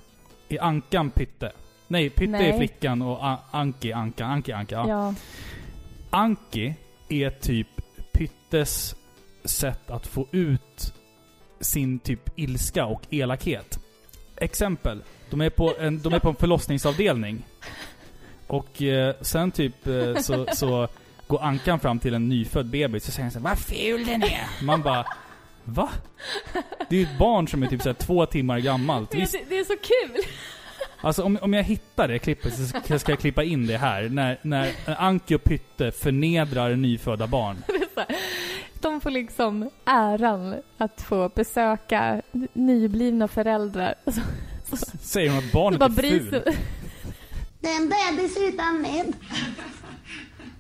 Är 0.50 0.64
Ankan 0.64 1.10
Pytte? 1.10 1.52
Nej, 1.92 2.10
Pytte 2.10 2.32
Nej. 2.32 2.50
är 2.50 2.58
flickan 2.58 3.02
och 3.02 3.18
A, 3.22 3.38
Anki 3.52 3.92
Ankan. 3.92 4.32
Anki 4.32 4.52
Anka. 4.52 4.76
Ja. 4.76 4.88
Ja. 4.88 5.16
Anki 6.10 6.74
är 7.10 7.30
typ 7.30 7.68
Pyttes 8.12 8.96
sätt 9.44 9.90
att 9.90 10.08
få 10.08 10.28
ut 10.32 10.94
sin 11.60 12.00
typ 12.00 12.40
ilska 12.40 12.86
och 12.86 13.02
elakhet. 13.10 13.80
Exempel. 14.36 15.04
De 15.30 15.42
är 15.42 15.50
på 15.50 15.74
en, 15.80 16.02
de 16.02 16.14
är 16.14 16.20
på 16.20 16.30
en 16.30 16.36
förlossningsavdelning. 16.36 17.46
Och 18.48 18.82
eh, 18.82 19.16
sen 19.22 19.52
typ 19.52 19.88
eh, 19.88 20.16
så, 20.16 20.46
så 20.54 20.88
går 21.28 21.44
Ankan 21.44 21.80
fram 21.80 22.00
till 22.00 22.14
en 22.14 22.30
nyfödd 22.30 22.66
bebis 22.66 23.08
och 23.08 23.14
säger 23.14 23.30
så 23.30 23.40
Vad 23.40 23.60
ful 23.60 24.06
den 24.06 24.24
är! 24.24 24.64
Man 24.64 24.82
bara 24.82 25.06
Va? 25.64 25.90
Det 26.90 26.96
är 26.96 27.00
ju 27.00 27.06
ett 27.06 27.18
barn 27.20 27.48
som 27.48 27.64
är 27.64 27.68
typ 27.68 27.82
så 27.82 27.94
två 27.94 28.26
timmar 28.26 28.60
gammalt. 28.60 29.16
Visst, 29.16 29.36
det 29.50 29.60
är 29.60 29.64
så 29.64 29.76
kul! 29.76 30.24
Alltså 31.02 31.24
om, 31.24 31.38
om 31.42 31.54
jag 31.54 31.64
hittar 31.64 32.08
det 32.08 32.20
klippet 32.20 32.54
så 32.56 32.66
ska 32.66 33.00
ska 33.00 33.12
jag 33.12 33.20
klippa 33.20 33.44
in 33.44 33.68
det 33.68 33.78
här. 33.78 34.10
När, 34.10 34.40
när 34.42 34.74
Anki 34.86 35.36
och 35.36 35.44
Pytte 35.44 35.92
förnedrar 35.92 36.76
nyfödda 36.76 37.28
barn. 37.28 37.64
De 38.82 39.02
får 39.02 39.10
liksom 39.10 39.70
äran 39.86 40.56
att 40.78 41.02
få 41.02 41.30
besöka 41.36 42.22
nyblivna 42.54 43.28
föräldrar. 43.28 43.96
Så, 44.70 44.76
Säger 45.02 45.30
hon 45.30 45.40
att 45.40 45.52
barnet 45.52 45.80
bara 45.80 45.86
är 45.92 45.92
ful. 45.92 46.44
Det 47.60 47.68
är 47.68 47.76
en 47.76 47.90
bebis 47.90 48.38
utan 48.38 48.82
näbb. 48.82 49.16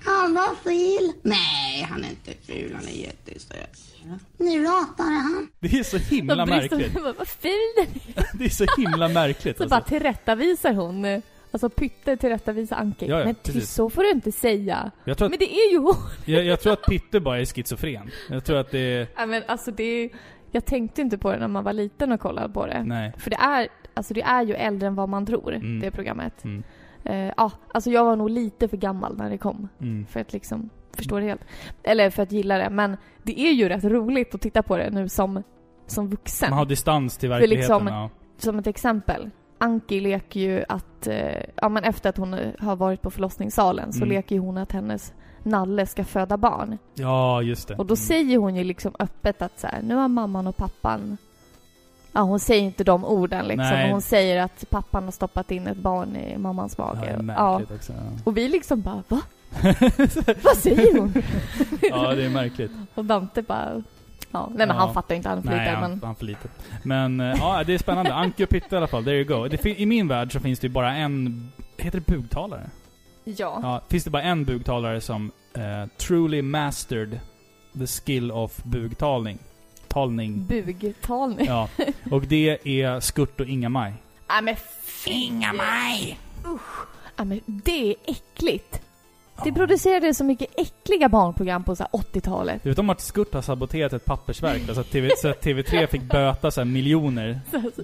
Han 0.06 0.34
var 0.34 0.56
ful. 0.64 1.14
Nej, 1.22 1.88
han 1.90 2.04
är 2.04 2.10
inte 2.10 2.34
ful, 2.46 2.76
han 2.76 2.88
är 2.88 2.92
jättesöt. 2.92 3.89
Nu 4.38 4.64
ratade 4.64 5.10
han. 5.10 5.47
Det 5.60 5.68
är 5.80 5.84
så 5.84 5.97
himla 5.97 6.45
märkligt. 6.45 6.93
Bara, 7.04 7.14
Vad 7.14 7.28
ful 7.28 7.52
den 7.78 7.86
är. 8.16 8.38
Det 8.38 8.45
är 8.45 8.50
så 8.50 8.66
himla 8.78 9.08
märkligt 9.08 9.58
Så 9.58 9.64
alltså. 9.64 9.76
bara 9.76 9.82
tillrättavisar 9.84 10.74
hon. 10.74 11.06
eh, 11.06 11.22
Alltså 11.52 11.70
Pytte 11.70 12.18
tillrättavisar 12.18 12.76
Anki. 12.78 13.08
Ja, 13.08 13.20
ja, 13.20 13.26
men 13.26 13.36
precis. 13.36 13.74
så 13.74 13.89
får 13.89 14.04
du 14.04 14.12
inte 14.12 14.32
säga. 14.32 14.91
Jag 15.04 15.18
tror, 15.18 15.26
att, 15.26 15.32
Men 15.32 15.39
det 15.39 15.54
är 15.54 15.72
ju 15.72 15.78
hon. 15.78 15.95
jag, 16.26 16.43
jag 16.45 16.60
tror 16.62 16.74
att 16.74 16.86
Pytte 16.86 17.20
bara 17.20 17.39
är 17.39 17.45
schizofren. 17.45 18.10
Jag 18.30 18.45
tror 18.45 18.58
att 18.58 18.72
det 18.72 18.80
är... 18.80 19.08
Ja, 19.18 19.26
men 19.26 19.43
alltså 19.47 19.72
det 19.72 19.84
är, 19.84 20.10
Jag 20.52 20.66
tänkte 20.66 21.02
inte 21.02 21.18
på 21.18 21.32
det 21.32 21.38
när 21.39 21.47
man 21.47 21.64
var 21.64 21.74
liten 21.74 22.12
och 22.12 22.20
kollade 22.20 22.50
på 22.54 22.66
det. 22.66 22.84
Nej. 22.84 23.14
För 23.18 23.30
det 23.30 23.36
är, 23.36 23.68
alltså 23.93 24.14
det 24.14 24.22
är 24.22 24.43
ju 24.43 24.54
äldre 24.54 24.88
än 24.88 24.95
vad 24.95 25.10
man 25.10 25.26
tror, 25.26 25.54
Mm. 25.56 25.80
det 25.80 25.91
programmet. 25.91 26.43
Mm. 26.43 26.64
Eh, 27.04 27.34
ja, 27.38 27.52
alltså 27.74 27.89
jag 27.91 28.06
var 28.06 28.16
nog 28.16 28.30
lite 28.30 28.68
för 28.68 28.78
gammal 28.78 29.18
när 29.18 29.30
det 29.30 29.38
kom. 29.38 29.68
Mm. 29.82 30.06
För 30.06 30.20
att 30.20 30.34
liksom 30.34 30.70
förstå 31.00 31.20
det 31.20 31.26
helt. 31.26 31.41
Eller 31.84 32.10
för 32.10 32.24
att 32.24 32.32
gilla 32.32 32.58
det. 32.58 32.70
Men 32.70 32.97
det 33.24 33.39
är 33.39 33.52
ju 33.52 33.70
rätt 33.70 33.84
roligt 33.84 34.36
att 34.36 34.41
titta 34.41 34.64
på 34.64 34.78
det 34.78 34.89
nu 34.89 35.10
som, 35.10 35.43
som 35.88 36.10
vuxen. 36.10 36.50
Man 36.50 36.60
har 36.60 36.66
distans 36.66 37.18
till 37.18 37.30
För 37.30 37.39
verkligheten. 37.39 37.60
liksom- 37.86 37.88
ja. 37.88 38.10
Som 38.38 38.60
ett 38.60 38.68
exempel. 38.68 39.30
Anki 39.58 40.00
leker 40.00 40.39
ju 40.39 40.64
att, 40.70 41.08
eh, 41.08 41.43
ja 41.56 41.70
men 41.70 41.84
efter 41.84 42.10
att 42.10 42.18
hon 42.18 42.34
eh, 42.34 42.50
har 42.60 42.76
varit 42.76 43.02
på 43.02 43.12
förlossningssalen 43.12 43.93
så 43.93 44.00
Mm. 44.00 44.10
leker 44.10 44.36
ju 44.36 44.41
hon 44.41 44.58
att 44.58 44.72
hennes 44.72 45.14
nalle 45.43 45.86
ska 45.86 46.04
föda 46.06 46.38
barn. 46.38 46.78
ja, 46.95 47.41
just 47.41 47.68
det. 47.68 47.76
Och 47.76 47.86
då 47.86 47.91
Mm. 47.93 47.95
säger 47.97 48.38
hon 48.38 48.56
ju 48.56 48.64
liksom 48.64 48.91
öppet 49.00 49.41
att 49.41 49.60
så 49.60 49.68
här, 49.68 49.82
nu 49.82 49.95
har 49.95 50.08
mamman 50.08 50.47
och 50.47 50.58
pappan 50.58 51.18
Ja, 52.12 52.22
hon 52.22 52.39
säger 52.39 52.62
inte 52.64 52.84
de 52.84 53.06
orden 53.06 53.45
liksom. 53.45 53.68
Nej. 53.70 53.91
Hon 53.91 54.02
säger 54.02 54.41
att 54.41 54.66
pappan 54.70 55.04
har 55.04 55.12
stoppat 55.12 55.52
in 55.52 55.68
ett 55.68 55.78
barn 55.78 56.16
i 56.16 56.38
mammans 56.38 56.76
Ja, 56.78 56.86
mage. 56.95 57.08
är 57.08 57.16
Ja, 57.16 57.22
märkligt 57.22 57.72
också. 57.78 57.93
Och 58.24 58.38
vi 58.38 58.50
liksom 58.50 58.82
bara, 58.82 59.04
va? 59.08 59.22
Vad 60.43 60.58
säger 60.58 61.00
hon? 61.00 61.14
ja, 61.82 62.16
det 62.16 62.26
är 62.26 62.30
märkligt. 62.30 62.72
Och 62.95 63.06
Dante 63.06 63.41
bara, 63.41 63.84
ja, 64.32 64.47
nej 64.56 64.58
men 64.68 64.68
Ja. 64.68 64.74
han 64.74 64.93
fattar 64.93 65.16
inte, 65.16 65.30
han 65.30 65.38
är 65.38 65.41
för 65.41 65.50
Nej, 65.50 65.60
liten, 65.60 65.76
han, 65.82 65.91
men 65.91 66.04
han 66.04 66.16
för 66.16 66.26
lite. 66.26 66.47
Men 66.84 67.20
eh, 67.20 67.36
ja, 67.39 67.64
det 67.64 67.74
är 67.74 67.78
spännande. 67.78 68.14
Anki 68.14 68.43
och 68.45 68.50
Pytte 68.50 68.76
i 68.76 68.78
alla 68.78 68.88
fall. 68.88 69.04
There 69.04 69.16
you 69.16 69.24
go. 69.26 69.47
Det, 69.47 69.66
I 69.66 69.86
min 69.86 70.08
värld 70.08 70.32
så 70.34 70.39
finns 70.39 70.60
det 70.60 70.68
ju 70.68 70.74
bara 70.74 70.95
en... 70.95 71.52
Heter 71.78 72.00
det 72.00 72.06
bugtalare? 72.08 72.70
ja. 73.24 73.60
Ja, 73.64 73.82
finns 73.89 74.04
det 74.04 74.10
bara 74.10 74.24
en 74.24 74.45
bugtalare 74.45 75.02
som 75.02 75.32
eh, 75.54 75.86
truly 75.97 76.41
mastered 76.41 77.20
the 77.80 77.88
skill 77.88 78.32
of 78.32 78.64
bugtalning. 78.64 79.39
Talning. 79.88 80.45
Bugtalning. 80.45 81.45
Ja. 81.47 81.70
Och 82.12 82.22
det 82.22 82.58
är 82.84 83.00
Skurt 83.00 83.39
och 83.39 83.47
Inga-Maj. 83.47 83.93
Nej 84.30 84.41
men 84.41 84.56
Inga-Maj! 85.06 86.20
Usch! 86.47 86.88
Ja 87.16 87.24
men 87.24 87.39
det 87.45 87.91
är 87.91 87.95
äckligt. 88.06 88.82
Det 89.44 89.52
producerades 89.52 90.18
så 90.18 90.24
mycket 90.24 90.48
äckliga 90.60 91.10
barnprogram 91.10 91.64
på 91.64 91.76
så 91.76 91.84
här 91.84 92.00
80-talet. 92.00 92.64
Du 92.64 92.70
vet 92.70 92.80
om 92.80 92.90
att 92.90 93.02
Skurt 93.02 93.34
har 93.34 93.42
saboterat 93.42 93.94
ett 93.94 94.06
pappersverk? 94.06 94.62
Alltså 94.68 94.82
att 94.82 94.92
TV, 94.92 95.10
så 95.18 95.28
att 95.30 95.44
TV3 95.46 95.88
fick 95.88 96.02
böta 96.02 96.52
så 96.52 96.66
miljoner. 96.66 97.40
Alltså, 97.54 97.82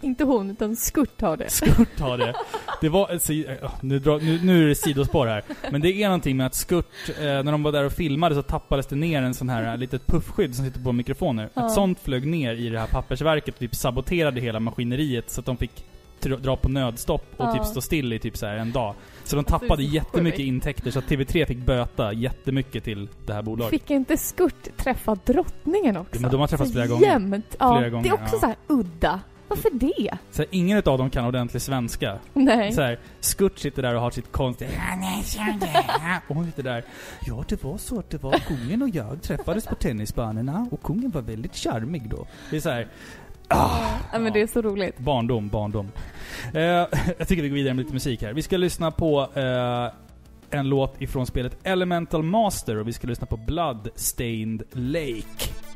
inte 0.00 0.24
hon, 0.24 0.50
utan 0.50 0.76
Skurt 0.76 1.20
har 1.20 1.36
det. 1.36 1.50
Skurt 1.50 2.00
har 2.00 2.18
det. 2.18 2.34
Det 2.80 2.88
var, 2.88 3.06
alltså, 3.08 3.32
nu, 3.32 3.52
nu, 3.80 4.40
nu 4.42 4.64
är 4.64 4.68
det 4.68 4.74
sidospår 4.74 5.26
här. 5.26 5.42
Men 5.70 5.80
det 5.80 5.92
är 6.02 6.04
någonting 6.06 6.36
med 6.36 6.46
att 6.46 6.54
Skurt, 6.54 6.86
eh, 7.08 7.22
när 7.24 7.52
de 7.52 7.62
var 7.62 7.72
där 7.72 7.84
och 7.84 7.92
filmade 7.92 8.34
så 8.34 8.42
tappades 8.42 8.86
det 8.86 8.96
ner 8.96 9.22
en 9.22 9.34
sån 9.34 9.48
här 9.48 9.72
eh, 9.72 9.76
litet 9.78 10.06
puffskydd 10.06 10.54
som 10.56 10.64
sitter 10.64 10.80
på 10.80 10.92
mikrofoner. 10.92 11.48
Ja. 11.54 11.66
Ett 11.66 11.72
sånt 11.72 11.98
flög 12.00 12.26
ner 12.26 12.54
i 12.54 12.68
det 12.68 12.78
här 12.80 12.86
pappersverket 12.86 13.54
och 13.54 13.60
typ 13.60 13.74
saboterade 13.74 14.40
hela 14.40 14.60
maskineriet 14.60 15.30
så 15.30 15.40
att 15.40 15.46
de 15.46 15.56
fick 15.56 15.84
dra- 16.22 16.56
på 16.56 16.68
nödstopp 16.68 17.26
och 17.36 17.44
Ja. 17.46 17.54
typ 17.54 17.64
stå 17.66 17.80
still 17.80 18.12
i 18.12 18.18
typ 18.18 18.36
så 18.36 18.46
här 18.46 18.56
en 18.56 18.72
dag. 18.72 18.94
Så 19.30 19.36
de 19.36 19.44
det 19.44 19.50
tappade 19.50 19.82
jättemycket 19.82 20.40
intäkter 20.40 20.90
så 20.90 20.98
att 20.98 21.04
TV3 21.04 21.46
fick 21.46 21.58
böta 21.58 22.12
jättemycket 22.12 22.84
till 22.84 23.08
det 23.26 23.32
här 23.32 23.42
bolaget. 23.42 23.70
Fick 23.70 23.90
inte 23.90 24.16
Skurt 24.16 24.76
träffa 24.76 25.14
drottningen 25.14 25.96
också? 25.96 26.20
Men 26.22 26.30
de 26.30 26.40
har 26.40 26.46
träffats 26.46 26.72
flera 26.72 26.86
gånger. 26.86 27.06
Jämt. 27.06 27.56
Ja, 27.58 27.72
Flera 27.72 27.84
det 27.84 27.90
gånger, 27.90 28.08
är 28.08 28.14
också 28.14 28.34
ja. 28.34 28.40
så 28.40 28.46
här 28.46 28.56
udda. 28.66 29.20
Varför 29.48 29.70
det? 29.72 30.18
Så 30.30 30.42
här, 30.42 30.46
ingen 30.50 30.78
av 30.78 30.98
dem 30.98 31.10
kan 31.10 31.24
ordentlig 31.24 31.62
svenska. 31.62 32.18
Nej. 32.32 32.72
Så 32.72 32.82
här, 32.82 32.98
Skurt 33.20 33.58
sitter 33.58 33.82
där 33.82 33.94
och 33.94 34.00
har 34.00 34.10
sitt 34.10 34.32
konstiga... 34.32 34.70
Och 36.28 36.36
hon 36.36 36.46
sitter 36.46 36.62
där. 36.62 36.84
Ja, 37.26 37.44
det 37.48 37.64
var 37.64 37.78
så 37.78 37.98
att 37.98 38.10
det 38.10 38.22
var 38.22 38.32
kungen 38.32 38.82
och 38.82 38.88
jag 38.88 39.22
träffades 39.22 39.66
på 39.66 39.74
tennisbanorna 39.74 40.68
och 40.70 40.82
kungen 40.82 41.10
var 41.10 41.22
väldigt 41.22 41.56
charmig 41.56 42.08
då. 42.10 42.26
Det 42.50 42.56
är 42.56 42.60
så 42.60 42.70
här, 42.70 42.86
Ja, 43.50 44.18
men 44.18 44.32
det 44.32 44.40
är 44.40 44.46
så 44.46 44.62
roligt. 44.62 44.98
barndom, 44.98 45.48
barndom. 45.48 45.88
Eh, 46.54 46.60
jag 47.18 47.28
tycker 47.28 47.42
vi 47.42 47.48
går 47.48 47.54
vidare 47.54 47.74
med 47.74 47.82
lite 47.82 47.94
musik 47.94 48.22
här. 48.22 48.32
Vi 48.32 48.42
ska 48.42 48.56
lyssna 48.56 48.90
på 48.90 49.28
eh, 49.34 49.92
en 50.58 50.68
låt 50.68 51.02
ifrån 51.02 51.26
spelet 51.26 51.56
Elemental 51.62 52.22
Master 52.22 52.76
och 52.76 52.88
vi 52.88 52.92
ska 52.92 53.06
lyssna 53.06 53.26
på 53.26 53.36
Bloodstained 53.36 54.62
Lake. 54.72 55.69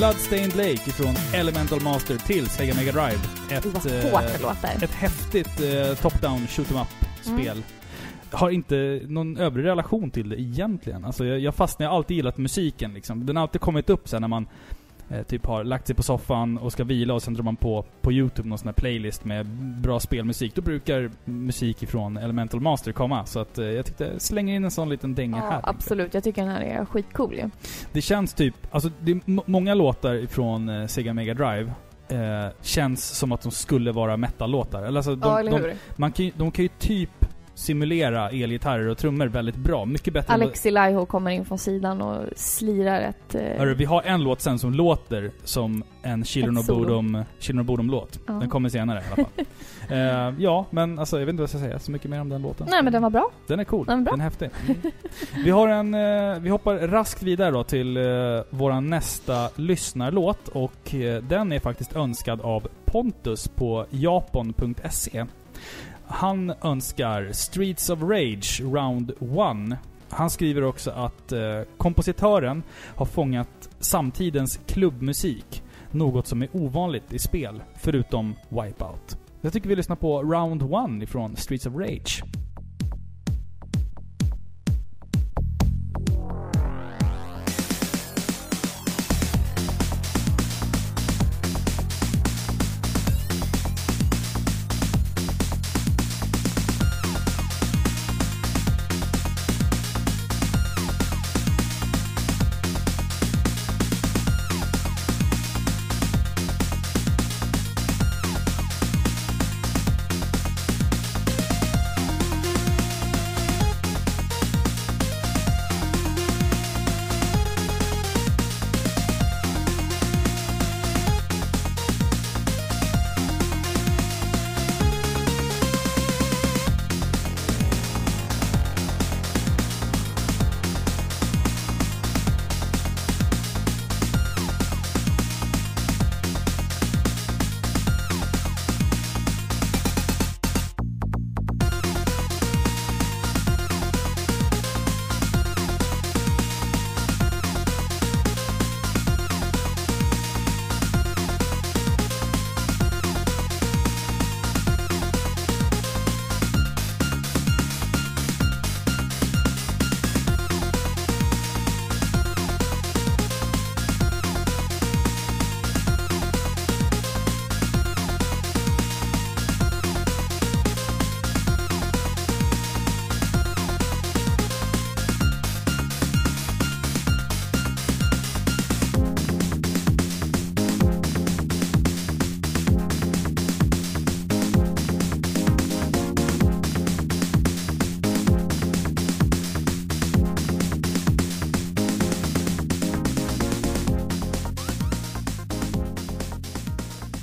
Bloodstained 0.00 0.56
Lake 0.56 0.72
ifrån 0.72 1.14
Elemental 1.34 1.80
Master 1.82 2.16
till 2.16 2.46
Sega 2.46 2.74
Mega 2.74 2.92
Drive. 2.92 3.20
Ett, 3.50 3.66
Vad 3.66 3.86
eh, 3.86 4.10
hårt 4.12 4.32
det 4.36 4.42
låter. 4.42 4.84
ett 4.84 4.90
häftigt 4.94 5.60
eh, 5.60 5.94
top-down 5.94 6.46
shoot 6.46 6.70
'em 6.70 6.76
up-spel. 6.76 7.62
Har 8.30 8.50
inte 8.50 9.00
någon 9.08 9.36
övrig 9.36 9.64
relation 9.64 10.10
till 10.10 10.28
det 10.28 10.40
egentligen. 10.40 11.04
Alltså 11.04 11.24
jag, 11.24 11.40
jag 11.40 11.54
fastnar, 11.54 11.84
jag 11.86 11.90
har 11.90 11.96
alltid 11.96 12.16
gillat 12.16 12.38
musiken 12.38 12.94
liksom. 12.94 13.26
Den 13.26 13.36
har 13.36 13.42
alltid 13.42 13.60
kommit 13.60 13.90
upp 13.90 14.08
sen 14.08 14.20
när 14.20 14.28
man 14.28 14.46
typ 15.26 15.46
har 15.46 15.64
lagt 15.64 15.86
sig 15.86 15.96
på 15.96 16.02
soffan 16.02 16.58
och 16.58 16.72
ska 16.72 16.84
vila 16.84 17.14
och 17.14 17.22
sen 17.22 17.34
drar 17.34 17.42
man 17.42 17.56
på, 17.56 17.84
på 18.00 18.12
Youtube 18.12 18.48
någon 18.48 18.58
sån 18.58 18.68
här 18.68 18.72
playlist 18.72 19.24
med 19.24 19.46
bra 19.82 20.00
spelmusik. 20.00 20.54
Då 20.54 20.62
brukar 20.62 21.10
musik 21.24 21.82
ifrån 21.82 22.16
Elemental 22.16 22.60
Master 22.60 22.92
komma. 22.92 23.26
Så 23.26 23.40
att 23.40 23.58
eh, 23.58 23.64
jag 23.64 23.86
tyckte, 23.86 24.20
slänger 24.20 24.56
in 24.56 24.64
en 24.64 24.70
sån 24.70 24.88
liten 24.88 25.14
dänga 25.14 25.36
Ja, 25.36 25.50
här. 25.50 25.60
absolut. 25.64 26.14
Jag 26.14 26.24
tycker 26.24 26.42
den 26.42 26.50
här 26.50 26.60
är 26.60 26.84
skitcool 26.84 27.34
ju. 27.34 27.50
Det 27.92 28.00
känns 28.00 28.34
typ, 28.34 28.54
alltså 28.70 28.90
det 29.00 29.12
är 29.12 29.20
må- 29.24 29.44
många 29.46 29.74
låtar 29.74 30.14
ifrån 30.14 30.68
eh, 30.68 30.86
Sega 30.86 31.14
Mega 31.14 31.34
Drive 31.34 31.72
eh, 32.08 32.52
känns 32.62 33.04
som 33.18 33.32
att 33.32 33.42
de 33.42 33.52
skulle 33.52 33.92
vara 33.92 34.16
metal-låtar. 34.16 34.82
Alltså, 34.82 35.16
de, 35.16 35.28
ja, 35.28 35.58
de, 35.58 35.72
man 35.96 36.12
kan, 36.12 36.30
de 36.36 36.50
kan 36.50 36.62
ju 36.62 36.68
typ 36.78 37.19
simulera 37.60 38.30
elgitarrer 38.30 38.86
och 38.88 38.98
trummor 38.98 39.26
väldigt 39.26 39.56
bra. 39.56 39.84
Mycket 39.84 40.14
bättre 40.14 40.32
Alexi 40.32 40.70
Laiho 40.70 41.06
kommer 41.06 41.30
in 41.30 41.44
från 41.44 41.58
sidan 41.58 42.02
och 42.02 42.24
slirar 42.36 43.00
ett... 43.00 43.34
eh. 43.34 43.58
Hörru, 43.58 43.74
vi 43.74 43.84
har 43.84 44.02
en 44.02 44.22
låt 44.22 44.40
sen 44.40 44.58
som 44.58 44.74
låter 44.74 45.30
som 45.44 45.82
en 46.02 46.24
Children 46.24 46.58
of 46.58 46.66
Bodom-låt. 47.66 48.18
Ja. 48.26 48.32
Den 48.32 48.50
kommer 48.50 48.68
senare 48.68 48.98
i 48.98 49.02
alla 49.06 49.16
fall. 49.16 49.44
Eh, 49.90 50.34
ja, 50.38 50.66
men 50.70 50.98
alltså 50.98 51.18
jag 51.18 51.26
vet 51.26 51.32
inte 51.32 51.40
vad 51.40 51.44
jag 51.44 51.50
ska 51.50 51.58
säga 51.58 51.78
så 51.78 51.90
mycket 51.90 52.10
mer 52.10 52.20
om 52.20 52.28
den 52.28 52.42
låten. 52.42 52.66
Nej 52.70 52.82
men 52.82 52.92
den 52.92 53.02
var 53.02 53.10
bra. 53.10 53.30
Den 53.46 53.60
är 53.60 53.64
cool. 53.64 53.86
Den 53.86 53.98
är 53.98 54.02
bra. 54.02 54.10
Den 54.12 54.20
är 54.20 54.24
häftig. 54.24 54.50
Mm. 54.68 54.80
Vi 55.44 55.50
har 55.50 55.68
en... 55.68 55.94
Eh, 55.94 56.40
vi 56.40 56.48
hoppar 56.50 56.74
raskt 56.78 57.22
vidare 57.22 57.50
då 57.50 57.64
till 57.64 57.96
eh, 57.96 58.02
våran 58.50 58.90
nästa 58.90 59.48
lyssnarlåt 59.56 60.48
och 60.48 60.94
eh, 60.94 61.22
den 61.22 61.52
är 61.52 61.60
faktiskt 61.60 61.96
önskad 61.96 62.40
av 62.40 62.68
Pontus 62.84 63.48
på 63.48 63.86
japon.se. 63.90 65.26
Han 66.12 66.52
önskar 66.62 67.32
Streets 67.32 67.90
of 67.90 68.02
Rage 68.02 68.60
Round 68.60 69.10
1. 69.10 69.78
Han 70.08 70.30
skriver 70.30 70.64
också 70.64 70.90
att 70.90 71.32
eh, 71.32 71.60
kompositören 71.76 72.62
har 72.96 73.06
fångat 73.06 73.70
samtidens 73.78 74.60
klubbmusik. 74.66 75.62
Något 75.90 76.26
som 76.26 76.42
är 76.42 76.48
ovanligt 76.52 77.12
i 77.12 77.18
spel, 77.18 77.62
förutom 77.76 78.34
Wipeout. 78.48 79.18
Jag 79.40 79.52
tycker 79.52 79.68
vi 79.68 79.76
lyssnar 79.76 79.96
på 79.96 80.22
Round 80.22 80.62
1 80.98 81.02
ifrån 81.02 81.36
Streets 81.36 81.66
of 81.66 81.74
Rage. 81.74 82.22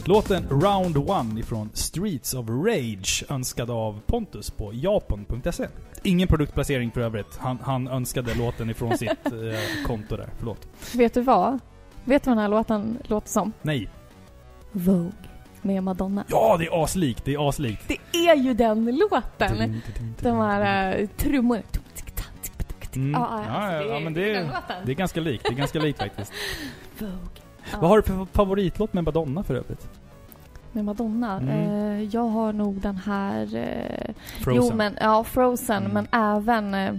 Låten 0.07 0.49
Round 0.49 0.97
One 0.97 1.39
ifrån 1.39 1.69
Streets 1.73 2.33
of 2.33 2.45
Rage 2.49 3.23
önskad 3.29 3.71
av 3.71 4.01
Pontus 4.05 4.51
på 4.51 4.73
japon.se. 4.73 5.67
Ingen 6.03 6.27
produktplacering 6.27 6.91
för 6.91 7.01
övrigt. 7.01 7.37
Han, 7.37 7.59
han 7.61 7.87
önskade 7.87 8.33
låten 8.35 8.69
ifrån 8.69 8.97
sitt 8.97 9.25
eh, 9.25 9.85
konto 9.85 10.17
där. 10.17 10.29
Förlåt. 10.37 10.67
Vet 10.95 11.13
du 11.13 11.21
vad? 11.21 11.59
Vet 12.03 12.23
du 12.23 12.29
vad 12.29 12.37
den 12.37 12.41
här 12.41 12.49
låten 12.49 12.97
låter 13.03 13.29
som? 13.29 13.53
Nej. 13.61 13.89
Vogue. 14.71 15.11
Med 15.61 15.83
Madonna. 15.83 16.23
Ja, 16.27 16.55
det 16.59 16.65
är 16.65 16.83
aslikt. 16.83 17.25
Det 17.25 17.33
är 17.33 17.49
aslikt. 17.49 17.87
Det 17.87 18.27
är 18.27 18.35
ju 18.35 18.53
den 18.53 18.97
låten! 19.11 19.81
De 20.21 20.37
här 20.37 20.99
uh, 21.01 21.07
trummorna. 21.17 21.61
Mm. 22.95 23.11
Ja, 23.11 23.43
Ja, 23.47 23.53
alltså, 23.53 23.77
ja, 23.77 23.83
det 23.83 23.93
ja, 23.93 23.99
men 23.99 24.13
det 24.13 24.35
är, 24.35 24.51
det 24.85 24.91
är 24.91 24.95
ganska 24.95 25.21
likt. 25.21 25.43
Det 25.43 25.53
är 25.53 25.57
ganska 25.57 25.79
likt 25.79 25.99
faktiskt. 26.03 26.33
Vogue. 26.99 27.46
Ja. 27.71 27.77
Vad 27.81 27.89
har 27.89 27.97
du 27.97 28.03
för 28.03 28.25
favoritlåt 28.25 28.93
med 28.93 29.03
Madonna 29.03 29.43
för 29.43 29.55
övrigt? 29.55 29.89
Med 30.71 30.85
Madonna? 30.85 31.37
Mm. 31.39 31.49
Eh, 31.49 32.03
jag 32.03 32.21
har 32.27 32.53
nog 32.53 32.81
den 32.81 32.95
här... 32.97 33.55
eh, 33.55 34.13
Frozen. 34.43 34.63
Jo 34.71 34.75
men, 34.75 34.97
ja 35.01 35.23
Frozen, 35.23 35.85
Mm. 35.85 35.91
men 35.93 36.07
även... 36.11 36.73
eh, 36.73 36.91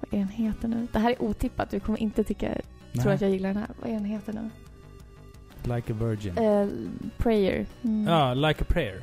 vad 0.00 0.14
är 0.14 0.18
den 0.18 0.28
heter 0.28 0.68
nu? 0.68 0.86
Det 0.92 0.98
här 0.98 1.10
är 1.10 1.22
otippat, 1.22 1.70
du 1.70 1.80
kommer 1.80 1.98
inte 1.98 2.24
tycka, 2.24 2.48
Nej. 2.48 3.02
tror 3.02 3.12
att 3.12 3.20
jag 3.20 3.30
gillar 3.30 3.48
den 3.48 3.56
här. 3.58 3.68
Vad 3.80 3.90
är 3.90 3.94
den 3.94 4.04
heter 4.04 4.32
nu? 4.32 4.50
Like 5.74 5.92
a 5.92 5.96
Virgin. 6.00 6.38
Eh, 6.38 6.68
Prayer. 7.16 7.66
Mm. 7.82 8.06
Ja, 8.12 8.34
Like 8.34 8.62
a 8.62 8.66
Prayer. 8.68 9.02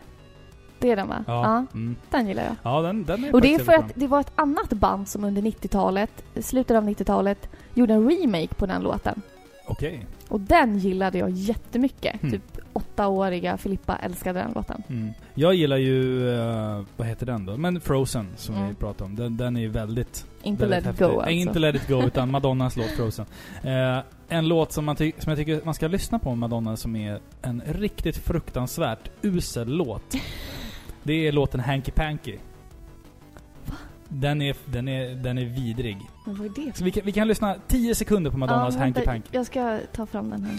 Det 0.80 0.92
är 0.92 0.96
den 0.96 1.08
va? 1.08 1.24
Ja. 1.28 1.34
Ja, 1.44 1.66
Mm. 1.74 1.96
den 2.10 2.28
gillar 2.28 2.44
jag. 2.44 2.56
Ja, 2.64 2.82
den, 2.82 3.04
den 3.06 3.24
är 3.24 3.34
Och 3.34 3.42
det 3.42 3.56
är 3.56 3.60
för 3.60 3.74
att 3.74 3.92
det 3.96 4.08
var 4.08 4.20
ett 4.20 4.32
annat 4.36 4.70
band 4.74 5.08
som 5.08 5.24
under 5.24 5.42
90-talet, 5.42 6.24
slutet 6.42 6.78
av 6.78 6.84
90-talet, 6.90 7.50
gjorde 7.74 7.94
en 7.94 8.10
remake 8.10 8.54
på 8.54 8.66
den 8.66 8.82
låten. 8.84 9.22
Okej. 9.68 10.06
Och 10.30 10.40
den 10.40 10.78
gillade 10.80 11.18
jag 11.18 11.30
jättemycket. 11.30 12.24
Mm. 12.24 12.32
Typ 12.32 12.58
åttaåriga 12.74 13.58
Filippa 13.58 13.96
älskade 13.96 14.40
den 14.40 14.52
låten. 14.56 14.84
Mm. 14.90 15.10
Jag 15.36 15.54
gillar 15.56 15.78
ju, 15.78 16.30
eh, 16.36 16.82
vad 16.98 17.08
heter 17.08 17.26
den 17.26 17.46
då? 17.46 17.58
Men 17.58 17.82
Frozen 17.82 18.28
som 18.36 18.56
vi 18.56 18.62
Mm. 18.62 18.76
pratade 18.76 19.04
om. 19.04 19.16
Den, 19.16 19.38
den 19.38 19.58
är 19.58 19.62
ju 19.62 19.68
väldigt... 19.68 20.26
Inte 20.44 20.66
väldigt 20.66 20.70
Let 20.70 20.80
It 20.80 20.86
häftig. 21.02 21.08
Go 21.08 21.20
alltså. 21.20 21.32
Inte 21.32 21.60
Let 21.60 21.76
It 21.76 21.88
Go 21.88 22.04
utan 22.04 22.32
Madonnas 22.32 22.78
låt 22.78 22.88
Frozen. 22.92 23.26
Eh, 23.64 24.00
en 24.30 24.48
låt 24.48 24.72
som, 24.72 24.86
man 24.86 24.96
som 24.98 25.10
jag 25.26 25.38
tycker 25.38 25.62
man 25.66 25.74
ska 25.74 25.88
lyssna 25.88 26.20
på 26.20 26.30
med 26.30 26.38
Madonna 26.38 26.78
som 26.78 26.96
är 26.96 27.20
en 27.42 27.62
riktigt 27.66 28.18
fruktansvärt 28.18 29.10
usel 29.22 29.68
låt. 29.68 30.04
Det 31.04 31.28
är 31.28 31.32
låten 31.32 31.60
Hanky 31.60 31.92
Panky. 31.92 32.38
Den 34.10 34.42
är, 34.42 34.56
den, 34.66 34.88
är, 34.88 35.16
den 35.16 35.38
är 35.38 35.46
vidrig. 35.46 35.98
Men 36.26 36.36
vad 36.36 36.46
är 36.48 36.66
det 36.66 36.78
Så 36.78 36.84
vi 36.84 36.92
kan, 36.92 37.06
vi 37.06 37.12
kan 37.12 37.28
lyssna 37.28 37.56
10 37.68 37.96
sekunder 37.96 38.32
på 38.32 38.38
Madonnas 38.38 38.76
Ja, 38.76 38.80
Hanky 38.82 39.02
Panky. 39.02 39.30
Jag 39.32 39.46
ska 39.46 39.80
ta 39.94 40.06
fram 40.06 40.30
den 40.30 40.44
här. 40.44 40.58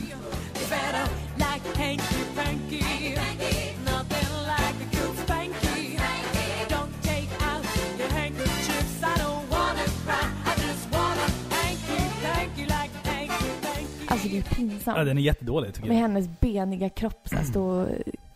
Alltså 14.11 14.29
det 14.29 14.39
är 14.39 14.43
pinsamt. 14.43 14.99
Ja, 14.99 15.05
den 15.05 15.19
är 15.19 15.23
jättedålig 15.23 15.75
tycker 15.75 15.89
Med 15.89 15.97
jag. 15.97 16.03
hennes 16.03 16.41
beniga 16.41 16.89
kropp 16.89 17.29
så 17.29 17.37
stå 17.45 17.65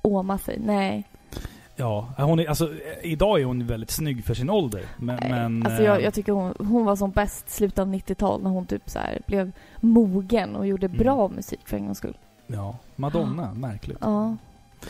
och 0.03 0.13
åma 0.13 0.39
sig. 0.39 0.59
Nej. 0.65 1.05
Ja, 1.83 2.25
hon 2.25 2.41
är, 2.41 2.47
alltså, 2.47 2.71
idag 3.03 3.41
är 3.41 3.45
hon 3.45 3.67
väldigt 3.67 3.91
snygg 3.91 4.25
för 4.25 4.35
sin 4.35 4.51
ålder. 4.51 4.83
Men... 4.97 5.19
Men 5.31 5.67
alltså 5.67 5.83
jag, 5.83 5.99
eh, 5.99 6.05
jag 6.05 6.15
tycker 6.15 6.33
hon, 6.33 6.55
hon 6.59 6.85
var 6.85 6.97
som 6.97 7.11
bäst 7.11 7.51
slutet 7.51 7.79
av 7.79 7.95
90-tal 7.95 8.43
när 8.43 8.51
hon 8.51 8.67
typ 8.67 8.91
så 8.91 8.99
här 8.99 9.21
blev 9.27 9.53
mogen 9.81 10.57
och 10.57 10.67
gjorde 10.67 10.87
Mm. 10.87 10.99
bra 10.99 11.29
musik 11.29 11.61
för 11.65 11.77
en 11.77 11.85
gångs 11.85 11.99
skull. 11.99 12.17
Ja, 12.47 12.77
Madonna, 12.97 13.55
märkligt. 13.55 13.99
Ja. 14.01 14.37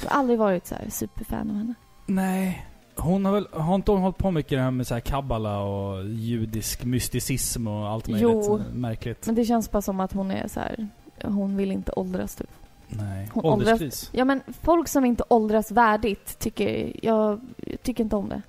Jag 0.03 0.11
har 0.11 0.19
aldrig 0.19 0.39
varit 0.39 0.67
så 0.67 0.75
superfan 0.89 1.51
av 1.51 1.57
henne. 1.57 1.75
Nej. 2.07 2.67
Hon 2.97 3.25
har 3.25 3.33
väl, 3.33 3.47
har 3.53 3.75
inte 3.75 3.91
hon 3.93 4.01
hållit 4.01 4.19
på 4.19 4.31
mycket 4.31 4.59
det 4.59 4.63
här 4.63 4.71
med 4.71 4.87
så 4.87 4.95
här 4.95 5.01
kabbala 5.01 5.61
och 5.61 6.05
judisk 6.05 6.85
mysticism 6.85 7.67
och 7.67 7.89
allt 7.89 8.09
möjligt? 8.09 8.31
Jo. 8.33 8.61
Märkligt. 8.73 9.27
Men 9.27 9.35
det 9.35 9.45
känns 9.45 9.71
bara 9.71 9.83
som 9.83 10.01
att 10.01 10.13
hon 10.13 10.31
är 10.31 10.49
så 10.49 10.61
här. 10.61 10.89
hon 11.25 11.57
vill 11.57 11.73
inte 11.73 11.93
åldras 11.93 12.35
typ. 12.35 12.51
Nej. 12.93 13.31
Hon 13.33 13.45
Ålderskris. 13.45 14.11
Ja 14.13 14.25
men 14.25 14.41
folk 14.63 14.89
som 14.89 15.05
inte 15.05 15.25
åldras 15.29 15.71
värdigt 15.71 16.39
tycker 16.39 16.93
jag, 17.03 17.41
jag 17.67 17.83
tycker 17.83 18.05
inte 18.05 18.17
om 18.17 18.29
det. 18.29 18.43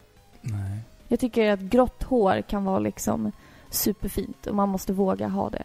Jag 1.07 1.19
tycker 1.19 1.51
att 1.51 1.59
grått 1.59 2.03
hår 2.03 2.41
kan 2.41 2.65
vara 2.65 2.79
liksom 2.79 3.31
superfint 3.69 4.47
och 4.47 4.55
man 4.55 4.69
måste 4.69 4.93
våga 4.93 5.27
ha 5.27 5.49
det. 5.49 5.63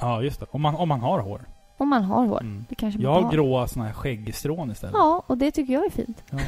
Ja, 0.00 0.22
just 0.22 0.40
det. 0.40 0.46
Om 0.50 0.62
man, 0.62 0.74
om 0.74 0.88
man 0.88 1.00
har 1.00 1.18
hår. 1.20 1.40
Om 1.76 1.88
man 1.88 2.02
har 2.04 2.26
hår. 2.26 2.40
Mm. 2.40 2.64
Det 2.68 2.74
kanske 2.74 2.98
man 2.98 3.04
Jag 3.12 3.18
inte 3.18 3.26
har 3.26 3.32
gråa 3.32 3.68
såna 3.68 3.86
här 3.86 3.92
skäggstrån 3.92 4.70
istället. 4.70 4.94
Ja, 4.94 5.22
och 5.26 5.38
det 5.38 5.50
tycker 5.50 5.72
jag 5.72 5.84
är 5.84 5.90
fint. 5.90 6.22
Ja. 6.30 6.38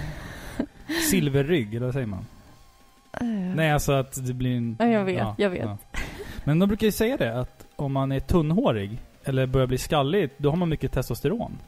Silverrygg, 1.10 1.74
eller 1.74 1.86
vad 1.86 1.94
säger 1.94 2.06
man? 2.06 2.26
Eh, 3.12 3.26
Nej, 3.56 3.72
alltså 3.72 3.92
att 3.92 4.26
det 4.26 4.32
blir 4.34 4.56
en... 4.56 4.76
Ja, 4.78 4.86
jag 4.86 5.04
vet, 5.04 5.28
jag 5.36 5.50
vet. 5.50 5.68
Men 6.44 6.58
de 6.58 6.66
brukar 6.66 6.86
ju 6.86 6.92
säga 6.92 7.16
det, 7.16 7.40
att 7.40 7.66
om 7.76 7.92
man 7.92 8.12
är 8.12 8.20
tunnhårig, 8.20 8.98
eller 9.24 9.46
börjar 9.46 9.66
bli 9.66 9.78
skallig, 9.78 10.30
då 10.36 10.50
har 10.50 10.56
man 10.56 10.68
mycket 10.68 10.92
testosteron. 10.92 11.58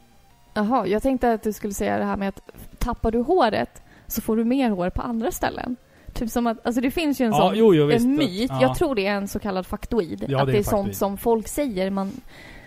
Jaha, 0.53 0.87
jag 0.87 1.03
tänkte 1.03 1.33
att 1.33 1.43
du 1.43 1.53
skulle 1.53 1.73
säga 1.73 1.97
det 1.97 2.03
här 2.05 2.17
med 2.17 2.29
att 2.29 2.41
tappar 2.79 3.11
du 3.11 3.19
håret 3.21 3.81
så 4.07 4.21
får 4.21 4.37
du 4.37 4.43
mer 4.45 4.69
hår 4.69 4.89
på 4.89 5.01
andra 5.01 5.31
ställen. 5.31 5.75
Typ 6.13 6.29
som 6.29 6.47
att, 6.47 6.65
alltså 6.65 6.81
det 6.81 6.91
finns 6.91 7.21
ju 7.21 7.25
en 7.25 7.31
Ja, 7.31 7.37
sån 7.37 7.51
jo, 7.57 7.73
jo, 7.75 7.85
visst. 7.85 8.05
en 8.05 8.15
myt. 8.15 8.49
Ja. 8.49 8.61
Jag 8.61 8.75
tror 8.75 8.95
det 8.95 9.07
är 9.07 9.13
en 9.15 9.27
så 9.27 9.39
kallad 9.39 9.65
faktoid. 9.65 10.25
Ja, 10.27 10.39
att 10.41 10.47
det 10.47 10.51
är 10.51 10.53
det 10.53 10.59
är 10.59 10.63
sånt 10.63 10.95
som 10.95 11.17
folk 11.17 11.47
säger 11.47 11.89
man, 11.89 12.11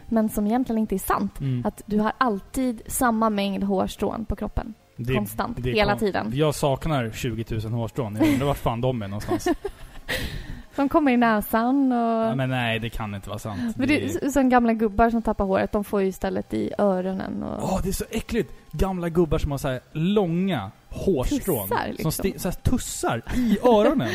men 0.08 0.28
som 0.28 0.46
egentligen 0.46 0.78
inte 0.78 0.94
är 0.94 0.98
sant. 0.98 1.40
Mm. 1.40 1.66
Att 1.66 1.82
du 1.86 1.98
har 2.00 2.12
alltid 2.18 2.82
samma 2.86 3.30
mängd 3.30 3.64
hårstrån 3.64 4.24
på 4.24 4.36
kroppen. 4.36 4.74
Det 4.96 5.14
konstant. 5.14 5.56
det 5.60 5.70
hela 5.70 5.92
kon- 5.92 5.98
tiden. 5.98 6.30
Jag 6.34 6.54
saknar 6.54 7.10
20 7.10 7.44
000 7.64 7.72
hårstrån. 7.72 8.16
Jag 8.20 8.28
undrar 8.28 8.46
vart 8.46 8.58
fan 8.58 8.80
de 8.80 9.02
är 9.02 9.08
någonstans. 9.08 9.48
De 10.80 10.88
kommer 10.88 11.12
i 11.12 11.16
näsan 11.16 11.92
och... 11.92 11.98
ja, 12.26 12.34
men 12.34 12.50
nej, 12.50 12.78
det 12.78 12.90
kan 12.90 13.14
inte 13.14 13.28
vara 13.28 13.38
sant. 13.38 13.76
Men 13.76 13.88
Det 13.88 14.04
är- 14.04 14.28
som 14.30 14.48
gamla 14.48 14.72
gubbar 14.72 15.10
som 15.10 15.22
tappar 15.22 15.44
håret, 15.44 15.72
de 15.72 15.84
får 15.84 16.02
ju 16.02 16.08
istället 16.08 16.54
i 16.54 16.72
öronen 16.78 17.42
och... 17.42 17.64
Åh, 17.64 17.80
det 17.82 17.88
är 17.88 17.92
så 17.92 18.04
äckligt! 18.10 18.52
Gamla 18.72 19.08
gubbar 19.08 19.38
som 19.38 19.50
har 19.50 19.58
så 19.58 19.68
här 19.68 19.80
långa 19.92 20.70
hårstrån. 20.88 21.68
Tussar, 21.68 21.86
liksom. 21.90 22.12
Som 22.12 22.32
så 22.36 22.48
här 22.48 22.54
tussar 22.54 23.22
i 23.36 23.58
öronen. 23.62 24.08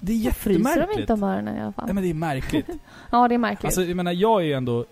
Det 0.00 0.12
är 0.26 0.30
Fryser 0.30 0.58
de 0.62 0.68
jättemärkligt. 0.70 1.00
inte 1.00 1.12
om 1.12 1.22
öronen 1.22 1.56
i 1.56 1.60
alla 1.60 1.72
fall? 1.72 1.84
Nej 1.84 1.94
men 1.94 2.02
det 2.04 2.10
är 2.10 2.14
märkligt. 2.14 2.66
Ja, 3.10 3.28
det 3.28 3.34
är 3.34 3.38
märkligt. 3.38 3.64
Alltså 3.64 3.82
jag 3.82 3.96
menar, 3.96 4.12
jag 4.12 4.40
är 4.40 4.44
ju 4.44 4.52
ändå... 4.52 4.84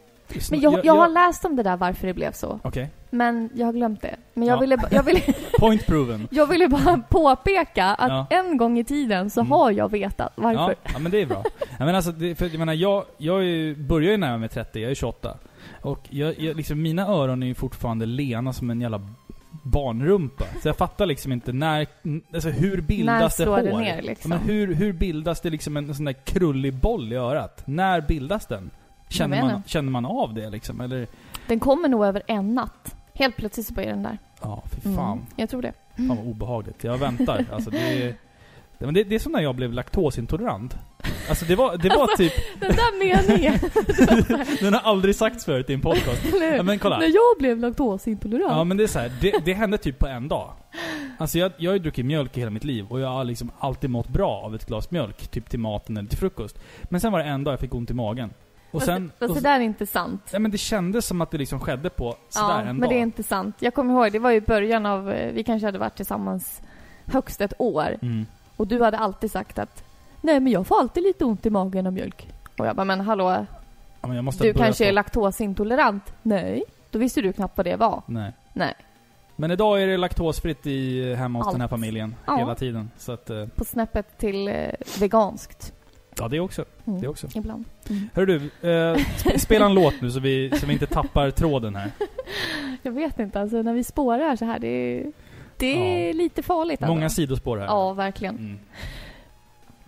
men 0.51 0.61
jag, 0.61 0.85
jag, 0.85 0.95
har 0.95 1.09
läst 1.09 1.45
om 1.45 1.57
det 1.57 1.63
där 1.63 1.77
varför 1.77 2.07
det 2.07 2.15
blev 2.15 2.33
så. 2.33 2.61
Okej. 2.63 2.91
Men 3.11 3.51
jag 3.55 3.67
har 3.67 3.73
glömt 3.73 4.03
det. 4.03 4.17
Men 4.35 4.49
jag 4.49 4.57
Ja. 4.57 4.61
ville, 4.61 4.79
jag 4.91 5.03
ville, 5.03 5.21
Point 5.59 5.87
proven. 5.87 6.29
jag 6.31 6.47
ville 6.47 6.69
bara 6.69 6.99
påpeka 7.09 7.85
att 7.85 8.09
Ja. 8.11 8.27
en 8.31 8.57
gång 8.57 8.79
i 8.79 8.85
tiden 8.85 9.31
så 9.31 9.41
Mm. 9.41 9.51
har 9.53 9.71
jag 9.71 9.91
vetat 9.91 10.33
Ja, 10.37 10.43
varför. 10.43 10.75
ja, 10.93 10.99
men 10.99 11.13
det 11.13 11.23
är 11.23 11.27
bra. 11.27 11.45
Jag 11.79 11.87
menar, 11.87 11.95
alltså, 11.95 12.13
det, 12.13 12.35
för 12.35 12.47
jag, 12.47 12.59
menar, 12.59 12.73
jag, 12.75 13.05
jag 13.19 13.45
ju, 13.45 13.77
börjar 13.77 14.11
ju 14.11 14.17
närma 14.17 14.39
mig 14.39 14.49
30, 14.49 14.81
jag 14.81 14.91
är 14.91 14.95
28. 14.95 15.39
Och 15.83 16.01
jag, 16.11 16.39
jag, 16.41 16.57
liksom, 16.57 16.83
mina 16.83 17.07
öron 17.07 17.43
är 17.43 17.47
ju 17.47 17.55
fortfarande 17.55 18.07
lena 18.07 18.53
som 18.53 18.71
en 18.71 18.81
jävla 18.81 19.01
barnrumpa. 19.63 20.45
Så 20.63 20.69
jag 20.69 20.77
fattar 20.77 21.07
liksom 21.07 21.33
inte 21.33 21.53
när, 21.53 21.87
alltså 22.35 22.49
hur 22.49 22.77
När 22.77 22.83
bildas 22.83 23.37
det 23.37 23.43
slår 23.43 23.57
hår? 23.57 23.63
det 23.63 23.77
ner 23.79 23.97
Ja, 23.97 24.03
liksom? 24.03 24.29
Men 24.29 24.39
hur, 24.39 24.75
hur 24.75 24.93
bildas 24.93 25.41
det 25.41 25.51
liksom 25.51 25.77
en 25.77 25.95
sån 25.95 26.05
där 26.05 26.13
krullig 26.13 26.75
boll 26.75 27.13
i 27.13 27.17
örat? 27.17 27.63
När 27.67 28.01
bildas 28.01 28.47
den? 28.47 28.71
Känner 29.09 29.43
man, 29.43 29.63
känner 29.67 29.91
man 29.91 30.07
av 30.07 30.35
det 30.35 30.51
liksom? 30.51 30.81
Eller? 30.81 31.07
Den 31.47 31.61
kommer 31.61 31.89
nog 31.89 32.05
över 32.05 32.23
en 32.27 32.55
natt. 32.55 32.95
Helt 33.15 33.37
plötsligt 33.37 33.67
så 33.67 33.75
börjar 33.75 33.91
den 33.91 34.03
där. 34.03 34.19
Ja, 34.43 34.63
fy 34.71 34.81
Mm, 34.89 34.97
fan. 34.97 35.27
jag 35.37 35.51
tror 35.51 35.63
det. 35.63 35.73
Fan 35.97 36.09
vad 36.09 36.19
obehagligt. 36.27 36.85
Jag 36.85 36.99
väntar. 36.99 37.45
Alltså 37.53 37.71
det. 37.71 38.15
Det, 38.79 38.85
men 38.85 38.95
det, 38.95 39.05
det 39.05 39.15
är 39.15 39.19
som 39.19 39.33
när 39.33 39.41
jag 39.41 39.55
blev 39.55 39.73
laktosintolerant. 39.73 40.77
Alltså 41.29 41.45
det 41.45 41.57
var, 41.57 41.77
det 41.77 41.89
var 41.89 42.17
typ... 42.17 42.33
Den 42.61 42.71
där 42.77 42.99
meningen, 42.99 43.59
Den 44.61 44.73
har 44.75 44.81
aldrig 44.81 45.15
sagts 45.17 45.45
förut 45.45 45.71
i 45.71 45.75
en 45.75 45.81
podcast. 45.81 46.23
Ja, 46.57 46.63
men 46.63 46.79
kolla. 46.79 46.99
När 46.99 47.07
jag 47.07 47.39
blev 47.39 47.59
laktosintolerant. 47.59 48.53
Ja 48.53 48.65
men 48.65 48.77
det 48.77 48.83
är 48.83 48.87
så 48.89 48.99
här, 48.99 49.13
det, 49.21 49.35
det 49.45 49.55
hände 49.55 49.79
typ 49.79 49.99
på 49.99 50.07
en 50.07 50.29
dag. 50.29 50.51
Alltså 51.19 51.39
jag, 51.39 51.53
jag 51.57 51.71
har 51.71 51.77
ju 51.77 51.83
druckit 51.83 52.07
mjölk 52.07 52.37
i 52.37 52.41
hela 52.41 52.51
mitt 52.51 52.65
liv 52.65 52.87
och 52.89 53.01
jag 53.01 53.09
har 53.09 53.25
liksom 53.25 53.51
alltid 53.59 53.91
mått 53.91 54.09
bra 54.09 54.31
av 54.45 54.55
ett 54.55 54.67
glas 54.67 54.91
mjölk. 54.91 55.29
Typ 55.29 55.51
till 55.51 55.61
maten 55.61 55.97
eller 55.97 56.09
till 56.09 56.19
frukost. 56.19 56.59
Men 56.85 57.01
sen 57.01 57.13
var 57.13 57.19
det 57.19 57.25
en 57.25 57.45
dag 57.45 57.53
jag 57.53 57.61
fick 57.61 57.75
ont 57.75 57.91
i 57.91 57.95
magen. 57.95 58.31
Och 58.71 58.81
fast, 58.81 58.87
sen... 58.87 59.13
fast 59.19 59.31
och, 59.31 59.37
det 59.37 59.43
där 59.43 59.57
är 59.61 59.65
inte 59.65 59.87
sant. 59.87 60.29
ja, 60.33 60.39
men 60.39 60.51
det 60.51 60.59
kändes 60.59 61.07
som 61.07 61.21
att 61.21 61.31
det 61.31 61.39
liksom 61.39 61.61
skedde 61.61 61.91
på 61.91 62.17
sådär 62.29 62.49
Ja, 62.49 62.61
en 62.61 62.67
men 62.67 62.81
dag. 62.81 62.91
det 62.91 62.95
är 62.95 63.01
inte 63.03 63.23
sant. 63.23 63.57
Jag 63.59 63.75
kommer 63.75 63.95
ihåg, 63.95 64.13
det 64.13 64.19
var 64.19 64.31
ju 64.31 64.41
början 64.41 64.87
av, 64.87 65.11
eh, 65.13 65.33
vi 65.33 65.45
kanske 65.45 65.67
hade 65.67 65.79
varit 65.79 65.97
tillsammans 65.97 66.61
högst 67.07 67.41
ett 67.41 67.53
år. 67.59 67.97
Mm. 68.03 68.27
Och 68.57 68.67
du 68.67 68.83
hade 68.83 68.99
alltid 68.99 69.31
sagt 69.31 69.59
att 69.59 69.85
Nej 70.21 70.41
men 70.41 70.53
jag 70.53 70.67
får 70.67 70.79
alltid 70.81 71.03
lite 71.03 71.25
ont 71.25 71.47
i 71.47 71.51
magen 71.51 71.87
av 71.87 71.93
mjölk. 71.93 72.29
Och 72.59 72.67
jag 72.67 72.77
bara, 72.77 72.85
men 72.85 73.01
hallå, 73.01 73.47
Ja, 74.01 74.09
men 74.09 74.27
du 74.41 74.55
kanske 74.55 74.85
är 74.85 74.89
på- 74.89 74.95
laktosintolerant? 74.95 76.15
Nej. 76.23 76.65
Då 76.91 76.99
visste 76.99 77.21
du 77.21 77.33
knappt 77.33 77.57
vad 77.57 77.67
det 77.67 77.77
var. 77.77 78.03
Nej. 78.07 78.33
Nej. 78.53 78.75
Men 79.37 79.51
idag 79.51 79.83
är 79.83 79.87
det 79.87 79.97
laktosfritt 79.97 80.67
i, 80.67 81.15
hemma 81.15 81.39
hos 81.39 81.47
Allt. 81.47 81.55
den 81.55 81.61
här 81.61 81.69
familjen. 81.69 82.15
Ja. 82.27 82.37
Hela 82.37 82.55
tiden. 82.55 82.91
Så 82.99 83.13
att, 83.13 83.31
eh, 83.31 83.47
På 83.47 83.65
snäppet 83.65 84.19
till 84.19 84.49
eh, 84.49 84.55
veganskt. 85.01 85.73
Ja 86.19 86.29
det 86.29 86.41
också. 86.41 86.65
Mm. 86.87 87.01
Det 87.01 87.09
också. 87.09 87.27
Ibland. 87.35 87.65
Mm. 87.91 88.09
Hör 88.15 88.27
du, 88.27 88.37
eh, 88.37 88.97
sp- 88.97 89.39
spela 89.39 89.67
en 89.67 89.75
låt 89.75 89.95
nu 90.01 90.11
så 90.11 90.21
vi, 90.21 90.53
så 90.61 90.67
vi 90.67 90.73
inte 90.73 90.87
tappar 90.87 91.31
tråden 91.31 91.77
här. 91.77 91.91
Jag 92.83 92.93
vet 92.93 93.19
inte, 93.19 93.41
alltså 93.41 93.63
när 93.63 93.73
vi 93.75 93.85
spårar 93.85 94.37
så 94.37 94.45
här, 94.45 94.59
det 94.59 94.69
är, 94.69 95.13
det 95.57 95.67
är 95.67 96.07
Ja. 96.07 96.13
lite 96.13 96.43
farligt. 96.43 96.81
Många 96.81 97.09
sidospår 97.11 97.59
här. 97.59 97.67
Ja, 97.67 97.93
verkligen. 97.93 98.37
Mm. 98.37 98.59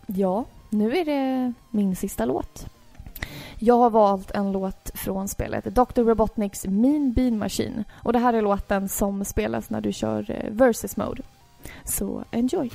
Ja, 0.07 0.45
nu 0.71 0.97
är 0.97 1.05
det 1.05 1.53
min 1.71 1.97
sista 1.97 2.25
låt. 2.25 2.67
Jag 3.59 3.77
har 3.79 3.91
valt 3.91 4.31
en 4.31 4.53
låt 4.53 4.91
från 4.95 5.29
spelet 5.29 5.65
Dr. 5.65 6.03
Robotniks 6.03 6.67
Mean 6.67 7.13
Bean 7.13 7.39
Machine. 7.39 7.85
Och 8.03 8.13
det 8.13 8.19
här 8.19 8.33
är 8.35 8.43
låten 8.43 8.89
som 8.89 9.25
spelas 9.25 9.71
när 9.71 9.81
du 9.81 9.93
kör 9.93 10.31
eh, 10.31 10.51
Versus 10.51 10.97
Mode. 10.97 11.23
Så 11.85 12.25
enjoy! 12.31 12.71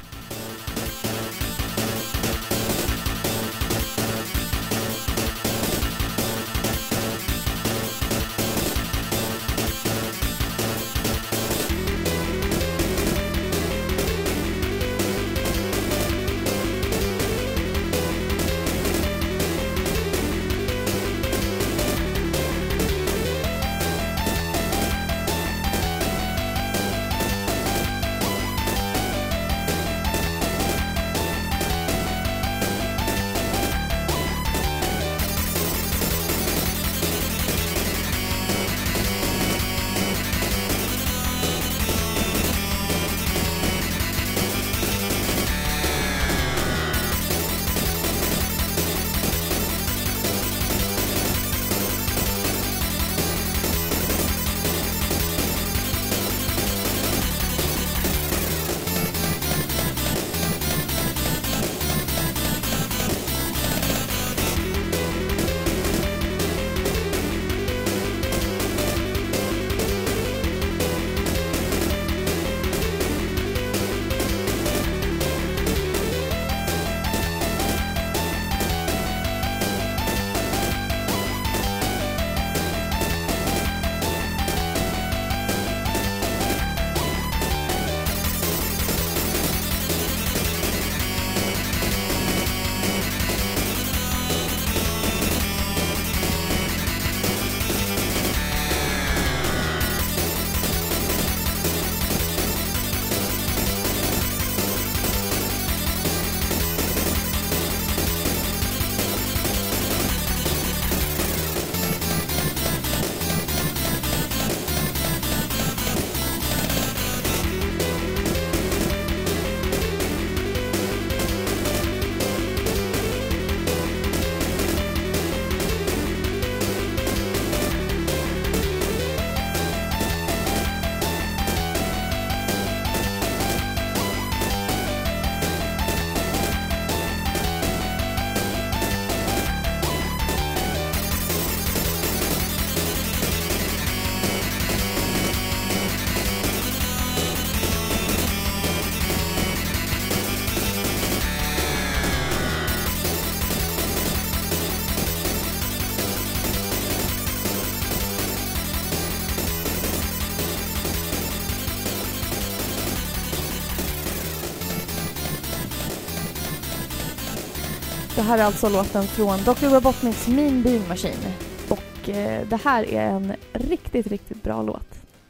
Här 168.23 168.37
är 168.37 168.43
alltså 168.43 168.69
låten 168.69 169.03
från 169.03 169.37
Dr. 169.37 169.75
Robotniks 169.75 170.27
Mean 170.27 170.63
Bean 170.63 170.87
Machine. 170.87 171.33
Och 171.69 172.09
eh, 172.09 172.47
det 172.47 172.59
här 172.63 172.83
är 172.89 173.09
en 173.09 173.33
riktigt, 173.53 174.07
riktigt 174.07 174.43
bra 174.43 174.61
låt. 174.61 174.87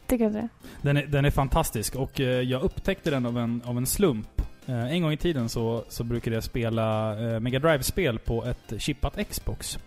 Tycker 0.08 0.24
du 0.24 0.28
inte 0.28 0.42
det? 0.42 0.50
Den 0.82 0.98
är, 0.98 1.06
den 1.06 1.26
är 1.26 1.32
fantastisk 1.32 1.96
och 1.96 2.20
eh, 2.20 2.42
jag 2.42 2.62
upptäckte 2.62 3.10
den 3.10 3.26
av 3.26 3.38
en, 3.38 3.62
av 3.66 3.78
en 3.78 3.86
slump. 3.86 4.42
Eh, 4.66 4.92
en 4.92 5.02
gång 5.02 5.12
i 5.12 5.18
tiden 5.18 5.50
så, 5.50 5.84
så 5.90 6.04
brukade 6.04 6.36
jag 6.36 6.44
spela 6.44 7.20
eh, 7.20 7.40
Mega 7.40 7.60
Drive-spel 7.60 8.20
på 8.20 8.46
ett 8.46 8.82
chippat 8.82 9.18
Xbox. 9.30 9.80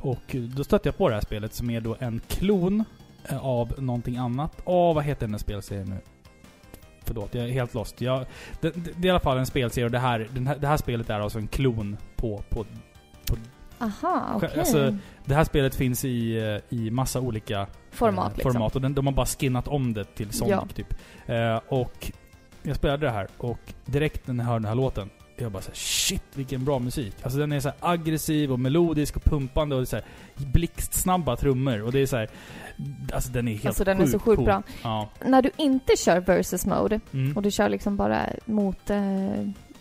Och 0.00 0.34
eh, 0.34 0.40
då 0.40 0.64
stötte 0.64 0.88
jag 0.88 0.96
på 0.96 1.08
det 1.08 1.14
här 1.14 1.22
spelet 1.22 1.54
som 1.54 1.70
är 1.70 1.80
då 1.80 1.96
en 2.00 2.20
klon 2.28 2.84
eh, 3.28 3.46
av 3.46 3.74
någonting 3.78 4.16
annat. 4.16 4.62
Åh, 4.64 4.94
vad 4.94 5.04
heter 5.04 5.20
den 5.20 5.34
här 5.34 5.38
spelserien 5.38 5.88
nu? 5.88 5.98
Förlåt, 7.04 7.34
jag 7.34 7.44
är 7.44 7.48
helt 7.52 7.74
lost. 7.74 8.00
Jag, 8.00 8.26
det, 8.60 8.70
det, 8.70 8.90
det 8.96 9.06
är 9.06 9.06
i 9.06 9.10
alla 9.10 9.20
fall 9.20 9.38
en 9.38 9.46
spelserie 9.46 9.84
och 9.84 9.90
det 9.90 9.98
här, 9.98 10.28
här, 10.46 10.56
det 10.56 10.66
här 10.66 10.76
spelet 10.76 11.10
är 11.10 11.20
alltså 11.20 11.38
en 11.38 11.48
klon 11.48 11.96
på, 12.16 12.42
på 12.50 12.64
Aha, 13.80 14.32
okej. 14.36 14.50
Alltså, 14.58 14.96
det 15.24 15.34
här 15.34 15.44
spelet 15.44 15.74
finns 15.74 16.04
i, 16.04 16.38
eh, 16.38 16.78
i 16.78 16.90
massa 16.90 17.20
olika 17.20 17.66
format 17.90 18.32
eh, 18.32 18.36
liksom. 18.36 18.52
format. 18.52 18.76
Och 18.76 18.82
den, 18.82 18.94
de 18.94 19.06
har 19.06 19.14
bara 19.14 19.26
skinnat 19.26 19.68
om 19.68 19.94
det 19.94 20.04
till 20.04 20.32
Sonic 20.32 20.50
Ja. 20.50 20.66
typ. 20.74 20.94
Eh, 21.26 21.60
och 21.68 22.12
jag 22.62 22.76
spelade 22.76 23.06
det 23.06 23.12
här 23.12 23.28
och 23.36 23.74
direkt 23.84 24.26
när 24.26 24.34
jag 24.34 24.44
hörde 24.44 24.58
den 24.58 24.68
här 24.68 24.74
låten, 24.74 25.10
jag 25.36 25.52
bara 25.52 25.62
såhär 25.62 25.76
shit 25.76 26.22
vilken 26.34 26.64
bra 26.64 26.78
musik. 26.78 27.14
Alltså 27.22 27.38
den 27.38 27.52
är 27.52 27.60
så 27.60 27.72
aggressiv 27.80 28.52
och 28.52 28.60
melodisk 28.60 29.16
och 29.16 29.24
pumpande 29.24 29.76
och 29.76 29.88
så 29.88 29.96
här 29.96 30.04
blixtsnabba 30.36 31.36
trummor. 31.36 31.82
Och 31.82 31.92
det 31.92 31.98
är 32.00 32.06
så 32.06 32.16
här, 32.16 32.28
alltså 33.12 33.32
den 33.32 33.48
är 33.48 33.52
helt 33.52 33.66
Alltså, 33.66 33.84
den 33.84 34.00
är 34.00 34.06
så 34.06 34.18
sjukt 34.18 34.36
cool. 34.36 34.44
bra. 34.44 34.62
Ja. 34.82 35.08
När 35.24 35.42
du 35.42 35.50
inte 35.56 35.96
kör 35.96 36.20
versus 36.20 36.66
mode 36.66 37.00
Mm. 37.12 37.36
och 37.36 37.42
du 37.42 37.50
kör 37.50 37.68
liksom 37.68 37.96
bara 37.96 38.26
mot, 38.44 38.90
eh, 38.90 39.00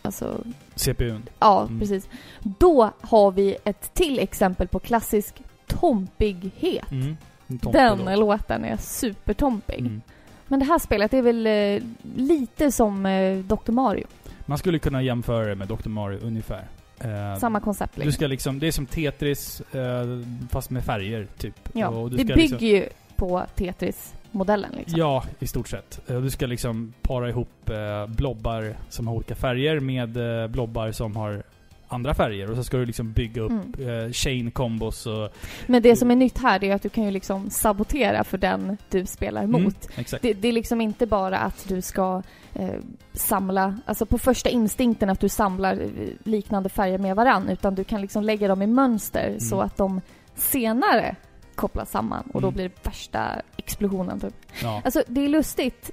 alltså, 0.02 0.44
CPUn. 0.76 1.24
ja 1.40 1.62
Mm. 1.68 1.80
precis. 1.80 2.10
Då 2.40 2.92
har 3.02 3.32
vi 3.32 3.58
ett 3.66 3.94
till 3.94 4.20
exempel 4.20 4.68
på 4.68 4.80
klassisk 4.80 5.42
tompighet. 5.68 6.92
Mm. 6.92 7.18
Den 7.48 8.06
då. 8.06 8.16
låten 8.16 8.66
är 8.66 8.78
supertompig. 8.78 9.80
Mm. 9.80 10.02
Men 10.48 10.60
det 10.60 10.66
här 10.66 10.80
spelet 10.80 11.14
är 11.14 11.22
väl 11.22 11.48
eh, 11.48 11.82
lite 12.16 12.72
som 12.72 13.06
eh, 13.06 13.38
Dr. 13.38 13.72
Mario. 13.72 14.06
Man 14.46 14.58
skulle 14.58 14.80
kunna 14.80 15.02
jämföra 15.02 15.46
det 15.46 15.56
med 15.56 15.68
Dr. 15.68 15.90
Mario 15.90 16.20
ungefär. 16.24 16.64
Eh, 17.02 17.36
Samma 17.40 17.60
koncept 17.60 17.96
Du 17.96 18.02
liksom. 18.02 18.14
ska 18.14 18.28
liksom, 18.28 18.60
det 18.60 18.68
är 18.68 18.72
som 18.72 18.86
Tetris 18.86 19.62
eh, 19.62 20.20
fast 20.50 20.70
med 20.70 20.84
färger 20.84 21.28
typ. 21.38 21.70
Ja, 21.74 21.88
Och 21.88 22.10
du 22.10 22.18
det 22.18 22.24
ska 22.24 22.36
bygger 22.36 22.50
liksom, 22.52 22.68
ju 22.68 22.90
på 23.16 23.44
Tetris-modellen 23.56 24.72
liksom. 24.78 25.00
Ja, 25.00 25.24
i 25.40 25.48
stort 25.48 25.68
sett. 25.68 26.10
Eh, 26.10 26.22
Du 26.22 26.30
ska 26.30 26.46
liksom 26.48 26.94
para 27.02 27.30
ihop 27.30 27.70
eh, 27.70 28.08
blobbar 28.08 28.76
som 28.90 29.08
har 29.08 29.16
olika 29.16 29.36
färger 29.36 29.80
med 29.80 30.42
eh, 30.42 30.48
blobbar 30.48 30.92
som 30.92 31.16
har 31.16 31.44
andra 31.90 32.14
färger. 32.14 32.50
Och 32.50 32.56
så 32.56 32.64
ska 32.64 32.78
du 32.78 32.86
liksom 32.86 33.12
bygga 33.12 33.42
upp 33.42 33.52
Mm. 33.52 34.06
eh, 34.06 34.12
chain 34.12 34.52
combos 34.52 35.06
och... 35.06 35.30
Men 35.68 35.82
det 35.82 35.96
som 35.96 36.12
är 36.12 36.16
nytt 36.16 36.38
här 36.38 36.64
är 36.64 36.76
att 36.76 36.82
du 36.82 36.90
kan 36.90 37.04
ju 37.04 37.12
liksom 37.12 37.50
sabotera 37.50 38.24
för 38.24 38.38
den 38.38 38.78
du 38.90 39.06
spelar 39.06 39.46
mot. 39.48 39.90
Mm. 39.96 40.06
Det, 40.22 40.34
det 40.34 40.48
är 40.48 40.52
liksom 40.54 40.82
inte 40.82 41.06
bara 41.06 41.38
att 41.38 41.66
du 41.68 41.82
ska 41.82 42.22
eh, 42.54 42.70
samla, 43.14 43.80
alltså 43.86 44.06
på 44.06 44.18
första 44.18 44.50
instinkten 44.50 45.10
att 45.10 45.20
du 45.20 45.30
samlar 45.30 45.74
eh, 45.82 45.88
liknande 46.24 46.70
färger 46.70 46.98
med 46.98 47.16
varann, 47.16 47.50
utan 47.50 47.76
du 47.76 47.84
kan 47.84 48.02
liksom 48.02 48.24
lägga 48.24 48.48
dem 48.48 48.62
i 48.62 48.68
mönster 48.68 49.36
så 49.40 49.62
att 49.62 49.78
de 49.78 50.02
senare 50.36 51.16
kopplas 51.56 51.92
samman 51.92 52.24
och 52.34 52.42
då 52.42 52.48
Mm. 52.48 52.56
blir 52.56 52.64
det 52.70 52.86
värsta 52.90 53.42
explosionen 53.58 54.20
typ. 54.20 54.36
Ja. 54.64 54.82
Alltså 54.86 55.04
det 55.08 55.26
är 55.26 55.30
lustigt. 55.30 55.92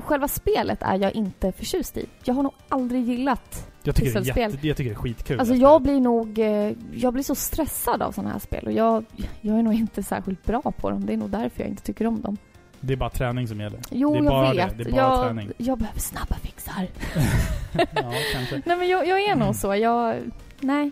Själva 0.00 0.28
spelet 0.28 0.82
är 0.82 0.96
jag 0.98 1.14
inte 1.14 1.52
förtjust 1.52 1.96
i. 1.96 2.06
Jag 2.24 2.34
har 2.34 2.42
nog 2.42 2.52
aldrig 2.68 3.04
gillat 3.08 3.68
Jag 3.82 3.94
tycker, 3.94 4.12
det 4.20 4.30
är 4.30 4.38
jätte, 4.46 4.68
jag 4.68 4.76
tycker 4.76 4.90
det 4.90 4.94
är 4.96 4.98
skitkul. 5.00 5.40
Alltså 5.40 5.54
jag 5.54 5.82
blir 5.82 6.00
nog, 6.00 6.38
eh, 6.38 6.72
jag 6.94 7.12
blir 7.12 7.22
så 7.22 7.34
stressad 7.34 8.02
av 8.02 8.12
sådana 8.12 8.32
här 8.32 8.38
spel 8.38 8.66
och 8.66 8.72
jag, 8.72 9.04
jag 9.40 9.58
är 9.58 9.62
nog 9.62 9.74
inte 9.74 10.02
särskilt 10.02 10.44
bra 10.44 10.62
på 10.76 10.90
dem. 10.90 11.06
Det 11.06 11.12
är 11.12 11.16
nog 11.16 11.30
därför 11.30 11.60
jag 11.62 11.68
inte 11.68 11.82
tycker 11.82 12.06
om 12.06 12.20
dem. 12.20 12.36
Det 12.80 12.92
är 12.92 12.96
bara 12.96 13.10
träning 13.10 13.48
som 13.48 13.60
gäller. 13.60 13.80
Jo, 13.90 14.12
det 14.12 14.18
är 14.18 14.24
jag 14.44 14.54
vet. 14.54 14.78
Det, 14.78 14.84
det 14.84 14.90
är 14.90 14.92
bara 14.92 15.02
jag, 15.02 15.22
träning. 15.24 15.50
jag 15.56 15.78
behöver 15.78 16.00
snabba 16.00 16.34
fixar. 16.34 16.86
ja, 17.94 18.12
kanske. 18.32 18.62
Nej 18.66 18.76
men 18.76 18.88
jag, 18.88 19.06
jag 19.06 19.20
är 19.20 19.32
Mm. 19.32 19.46
nog 19.46 19.56
så. 19.56 19.74
Jag, 19.74 20.16
nej, 20.60 20.90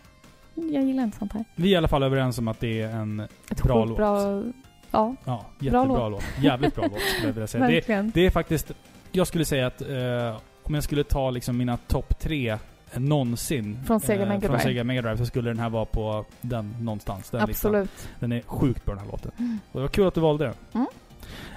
jag 0.54 0.84
gillar 0.84 1.02
inte 1.04 1.18
sånt 1.18 1.32
här. 1.32 1.44
Vi 1.54 1.68
är 1.68 1.72
i 1.72 1.76
alla 1.76 1.88
fall 1.88 2.02
överens 2.02 2.38
om 2.38 2.48
att 2.48 2.60
det 2.60 2.82
är 2.82 2.88
en 2.88 3.20
Ett 3.50 3.62
Bra 3.62 3.84
låt. 3.84 3.96
bra... 3.96 4.42
Ja, 4.90 5.14
ja, 5.24 5.44
Bra 5.58 5.80
jättebra 5.82 6.08
låt. 6.08 6.24
Jävligt 6.40 6.74
bra 6.74 6.84
låt 6.90 7.00
skulle 7.00 7.26
jag 7.28 7.32
vilja 7.32 7.46
säga. 7.46 7.66
Det, 7.86 8.02
det 8.14 8.26
är 8.26 8.30
faktiskt... 8.30 8.72
Jag 9.12 9.26
skulle 9.26 9.44
säga 9.44 9.66
att 9.66 9.80
eh, 9.80 10.40
om 10.62 10.74
jag 10.74 10.84
skulle 10.84 11.04
ta 11.04 11.30
liksom 11.30 11.56
mina 11.56 11.76
topp 11.76 12.18
tre 12.18 12.58
någonsin 12.94 13.78
Från 13.86 14.00
Sega 14.00 14.22
eh, 14.22 14.28
Mega 14.28 14.48
från. 14.48 14.60
Sega 14.60 14.84
Mega 14.84 15.02
Drive 15.02 15.18
så 15.18 15.26
skulle 15.26 15.50
den 15.50 15.58
här 15.58 15.70
vara 15.70 15.84
på 15.84 16.24
den 16.40 16.76
någonstans. 16.80 17.30
Den 17.30 17.48
listan. 17.48 17.74
Absolut. 17.74 18.08
Den 18.20 18.32
är 18.32 18.42
sjukt 18.46 18.84
bra 18.84 18.94
den 18.94 19.04
här 19.04 19.10
låten. 19.10 19.32
Mm. 19.38 19.58
Och 19.72 19.78
det 19.78 19.82
var 19.82 19.88
kul 19.88 20.06
att 20.06 20.14
du 20.14 20.20
valde 20.20 20.44
den. 20.44 20.54
Mm. 20.72 20.86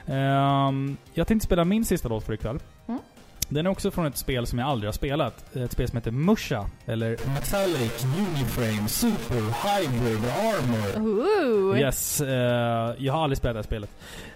Ehm, 0.06 0.97
jag 1.14 1.28
tänkte 1.28 1.45
spela 1.45 1.66
min 1.66 1.86
sista 1.86 2.10
låt 2.10 2.24
för 2.24 2.34
ikväll. 2.34 2.60
Mm. 2.88 2.99
Den 3.54 3.66
är 3.66 3.70
också 3.70 3.91
från 3.91 4.06
ett 4.06 4.18
spel 4.18 4.47
som 4.47 4.60
jag 4.60 4.68
aldrig 4.68 4.88
har 4.88 4.93
spelat. 4.93 5.56
Ett 5.56 5.72
spel 5.72 5.88
som 5.88 5.97
heter 5.97 6.12
Musha, 6.12 6.66
eller 6.86 7.10
Metallic 7.34 8.06
Uniframe 8.18 8.88
Super 8.88 9.36
Hybrid 9.36 10.26
Armor. 10.26 11.08
Ooh. 11.08 11.80
Yes, 11.80 12.22
eh, 12.22 12.95
jag 12.97 13.14
har 13.14 13.24
aldrig 13.24 13.38
spelat 13.38 13.54
det 13.54 13.58
här 13.58 13.64
spelet. 13.64 13.89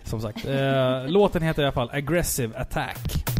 Som 0.03 0.21
sagt. 0.21 0.45
Eh, 0.45 1.07
låten 1.07 1.41
heter 1.41 1.61
i 1.61 1.65
alla 1.65 1.71
fall 1.71 1.89
Aggressive 1.93 2.57
Attack. 2.57 3.34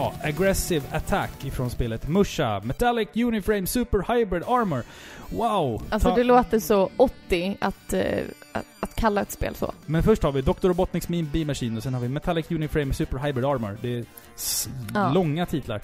Ja, 0.00 0.12
Aggressive 0.22 0.84
Attack 0.92 1.44
ifrån 1.44 1.70
spelet 1.70 2.08
Musha 2.08 2.60
Metallic 2.64 3.08
Uniframe 3.14 3.66
Super 3.66 4.14
Hybrid 4.14 4.42
Armor. 4.42 4.82
Wow! 5.30 5.82
Alltså 5.90 6.14
det 6.14 6.24
låter 6.24 6.58
så 6.58 6.90
80 6.96 7.56
att, 7.60 7.92
eh, 7.92 8.02
att, 8.52 8.64
att 8.80 8.94
kalla 8.96 9.20
ett 9.22 9.30
spel 9.30 9.54
så. 9.54 9.72
Men 9.86 10.02
först 10.02 10.22
har 10.22 10.32
vi 10.32 10.42
Dr. 10.42 10.68
Robotniks 10.68 11.08
Meme 11.08 11.28
B-Machine 11.32 11.76
och 11.76 11.82
sen 11.82 11.94
har 11.94 12.00
vi 12.00 12.08
Metallic 12.08 12.50
Uniframe 12.50 12.94
Super 12.94 13.18
Hybrid 13.18 13.44
Armor. 13.44 13.78
Det 13.82 13.98
är 13.98 14.04
Ja. 14.94 15.12
långa 15.12 15.46
titlar. 15.46 15.80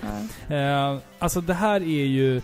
Ja. 0.49 0.55
Eh, 0.57 0.99
alltså 1.19 1.41
det 1.41 1.55
här 1.55 1.81
är 1.81 2.05
ju 2.07 2.37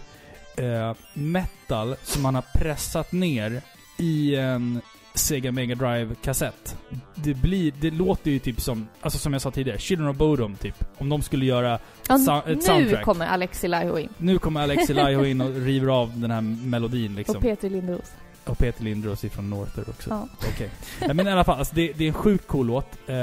eh, 0.56 0.94
metal 1.14 1.96
som 2.02 2.22
man 2.22 2.34
har 2.34 2.44
pressat 2.54 3.12
ner 3.12 3.62
i 3.98 4.36
en 4.36 4.80
Sega 5.14 5.52
Mega 5.52 5.74
Drive 5.74 6.14
kassett. 6.22 6.76
Det 7.14 7.34
blir, 7.34 7.72
det 7.80 7.90
låter 7.90 8.30
ju 8.30 8.38
typ 8.38 8.60
som, 8.60 8.88
alltså 9.00 9.18
som 9.18 9.32
jag 9.32 9.42
sa 9.42 9.50
tidigare, 9.50 9.78
Children 9.78 10.08
of 10.08 10.16
Bodom 10.16 10.54
typ. 10.56 10.84
Om 10.98 11.08
de 11.08 11.22
skulle 11.22 11.44
göra, 11.46 11.78
Ja, 12.08 12.18
Sa- 12.18 12.38
ett 12.38 12.46
nu 12.46 12.60
soundtrack. 12.60 13.04
kommer 13.04 13.26
Alexi 13.26 13.68
Laiho 13.68 13.98
in. 13.98 14.08
nu 14.18 14.38
kommer 14.38 14.60
Alexi 14.62 14.94
Laiho 14.94 15.24
in 15.24 15.40
och 15.40 15.50
river 15.54 15.88
av 15.88 16.20
den 16.20 16.30
här 16.30 16.40
melodin 16.40 17.14
liksom. 17.14 17.36
Och 17.36 17.42
Peter 17.42 17.70
Lindros. 17.70 18.12
Och 18.44 18.58
Peter 18.58 18.84
Lindros 18.84 19.24
ifrån 19.24 19.50
Norther 19.50 19.84
också. 19.88 20.10
Ja. 20.10 20.28
Okej. 20.52 20.70
Ja, 21.00 21.14
men 21.14 21.26
i 21.28 21.30
alla 21.30 21.44
fall, 21.44 21.58
alltså 21.58 21.74
det, 21.74 21.92
det 21.92 22.04
är 22.04 22.08
en 22.08 22.14
sjukt 22.14 22.46
cool 22.48 22.66
låt. 22.66 22.86
Eh, 23.06 23.16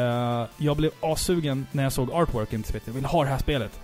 jag 0.57 0.77
blev 0.77 0.91
assugen 1.01 1.65
när 1.71 1.83
jag 1.83 1.93
såg 1.93 2.11
artworken 2.11 2.63
till. 2.63 2.79
Jag 2.85 2.93
ville 2.93 3.07
ha 3.07 3.23
det 3.23 3.29
här 3.29 3.37
spelet. 3.37 3.79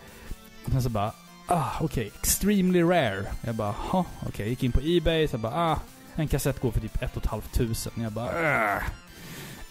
Och 0.66 0.72
sen 0.72 0.82
så 0.84 0.90
bara, 0.90 1.12
ah, 1.48 1.70
okej. 1.82 2.12
Extremely 2.20 2.82
rare. 2.84 3.26
Jag 3.42 3.56
bara, 3.56 3.72
ha, 3.78 4.06
okej. 4.28 4.50
Gick 4.50 4.64
in 4.64 4.72
på 4.72 4.80
Ebay, 4.84 5.28
så 5.28 5.34
jag 5.34 5.42
bara, 5.42 5.54
ah, 5.72 5.80
en 6.16 6.28
kassett 6.28 6.60
går 6.62 6.72
för 6.72 6.80
typ 6.80 7.02
ett 7.02 7.18
och 7.18 7.24
ett 7.24 7.30
halvt 7.30 7.54
tusen. 7.54 7.92
Jag 7.96 8.12
bara, 8.12 8.74
äh, 8.76 8.82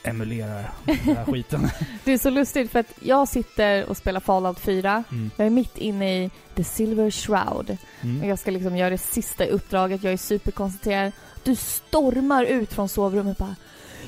emulerar 0.03 0.71
den 0.85 0.97
här 0.97 1.25
skiten. 1.33 1.71
Det 2.05 2.13
är 2.13 2.19
så 2.19 2.31
lustigt 2.31 2.71
för 2.73 2.79
att 2.79 2.93
jag 3.01 3.29
sitter 3.29 3.89
och 3.89 3.97
spelar 3.97 4.21
Fallout 4.21 4.61
4. 4.61 5.05
Mm. 5.11 5.31
Jag 5.37 5.47
är 5.47 5.51
mitt 5.51 5.79
inne 5.79 6.25
i 6.25 6.31
The 6.55 6.65
Silver 6.65 7.11
Shroud. 7.11 7.71
Och 7.71 8.05
Mm. 8.05 8.29
jag 8.29 8.39
ska 8.39 8.51
liksom 8.51 8.77
göra 8.77 8.91
det 8.91 8.99
sista 8.99 9.45
uppdraget. 9.47 10.03
Jag 10.05 10.13
är 10.13 10.17
superkoncentrerad. 10.17 11.13
Du 11.45 11.57
stormar 11.57 12.45
ut 12.45 12.73
från 12.73 12.89
sovrummet 12.89 13.41
och 13.41 13.47
bara 13.47 13.57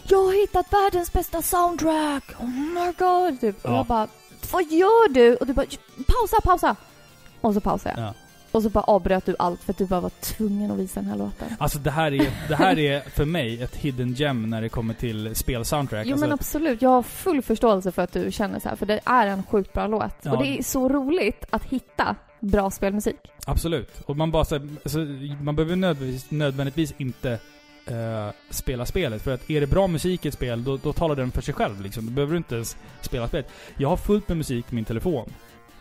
Jag 0.08 0.24
har 0.24 0.40
hittat 0.40 0.72
världens 0.72 1.12
bästa 1.12 1.42
soundtrack! 1.42 2.24
Oh 2.40 2.48
my 2.48 2.92
god! 2.98 3.40
Typ. 3.40 3.64
Och 3.64 3.70
Ja. 3.70 3.76
jag 3.76 3.86
bara 3.86 4.08
Vad 4.52 4.62
gör 4.72 5.08
du? 5.08 5.36
Och 5.36 5.46
du 5.46 5.52
bara 5.52 5.66
Pausa, 6.06 6.40
pausa! 6.44 6.76
Och 7.40 7.54
så 7.54 7.60
pausar 7.60 7.90
jag. 7.96 7.98
Ja. 8.06 8.14
Och 8.52 8.62
så 8.62 8.68
bara 8.68 8.84
avbröt 8.84 9.26
du 9.26 9.36
allt 9.38 9.60
för 9.62 9.72
att 9.72 9.78
du 9.78 9.86
bara 9.86 10.00
var 10.00 10.10
tvungen 10.20 10.70
att 10.70 10.78
visa 10.78 11.00
den 11.00 11.10
här 11.10 11.16
låten. 11.16 11.48
Alltså 11.58 11.78
det 11.78 11.90
här, 11.90 12.14
är, 12.14 12.30
det 12.48 12.56
här 12.56 12.78
är 12.78 13.00
för 13.00 13.24
mig 13.24 13.62
ett 13.62 13.76
hidden 13.76 14.14
gem 14.14 14.50
när 14.50 14.62
det 14.62 14.68
kommer 14.68 14.94
till 14.94 15.34
spelsoundtrack. 15.34 16.06
Jo 16.06 16.12
alltså, 16.12 16.26
men 16.26 16.32
absolut, 16.32 16.82
jag 16.82 16.90
har 16.90 17.02
full 17.02 17.42
förståelse 17.42 17.92
för 17.92 18.02
att 18.02 18.12
du 18.12 18.32
känner 18.32 18.60
så 18.60 18.68
här, 18.68 18.76
för 18.76 18.86
det 18.86 19.00
är 19.04 19.26
en 19.26 19.42
sjukt 19.42 19.72
bra 19.72 19.86
låt. 19.86 20.14
Ja. 20.22 20.32
Och 20.32 20.42
det 20.42 20.58
är 20.58 20.62
så 20.62 20.88
roligt 20.88 21.44
att 21.50 21.64
hitta 21.64 22.16
bra 22.40 22.70
spelmusik. 22.70 23.20
Absolut. 23.46 24.00
Och 24.06 24.16
man 24.16 24.30
bara 24.30 24.44
så 24.44 24.58
här, 24.58 24.68
alltså, 24.82 24.98
man 25.42 25.56
behöver 25.56 25.76
nödvändigtvis, 25.76 26.30
nödvändigtvis 26.30 26.94
inte 26.98 27.38
eh, 27.86 28.30
spela 28.50 28.86
spelet. 28.86 29.22
För 29.22 29.34
att 29.34 29.50
är 29.50 29.60
det 29.60 29.66
bra 29.66 29.86
musik 29.86 30.24
i 30.24 30.28
ett 30.28 30.34
spel, 30.34 30.64
då, 30.64 30.76
då 30.76 30.92
talar 30.92 31.16
den 31.16 31.30
för 31.30 31.42
sig 31.42 31.54
själv 31.54 31.80
liksom. 31.80 32.06
Då 32.06 32.12
behöver 32.12 32.32
du 32.32 32.38
inte 32.38 32.54
ens 32.54 32.76
spela 33.00 33.28
spelet. 33.28 33.48
Jag 33.76 33.88
har 33.88 33.96
fullt 33.96 34.28
med 34.28 34.36
musik 34.36 34.66
på 34.68 34.74
min 34.74 34.84
telefon. 34.84 35.32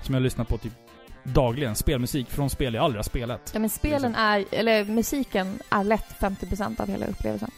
Som 0.01 0.13
jag 0.13 0.23
lyssnar 0.23 0.45
på 0.45 0.57
typ 0.57 0.73
dagligen. 1.33 1.75
Spelmusik 1.75 2.29
från 2.29 2.49
spel 2.49 2.73
jag 2.73 2.83
aldrig 2.83 2.97
har 2.97 3.03
spelat. 3.03 3.49
Ja 3.53 3.59
men 3.59 3.69
spelen 3.69 4.15
är, 4.15 4.45
eller 4.51 4.85
musiken 4.85 5.59
är 5.69 5.83
lätt 5.83 6.15
50% 6.19 6.81
av 6.81 6.87
hela 6.89 7.05
upplevelsen. 7.05 7.51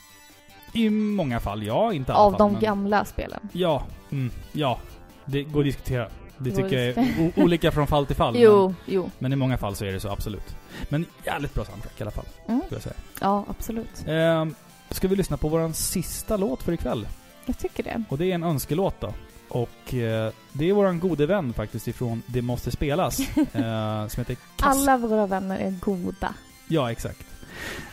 I 0.73 0.89
många 0.89 1.39
fall, 1.39 1.63
ja. 1.63 1.93
Inte 1.93 2.13
alla 2.13 2.21
Av 2.23 2.31
fall, 2.31 2.39
de 2.39 2.51
men- 2.51 2.61
gamla 2.61 3.05
spelen. 3.05 3.39
Ja. 3.51 3.83
Mm, 4.11 4.31
ja. 4.51 4.79
Det 5.25 5.43
går 5.43 5.59
att 5.59 5.65
diskutera. 5.65 6.07
Det 6.37 6.51
tycker 6.51 6.77
jag 6.79 6.97
är 6.97 7.31
olika 7.35 7.71
från 7.71 7.87
fall 7.87 8.05
till 8.05 8.15
fall. 8.15 8.33
Men, 8.33 8.41
Jo, 8.41 8.73
jo. 8.85 9.09
men 9.19 9.33
i 9.33 9.35
många 9.35 9.57
fall 9.57 9.75
så 9.75 9.85
är 9.85 9.91
det 9.91 9.99
så, 9.99 10.09
absolut. 10.09 10.55
Men 10.89 11.05
jävligt 11.25 11.53
bra 11.53 11.65
soundtrack 11.65 11.93
i 11.99 12.01
alla 12.03 12.11
fall, 12.11 12.25
Mm. 12.47 12.61
skulle 12.65 12.75
jag 12.75 12.83
säga. 12.83 12.95
Ja, 13.21 13.45
absolut. 13.49 14.03
Ehm, 14.07 14.55
ska 14.89 15.07
vi 15.07 15.15
lyssna 15.15 15.37
på 15.37 15.47
vår 15.49 15.71
sista 15.73 16.37
låt 16.37 16.63
för 16.63 16.71
ikväll? 16.73 17.07
Jag 17.45 17.57
tycker 17.57 17.83
det. 17.83 18.03
Och 18.09 18.17
det 18.17 18.25
är 18.31 18.35
en 18.35 18.43
önskelåt 18.43 18.95
då. 18.99 19.13
Och 19.49 19.93
eh, 19.93 20.31
det 20.51 20.69
är 20.69 20.73
våran 20.73 20.99
gode 20.99 21.25
vän 21.25 21.53
faktiskt 21.53 21.87
ifrån 21.87 22.21
Det 22.25 22.41
Måste 22.41 22.71
Spelas. 22.71 23.19
eh, 23.37 24.07
som 24.07 24.21
heter 24.21 24.35
Kaska. 24.35 24.65
Alla 24.69 24.97
våra 24.97 25.27
vänner 25.27 25.59
är 25.59 25.71
goda. 25.71 26.33
Ja, 26.67 26.91
exakt. 26.91 27.23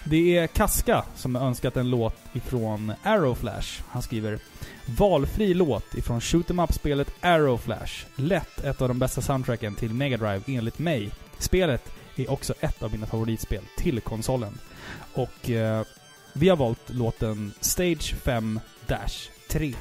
Det 0.05 0.39
är 0.39 0.47
Kaska 0.47 1.05
som 1.15 1.35
har 1.35 1.47
önskat 1.47 1.77
en 1.77 1.91
låt 1.91 2.17
ifrån 2.33 2.93
Arrow 3.03 3.35
Flash. 3.35 3.83
Han 3.89 4.03
skriver 4.03 4.39
Valfri 4.87 5.55
låt 5.55 5.95
ifrån 5.95 6.21
shoot 6.21 6.51
em 6.51 6.59
up-spelet 6.59 7.15
Arrow 7.21 7.59
Flash. 7.59 8.07
Lätt 8.17 8.65
ett 8.65 8.83
av 8.83 8.89
de 8.89 8.99
bästa 8.99 9.21
soundtracken 9.21 9.75
till 9.75 9.95
Mega 9.95 10.17
Drive 10.17 10.43
enligt 10.47 10.79
mig. 10.79 11.11
Spelet 11.39 11.93
är 12.17 12.31
också 12.31 12.55
ett 12.61 12.83
av 12.83 12.93
mina 12.93 13.07
favoritspel 13.07 13.63
till 13.77 14.01
konsolen. 14.01 14.59
Och 15.15 15.51
eh, 15.51 15.85
vi 16.33 16.49
har 16.49 16.57
valt 16.57 16.91
låten 16.91 17.53
Stage 17.61 18.15
5-3. 18.25 19.75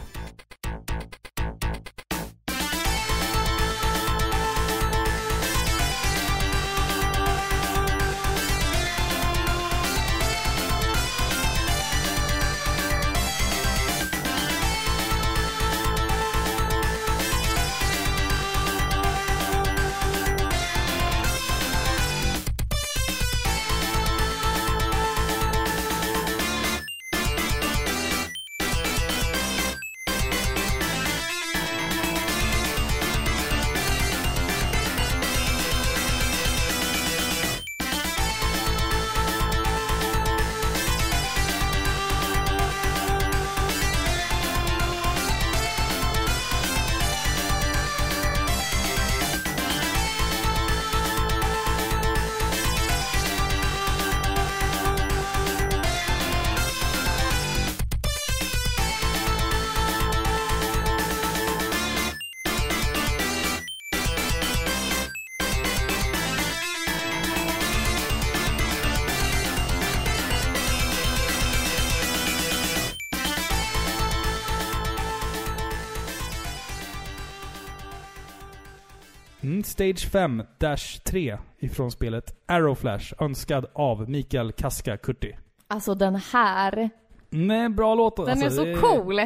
Stage 79.84 80.10
5-3 80.12 81.38
ifrån 81.60 81.92
spelet 81.92 82.36
Arrow 82.46 82.76
Flash, 82.76 83.14
önskad 83.20 83.66
av 83.74 84.10
Mikael 84.10 84.52
Kaska 84.52 84.98
Kurti. 84.98 85.36
Alltså 85.68 85.96
den 85.96 86.16
här, 86.16 86.90
Nej, 87.30 87.70
bra 87.70 87.96
låt. 87.96 88.16
den 88.16 88.30
alltså, 88.30 88.46
är 88.46 88.50
så 88.50 88.64
det- 88.66 88.76
cool! 88.76 89.22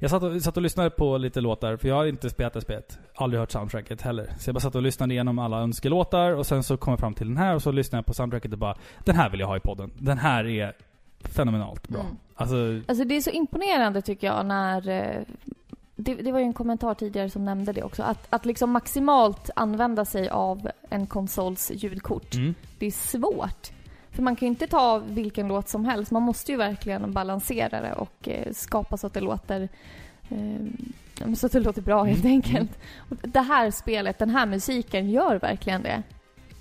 Jag 0.00 0.10
satt 0.10 0.22
och, 0.22 0.42
satt 0.42 0.56
och 0.56 0.62
lyssnade 0.62 0.90
på 0.90 1.18
lite 1.18 1.40
låtar, 1.40 1.76
för 1.76 1.88
jag 1.88 1.94
har 1.94 2.06
inte 2.06 2.30
spelat 2.30 2.52
det 2.52 2.60
spelet. 2.60 2.98
Aldrig 3.14 3.40
hört 3.40 3.50
soundtracket 3.50 4.02
heller. 4.02 4.34
Så 4.38 4.48
jag 4.48 4.54
bara 4.54 4.60
satt 4.60 4.74
och 4.74 4.82
lyssnade 4.82 5.14
igenom 5.14 5.38
alla 5.38 5.60
önskelåtar 5.60 6.32
och 6.32 6.46
sen 6.46 6.62
så 6.62 6.76
kom 6.76 6.90
jag 6.92 7.00
fram 7.00 7.14
till 7.14 7.28
den 7.28 7.36
här 7.36 7.54
och 7.54 7.62
så 7.62 7.72
lyssnade 7.72 7.98
jag 7.98 8.06
på 8.06 8.14
soundtracket 8.14 8.52
och 8.52 8.58
bara 8.58 8.76
Den 9.04 9.16
här 9.16 9.30
vill 9.30 9.40
jag 9.40 9.46
ha 9.46 9.56
i 9.56 9.60
podden. 9.60 9.90
Den 9.98 10.18
här 10.18 10.44
är 10.46 10.76
fenomenalt 11.24 11.88
bra. 11.88 12.00
Mm. 12.00 12.16
Alltså, 12.34 12.56
Alltså 12.88 13.04
det 13.04 13.16
är 13.16 13.20
så 13.20 13.30
imponerande 13.30 14.02
tycker 14.02 14.26
jag 14.26 14.46
när... 14.46 15.24
Det, 15.96 16.14
det 16.14 16.32
var 16.32 16.38
ju 16.38 16.44
en 16.44 16.52
kommentar 16.52 16.94
tidigare 16.94 17.30
som 17.30 17.44
nämnde 17.44 17.72
det 17.72 17.82
också. 17.82 18.02
Att, 18.02 18.26
att 18.30 18.46
liksom 18.46 18.70
maximalt 18.70 19.50
använda 19.56 20.04
sig 20.04 20.28
av 20.28 20.70
en 20.90 21.06
konsols 21.06 21.70
ljudkort. 21.74 22.34
mm. 22.34 22.54
Det 22.78 22.86
är 22.86 22.90
svårt. 22.90 23.70
För 24.10 24.22
man 24.22 24.36
kan 24.36 24.46
ju 24.46 24.50
inte 24.50 24.66
ta 24.66 24.98
vilken 25.08 25.48
låt 25.48 25.68
som 25.68 25.84
helst. 25.84 26.10
Man 26.12 26.22
måste 26.22 26.52
ju 26.52 26.58
verkligen 26.58 27.12
balansera 27.12 27.80
det 27.80 27.92
och 27.92 28.28
eh, 28.28 28.52
skapa 28.52 28.96
så 28.96 29.06
att 29.06 29.14
det 29.14 29.20
låter 29.20 29.68
eh, 30.28 31.34
så 31.34 31.46
att 31.46 31.52
det 31.52 31.60
låter 31.60 31.82
bra 31.82 32.04
helt 32.04 32.24
Mm. 32.24 32.32
enkelt. 32.32 32.78
Och 33.10 33.16
det 33.22 33.40
här 33.40 33.70
spelet, 33.70 34.18
den 34.18 34.30
här 34.30 34.46
musiken 34.46 35.10
gör 35.10 35.38
verkligen 35.38 35.82
det. 35.82 36.02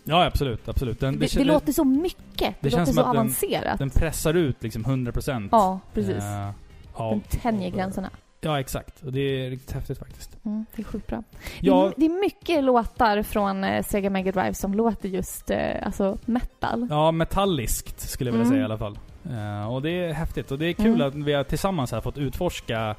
Ja, 0.03 0.25
absolut. 0.25 0.69
absolut. 0.69 0.99
Den, 0.99 1.13
Det, 1.13 1.19
det, 1.19 1.27
känns- 1.27 1.47
låter 1.47 1.73
så 1.73 1.83
mycket. 1.83 2.55
Det, 2.61 2.69
det 2.69 2.69
låter 2.69 2.85
så 2.85 2.89
att 2.91 2.95
den- 2.95 3.05
avancerat. 3.17 3.79
den 3.79 3.89
pressar 3.89 4.33
ut 4.33 4.63
liksom 4.63 4.83
100%. 4.85 5.49
ja, 5.51 5.79
precis. 5.93 6.15
eh, 6.23 6.49
av, 6.93 7.11
den 7.11 7.21
tänjer 7.41 7.69
gränserna. 7.71 8.09
Ja, 8.45 8.59
exakt. 8.59 9.03
Och 9.03 9.11
det 9.13 9.19
är 9.19 9.49
riktigt 9.49 9.71
häftigt 9.71 9.99
faktiskt. 9.99 10.37
Mm, 10.45 10.65
det 10.75 10.81
är 10.81 10.83
sjukt 10.85 11.07
bra. 11.07 11.23
Ja, 11.61 11.91
Det, 11.97 12.05
är, 12.05 12.21
mycket 12.21 12.63
låtar 12.63 13.23
från 13.23 13.63
eh, 13.63 13.83
Sega 13.83 14.09
Mega 14.09 14.31
Drive 14.31 14.53
som 14.53 14.73
låter 14.73 15.09
just 15.09 15.49
eh, 15.49 15.85
alltså 15.85 16.17
metal. 16.25 16.87
ja 16.89 17.11
metalliskt 17.11 17.99
skulle 18.09 18.27
jag 18.29 18.31
vilja 18.33 18.45
Mm. 18.45 18.53
säga 18.55 18.61
i 18.61 18.65
alla 18.65 18.77
fall. 18.77 18.97
Eh, 19.31 19.73
och 19.73 19.81
det 19.81 19.89
är 19.91 20.13
häftigt. 20.13 20.51
Och 20.51 20.59
det 20.59 20.65
är 20.65 20.73
kul 20.73 21.01
Mm. 21.01 21.07
att 21.07 21.15
vi 21.15 21.33
har 21.33 21.43
tillsammans 21.43 21.91
här 21.91 22.01
fått 22.01 22.17
utforska 22.17 22.95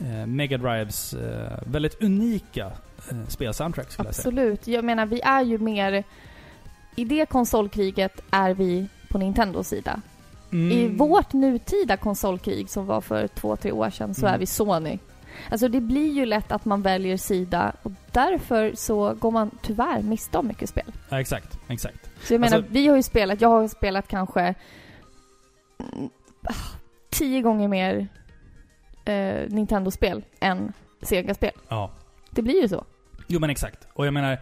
uh, 0.00 0.26
Mega 0.26 0.58
Drives 0.58 1.14
eh, 1.14 1.58
väldigt 1.66 2.02
unika 2.02 2.66
uh, 3.12 3.26
spelsoundtrack 3.28 3.90
skulle 3.92 4.08
jag 4.08 4.14
säga. 4.14 4.28
Absolut. 4.28 4.66
Jag 4.68 4.84
menar, 4.84 5.06
vi 5.06 5.20
är 5.20 5.42
ju 5.42 5.58
mer... 5.58 6.04
I 6.96 7.04
det 7.04 7.26
konsolkriget 7.26 8.22
är 8.30 8.54
vi 8.54 8.86
på 9.08 9.18
Nintendos 9.18 9.68
sida. 9.68 10.00
Mm. 10.52 10.72
I 10.72 10.88
vårt 10.88 11.32
nutida 11.32 11.96
konsolkrig 11.96 12.70
som 12.70 12.86
var 12.86 13.00
för 13.00 13.28
två, 13.28 13.56
tre 13.56 13.72
år 13.72 13.90
sedan 13.90 14.14
så 14.14 14.26
Mm. 14.26 14.34
är 14.34 14.38
vi 14.38 14.46
Sony. 14.46 14.98
Alltså 15.50 15.68
det 15.68 15.80
blir 15.80 16.12
ju 16.12 16.26
lätt 16.26 16.52
att 16.52 16.64
man 16.64 16.82
väljer 16.82 17.16
sida 17.16 17.72
och 17.82 17.92
därför 18.12 18.72
så 18.74 19.14
går 19.14 19.30
man 19.30 19.50
tyvärr 19.62 20.02
miste 20.02 20.38
om 20.38 20.46
mycket 20.46 20.68
spel. 20.68 20.92
Ja, 21.08 21.20
exakt, 21.20 21.58
exakt. 21.68 22.10
Så 22.22 22.34
jag 22.34 22.40
menar, 22.40 22.56
Alltså- 22.56 22.72
vi 22.72 22.86
har 22.86 22.96
ju 22.96 23.02
spelat, 23.02 23.40
jag 23.40 23.48
har 23.48 23.68
spelat 23.68 24.08
kanske 24.08 24.54
ah, 26.42 26.54
tio 27.10 27.42
gånger 27.42 27.68
mer 27.68 28.08
eh, 29.04 29.48
Nintendo-spel 29.48 30.24
än 30.40 30.72
Sega-spel. 31.02 31.52
Ja. 31.68 31.90
Det 32.30 32.42
blir 32.42 32.62
ju 32.62 32.68
så. 32.68 32.84
Jo 33.26 33.40
men 33.40 33.50
exakt. 33.50 33.86
Och 33.92 34.06
jag 34.06 34.14
menar, 34.14 34.38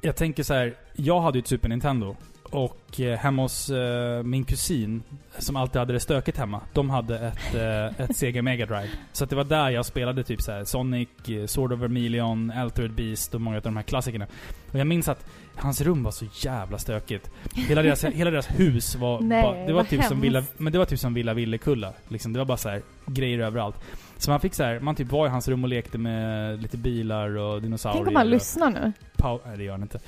jag 0.00 0.16
tänker 0.16 0.42
så 0.42 0.54
här. 0.54 0.74
jag 0.92 1.20
hade 1.20 1.38
ju 1.38 1.40
ett 1.42 1.48
Super 1.48 1.68
Nintendo. 1.68 2.16
Och 2.54 3.00
eh, 3.00 3.18
hemma 3.18 3.42
hos 3.42 3.70
eh, 3.70 4.22
min 4.22 4.44
kusin, 4.44 5.02
som 5.38 5.56
alltid 5.56 5.78
hade 5.78 5.92
det 5.92 6.00
stökigt 6.00 6.38
hemma, 6.38 6.60
de 6.72 6.90
hade 6.90 7.18
ett, 7.18 7.54
eh, 7.54 8.00
ett 8.04 8.16
Sega 8.16 8.42
Mega 8.42 8.66
Drive. 8.66 8.88
Så 9.12 9.24
att 9.24 9.30
det 9.30 9.36
var 9.36 9.44
där 9.44 9.70
jag 9.70 9.86
spelade 9.86 10.24
typ 10.24 10.42
så 10.42 10.52
här 10.52 10.64
Sonic, 10.64 11.08
eh, 11.28 11.46
Sword 11.46 11.72
of 11.72 11.80
Vermilion, 11.80 12.50
Altered 12.50 12.92
Beast 12.92 13.34
och 13.34 13.40
många 13.40 13.56
av 13.56 13.62
de 13.62 13.76
här 13.76 13.82
klassikerna. 13.82 14.26
Och 14.72 14.78
jag 14.78 14.86
minns 14.86 15.08
att 15.08 15.26
hans 15.56 15.80
rum 15.80 16.02
var 16.02 16.10
så 16.10 16.24
jävla 16.34 16.78
stökigt. 16.78 17.30
Hela 17.54 17.82
deras, 17.82 18.04
hela 18.04 18.30
deras 18.30 18.50
hus 18.50 18.96
var 18.96 19.20
Nej, 19.20 19.42
bara, 19.42 19.66
det 19.66 19.72
var 19.72 19.84
typ 19.84 20.04
som. 20.04 20.20
Villa, 20.20 20.44
men 20.56 20.72
det 20.72 20.78
var 20.78 20.86
typ 20.86 20.98
som 20.98 21.14
Villa 21.14 21.34
Villekulla. 21.34 21.92
Liksom, 22.08 22.32
det 22.32 22.38
var 22.38 22.46
bara 22.46 22.56
så 22.56 22.68
här 22.68 22.82
grejer 23.06 23.38
överallt. 23.38 23.76
Så 24.24 24.30
man 24.30 24.40
fick 24.40 24.54
så 24.54 24.62
här, 24.64 24.80
man 24.80 24.94
typ 24.94 25.10
var 25.12 25.26
i 25.26 25.30
hans 25.30 25.48
rum 25.48 25.64
och 25.64 25.68
lekte 25.70 25.98
med 25.98 26.62
lite 26.62 26.76
bilar 26.76 27.36
och 27.36 27.62
dinosaurier. 27.62 27.96
Tänk 27.98 28.08
om 28.08 28.14
man 28.14 28.26
och- 28.26 28.30
lyssnar 28.30 28.70
nu. 28.70 28.92
Pow- 29.16 29.40
nej 29.46 29.56
det 29.56 29.64
gör 29.64 29.72
han 29.72 29.82
inte. 29.82 29.98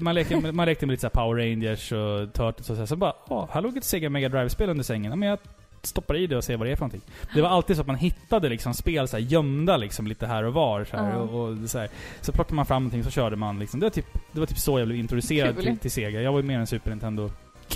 Man 0.00 0.14
lekte, 0.14 0.36
med- 0.40 0.54
man 0.54 0.66
lekte 0.66 0.86
med 0.86 0.92
lite 0.92 1.00
så 1.00 1.10
Power 1.10 1.36
Rangers 1.42 1.92
och 1.92 2.32
Turtles 2.32 2.70
och 2.70 2.76
så 2.76 2.80
här. 2.80 2.86
Så 2.86 2.96
bara, 2.96 3.12
åh, 3.28 3.48
här 3.52 3.60
låg 3.60 3.76
ett 3.76 3.84
Sega 3.84 4.10
Mega 4.10 4.28
Drive-spel 4.28 4.70
under 4.70 4.84
sängen. 4.84 5.10
Ja, 5.12 5.16
men 5.16 5.28
jag 5.28 5.38
stoppar 5.82 6.16
i 6.16 6.26
det 6.26 6.36
och 6.36 6.44
ser 6.44 6.56
vad 6.56 6.66
det 6.66 6.72
är 6.72 6.76
för 6.76 6.80
någonting. 6.84 7.00
Det 7.34 7.42
var 7.42 7.48
alltid 7.48 7.76
så 7.76 7.80
att 7.82 7.86
man 7.86 7.96
hittade 7.96 8.48
liksom 8.48 8.74
spel 8.74 9.08
så 9.08 9.16
här 9.16 9.24
gömda 9.24 9.76
liksom 9.76 10.06
lite 10.06 10.26
här 10.26 10.44
och 10.44 10.54
var. 10.54 10.84
Så, 10.84 10.96
här, 10.96 11.10
Ja. 11.10 11.16
och, 11.16 11.48
och 11.48 11.70
så, 11.70 11.78
här. 11.78 11.88
så 12.20 12.32
plockade 12.32 12.54
man 12.54 12.66
fram 12.66 12.82
någonting 12.82 13.04
så 13.04 13.10
körde 13.10 13.36
man 13.36 13.58
liksom. 13.58 13.80
Det 13.80 13.86
var 13.86 13.90
typ, 13.90 14.06
det 14.32 14.38
var 14.40 14.46
typ 14.46 14.58
så 14.58 14.78
jag 14.78 14.88
blev 14.88 14.98
introducerad 15.00 15.56
till, 15.58 15.78
till 15.78 15.90
Sega. 15.90 16.22
Jag 16.22 16.32
var 16.32 16.38
ju 16.40 16.46
mer 16.46 16.58
en 16.58 16.66
Super 16.66 16.90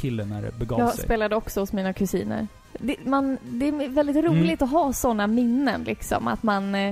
Nintendo-kille 0.02 0.24
när 0.24 0.42
det 0.42 0.58
begav 0.58 0.78
Jag 0.78 0.94
sig. 0.94 1.04
spelade 1.04 1.36
också 1.36 1.60
hos 1.60 1.72
mina 1.72 1.92
kusiner. 1.92 2.46
Det, 2.78 2.96
man, 3.06 3.38
det 3.42 3.68
är 3.68 3.88
väldigt 3.88 4.16
Mm. 4.16 4.38
roligt 4.38 4.62
att 4.62 4.70
ha 4.70 4.92
sådana 4.92 5.26
minnen 5.26 5.84
liksom. 5.84 6.28
Att 6.28 6.42
man, 6.42 6.74
eh, 6.74 6.88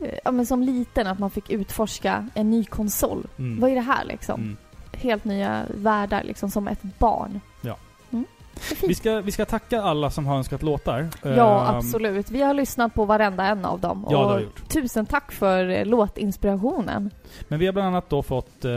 eh, 0.00 0.18
ja 0.24 0.30
men 0.30 0.46
som 0.46 0.62
liten, 0.62 1.06
att 1.06 1.18
man 1.18 1.30
fick 1.30 1.50
utforska 1.50 2.28
en 2.34 2.50
ny 2.50 2.64
konsol. 2.64 3.26
Mm. 3.38 3.60
Vad 3.60 3.70
är 3.70 3.74
det 3.74 3.80
här 3.80 4.04
liksom? 4.04 4.40
Mm. 4.40 4.56
Helt 4.92 5.24
nya 5.24 5.62
världar 5.74 6.22
liksom, 6.24 6.50
som 6.50 6.68
ett 6.68 6.82
barn. 6.98 7.40
Ja. 7.60 7.76
Mm. 8.12 8.24
Vi 8.82 8.94
ska, 8.94 9.20
vi 9.20 9.32
ska 9.32 9.44
tacka 9.44 9.82
alla 9.82 10.10
som 10.10 10.26
har 10.26 10.36
önskat 10.36 10.62
låtar. 10.62 11.08
Ja, 11.22 11.68
Ehm, 11.68 11.76
absolut. 11.76 12.30
Vi 12.30 12.42
har 12.42 12.54
lyssnat 12.54 12.94
på 12.94 13.04
varenda 13.04 13.46
en 13.46 13.64
av 13.64 13.80
dem. 13.80 14.06
Ja, 14.10 14.18
det 14.18 14.24
har 14.24 14.36
vi 14.38 14.44
gjort. 14.44 14.68
tusen 14.68 15.06
tack 15.06 15.32
för 15.32 15.68
eh, 15.70 15.84
låtinspirationen. 15.86 17.10
Men 17.48 17.58
vi 17.58 17.66
har 17.66 17.72
bland 17.72 17.88
annat 17.88 18.10
då 18.10 18.22
fått 18.22 18.64
eh, 18.64 18.70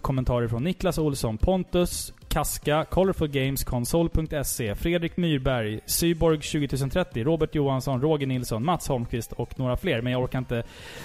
kommentarer 0.00 0.48
från 0.48 0.64
Niklas 0.64 0.98
Olsson, 0.98 1.38
Pontus, 1.38 2.12
Kaska, 2.34 2.84
Colorful 2.90 3.28
Games, 3.28 3.64
Konsol.se, 3.64 4.74
Fredrik 4.74 5.16
Myrberg, 5.16 5.80
Syborg 5.86 6.40
20030, 6.40 7.24
Robert 7.24 7.54
Johansson, 7.54 8.00
Roger 8.00 8.26
Nilsson, 8.26 8.64
Mats 8.64 8.88
Holmqvist 8.88 9.32
och 9.32 9.58
några 9.58 9.76
fler. 9.76 10.00
Men 10.00 10.12
jag 10.12 10.22
orkar 10.22 10.38
inte 10.38 10.62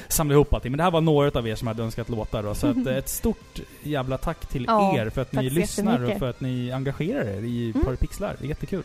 samla 0.08 0.34
ihop 0.34 0.54
allting. 0.54 0.72
Men 0.72 0.78
det 0.78 0.84
här 0.84 0.92
var 0.92 1.02
några 1.02 1.40
av 1.40 1.48
er 1.48 1.56
som 1.56 1.68
hade 1.68 1.84
önskat 1.84 2.10
låtar 2.10 2.44
då. 2.44 2.56
Så 2.56 2.68
att, 2.68 2.78
eh, 2.88 2.98
ett 2.98 3.10
stort 3.10 3.60
jävla 3.84 4.18
tack 4.18 4.46
till 4.46 4.66
Ja, 4.68 4.98
er 4.98 5.10
för 5.10 5.22
att 5.22 5.34
ni 5.34 5.50
lyssnar 5.50 6.04
och 6.04 6.20
för 6.20 6.30
att 6.30 6.42
ni 6.42 6.72
engagerar 6.72 7.26
er 7.26 7.42
i 7.42 7.72
Mm. 7.76 7.86
Parapixlar. 7.86 8.36
Det 8.40 8.46
är 8.46 8.50
jättekul. 8.50 8.84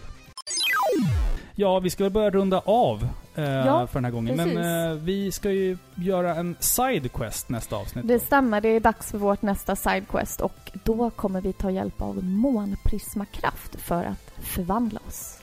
Ja, 1.57 1.79
vi 1.81 1.91
ska 1.91 2.05
väl 2.05 2.13
börja 2.13 2.31
runda 2.31 2.59
av 2.65 3.09
eh, 3.35 3.45
Ja, 3.45 3.87
för 3.87 3.95
den 3.95 4.05
här 4.05 4.13
gången. 4.13 4.37
precis. 4.37 4.55
Men 4.55 4.91
eh, 4.91 4.97
vi 4.97 5.33
ska 5.33 5.51
ju 5.51 5.79
göra 5.95 6.35
en 6.35 6.57
sidequest 6.61 7.49
nästa 7.49 7.77
avsnitt. 7.77 8.09
Det 8.09 8.19
stämmer, 8.19 8.61
det 8.61 8.69
är 8.69 8.81
dags 8.81 9.11
för 9.11 9.19
vårt 9.19 9.43
nästa 9.43 9.77
sidequest 9.77 10.41
och 10.41 10.73
då 10.85 11.11
kommer 11.11 11.41
vi 11.41 11.53
ta 11.53 11.71
hjälp 11.71 12.03
av 12.03 12.25
månprismakraft 12.25 13.81
för 13.81 14.05
att 14.05 14.33
förvandla 14.45 15.01
oss. 15.09 15.39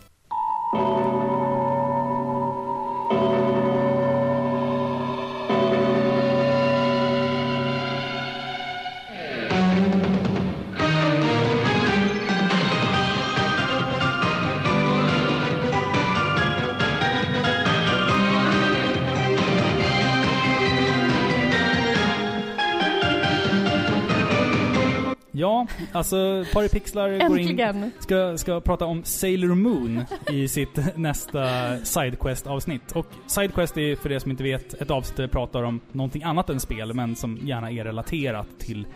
Ja, 25.41 25.67
alltså 25.91 26.45
Paripixlar 26.53 27.29
går 27.29 27.39
in, 27.39 27.91
ska, 27.99 28.37
ska 28.37 28.59
prata 28.59 28.85
om 28.85 29.03
Sailor 29.03 29.55
Moon 29.55 30.03
i 30.31 30.47
sitt 30.47 30.79
nästa 30.95 31.41
Sidequest-avsnitt. 31.83 32.91
Och 32.91 33.05
Sidequest 33.27 33.77
är 33.77 33.95
för 33.95 34.11
er 34.11 34.19
som 34.19 34.31
inte 34.31 34.43
vet 34.43 34.73
ett 34.73 34.91
avsnitt 34.91 35.17
där 35.17 35.23
vi 35.23 35.29
pratar 35.29 35.63
om 35.63 35.79
någonting 35.91 36.23
annat 36.23 36.49
än 36.49 36.59
spel, 36.59 36.93
men 36.93 37.15
som 37.15 37.39
gärna 37.43 37.71
är 37.71 37.83
relaterat 37.83 38.47
till 38.59 38.87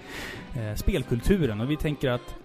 eh, 0.55 0.75
spelkulturen. 0.75 1.61
Och 1.61 1.71
vi 1.71 1.77
tänker 1.77 2.11
att 2.11 2.35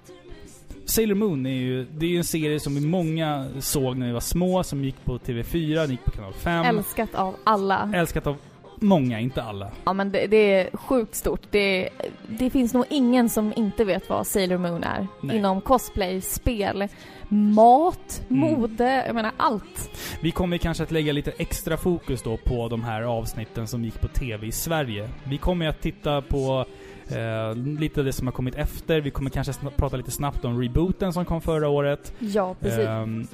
Sailor 0.84 1.14
Moon 1.14 1.46
är 1.46 1.50
ju, 1.50 1.84
det 1.84 2.06
är 2.06 2.10
ju 2.10 2.18
en 2.18 2.24
serie 2.24 2.60
som 2.60 2.74
vi 2.74 2.80
många 2.80 3.46
såg 3.58 3.96
när 3.96 4.06
vi 4.06 4.12
var 4.12 4.20
små, 4.20 4.62
som 4.62 4.84
gick 4.84 5.04
på 5.04 5.18
TV4, 5.18 5.74
den 5.74 5.90
gick 5.90 6.04
på 6.04 6.10
kanal 6.10 6.32
5. 6.32 6.66
Älskat 6.66 7.14
av 7.14 7.36
alla. 7.44 7.92
Älskat 7.94 8.26
av 8.26 8.36
många, 8.80 9.20
inte 9.20 9.42
alla. 9.42 9.70
Ja 9.84 9.92
men 9.92 10.10
det, 10.12 10.26
det 10.26 10.52
är 10.54 10.76
sjukt 10.76 11.14
stort. 11.14 11.40
Det, 11.50 11.88
det 12.28 12.50
finns 12.50 12.74
nog 12.74 12.84
ingen 12.88 13.28
som 13.28 13.52
inte 13.56 13.84
vet 13.84 14.08
vad 14.08 14.26
Sailor 14.26 14.58
Moon 14.58 14.84
är. 14.84 15.06
Nej. 15.20 15.36
Inom 15.36 15.60
cosplay, 15.60 16.20
spel, 16.20 16.88
mat, 17.28 18.22
Mm. 18.28 18.40
mode, 18.40 19.04
jag 19.06 19.14
menar 19.14 19.32
allt. 19.36 19.90
Vi 20.22 20.30
kommer 20.30 20.58
kanske 20.58 20.82
att 20.82 20.90
lägga 20.90 21.12
lite 21.12 21.32
extra 21.38 21.76
fokus 21.76 22.22
då 22.22 22.36
på 22.36 22.68
de 22.68 22.82
här 22.84 23.02
avsnitten 23.02 23.66
som 23.66 23.84
gick 23.84 24.00
på 24.00 24.08
TV 24.08 24.46
i 24.46 24.52
Sverige. 24.52 25.08
Vi 25.24 25.38
kommer 25.38 25.68
att 25.68 25.80
titta 25.80 26.22
på 26.22 26.64
eh, 27.08 27.54
lite 27.56 28.00
av 28.00 28.06
det 28.06 28.12
som 28.12 28.26
har 28.26 28.32
kommit 28.32 28.54
efter. 28.54 29.00
Vi 29.00 29.10
kommer 29.10 29.30
kanske 29.30 29.52
prata 29.76 29.96
lite 29.96 30.10
snabbt 30.10 30.44
om 30.44 30.62
rebooten 30.62 31.12
som 31.12 31.24
kom 31.24 31.40
förra 31.40 31.68
året. 31.68 32.12
Ja, 32.18 32.54
precis. 32.60 32.88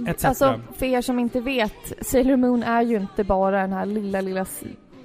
Etc. 0.09 0.25
Alltså, 0.25 0.61
för 0.79 0.87
er 0.87 1.01
som 1.03 1.19
inte 1.19 1.41
vet, 1.41 1.93
Sailor 2.01 2.37
Moon 2.37 2.63
är 2.63 2.83
ju 2.83 2.97
inte 2.97 3.25
bara 3.25 3.61
den 3.61 3.73
här 3.73 3.87
lilla, 3.87 4.21
lilla, 4.21 4.47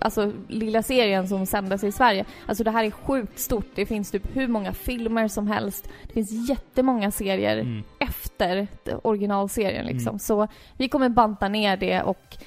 alltså 0.01 0.31
lilla 0.47 0.83
serien 0.83 1.27
som 1.27 1.45
sändes 1.45 1.83
i 1.83 1.91
Sverige. 1.91 2.25
Alltså 2.45 2.63
det 2.63 2.71
här 2.71 2.83
är 2.83 2.91
sjukt 2.91 3.39
stort. 3.39 3.65
Det 3.75 3.85
finns 3.85 4.11
typ 4.11 4.23
hur 4.35 4.47
många 4.47 4.73
filmer 4.73 5.27
som 5.27 5.47
helst. 5.47 5.89
Det 6.07 6.13
finns 6.13 6.49
jättemånga 6.49 7.11
serier 7.11 7.57
Mm. 7.57 7.83
efter 7.99 8.67
originalserien 9.03 9.85
liksom. 9.85 10.09
Mm. 10.09 10.19
Så 10.19 10.47
vi 10.77 10.89
kommer 10.89 11.09
banta 11.09 11.47
ner 11.47 11.77
det 11.77 12.01
och 12.01 12.37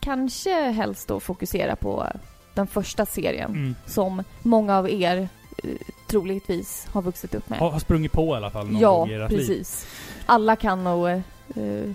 kanske 0.00 0.70
helst 0.70 1.08
då 1.08 1.20
fokusera 1.20 1.76
på 1.76 2.06
den 2.54 2.66
första 2.66 3.06
serien 3.06 3.50
Mm. 3.50 3.74
som 3.86 4.22
många 4.42 4.78
av 4.78 4.90
er 4.90 5.28
eh, 5.64 5.70
troligtvis 6.06 6.86
har 6.92 7.02
vuxit 7.02 7.34
upp 7.34 7.48
med. 7.50 7.58
Har, 7.58 7.78
sprungit 7.78 8.12
på 8.12 8.34
i 8.34 8.36
alla 8.36 8.50
fall 8.50 8.66
någon 8.66 8.80
ja, 8.80 8.96
gång 8.98 9.10
i 9.10 9.14
ert 9.14 9.30
liv. 9.30 9.38
precis. 9.38 9.86
Alla 10.26 10.56
kan 10.56 10.84
nog 10.84 11.06
uh, 11.56 11.90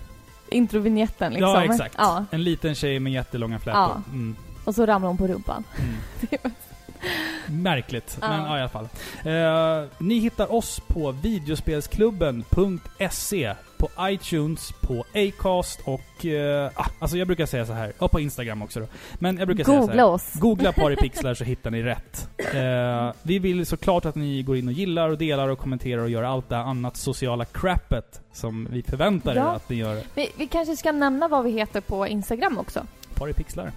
introvinjetten 0.49 1.33
liksom. 1.33 1.49
Ja, 1.49 1.63
exakt. 1.63 1.95
Ja, 1.97 2.25
En 2.31 2.43
liten 2.43 2.75
tjej 2.75 2.99
med 2.99 3.13
jättelånga 3.13 3.59
flätor. 3.59 3.81
Ja. 3.81 4.01
Mm. 4.11 4.35
Och 4.69 4.75
så 4.75 4.85
ramlar 4.85 5.07
hon 5.07 5.17
på 5.17 5.27
rumpan. 5.27 5.63
Mm. 5.79 5.95
Märkligt, 7.47 8.17
Ja. 8.21 8.27
men 8.29 8.45
ja, 8.45 8.57
i 8.57 8.61
alla 8.61 8.69
fall. 8.69 8.87
Eh, 9.23 9.83
ni 9.97 10.19
hittar 10.19 10.53
oss 10.53 10.81
på 10.87 11.11
videospelsklubben.se 11.11 13.53
på 13.77 13.89
iTunes, 14.01 14.71
på 14.81 15.05
Acast 15.13 15.79
och... 15.85 16.25
Eh, 16.25 16.71
ah, 16.75 16.85
alltså 16.99 17.17
jag 17.17 17.27
brukar 17.27 17.45
säga 17.45 17.65
så 17.65 17.73
här. 17.73 17.93
och 17.97 18.11
på 18.11 18.19
Instagram 18.19 18.61
också 18.61 18.79
då. 18.79 18.85
Men 19.19 19.37
jag 19.37 19.47
brukar 19.47 19.63
säga 19.63 19.81
så 19.81 19.87
Googla 19.87 20.03
här. 20.03 20.09
oss. 20.13 20.33
Googla 20.33 20.71
Paripixlar 20.73 21.33
så 21.33 21.43
hittar 21.43 21.71
ni 21.71 21.83
rätt. 21.83 22.29
Eh, 22.53 23.11
vi 23.21 23.39
vill 23.39 23.65
såklart 23.65 24.05
att 24.05 24.15
ni 24.15 24.43
går 24.43 24.57
in 24.57 24.67
och 24.67 24.73
gillar 24.73 25.09
och 25.09 25.17
delar 25.17 25.47
och 25.47 25.59
kommenterar 25.59 26.01
och 26.01 26.09
gör 26.09 26.23
allt 26.23 26.49
det 26.49 26.57
annat 26.57 26.97
sociala 26.97 27.45
crappet 27.45 28.21
som 28.33 28.67
vi 28.71 28.83
förväntar 28.83 29.31
er 29.31 29.35
Ja. 29.35 29.51
att 29.55 29.69
ni 29.69 29.75
gör. 29.75 30.01
Vi, 30.15 30.29
vi 30.37 30.47
kanske 30.47 30.77
ska 30.77 30.91
nämna 30.91 31.27
vad 31.27 31.43
vi 31.43 31.51
heter 31.51 31.81
på 31.81 32.07
Instagram 32.07 32.57
också. 32.57 32.85
Paripixlar. 33.15 33.71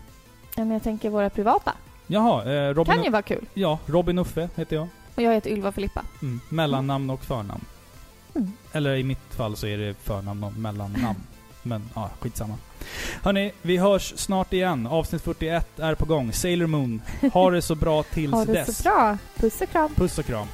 Men 0.57 0.71
jag 0.71 0.83
tänker 0.83 1.11
våra 1.11 1.31
privata. 1.31 1.73
Jaha, 2.07 2.53
eh, 2.53 2.75
Robin... 2.75 2.95
Kan 2.95 3.05
ju 3.05 3.11
vara 3.11 3.23
kul. 3.23 3.47
Ja, 3.55 3.79
Robin 3.87 4.19
Uffe 4.19 4.49
heter 4.57 4.77
jag. 4.77 4.89
Och 5.15 5.23
jag 5.23 5.35
heter 5.35 5.51
Ylva 5.51 5.73
Filippa. 5.73 6.03
Mm. 6.23 6.41
Mellannamn 6.49 7.11
och 7.11 7.25
förnamn. 7.25 7.65
Mm. 8.35 8.53
Eller 8.73 8.95
i 8.97 9.03
mitt 9.03 9.35
fall 9.35 9.57
så 9.57 9.67
är 9.67 9.79
det 9.79 9.95
förnamn 9.95 10.45
och 10.45 10.53
mellannamn. 10.53 11.19
Men 11.63 11.83
ja, 11.95 12.11
skitsamma. 12.21 12.55
Hörni, 13.23 13.53
vi 13.63 13.77
hörs 13.77 14.13
snart 14.17 14.53
igen. 14.53 14.87
Avsnitt 14.87 15.23
41 15.23 15.79
är 15.81 15.95
på 15.95 16.05
gång. 16.05 16.33
Sailor 16.33 16.67
Moon. 16.67 17.03
Ha 17.33 17.51
det 17.51 17.63
så 17.63 17.75
bra 17.75 18.03
tills 18.13 18.33
Ha 18.33 18.45
det 18.45 18.53
dess. 18.53 18.77
så 18.77 18.83
bra. 18.83 19.19
Puss 19.37 19.61
och 19.61 19.71
kram. 19.71 19.95
Puss 19.95 20.19
och 20.19 20.25
kram. 20.25 20.47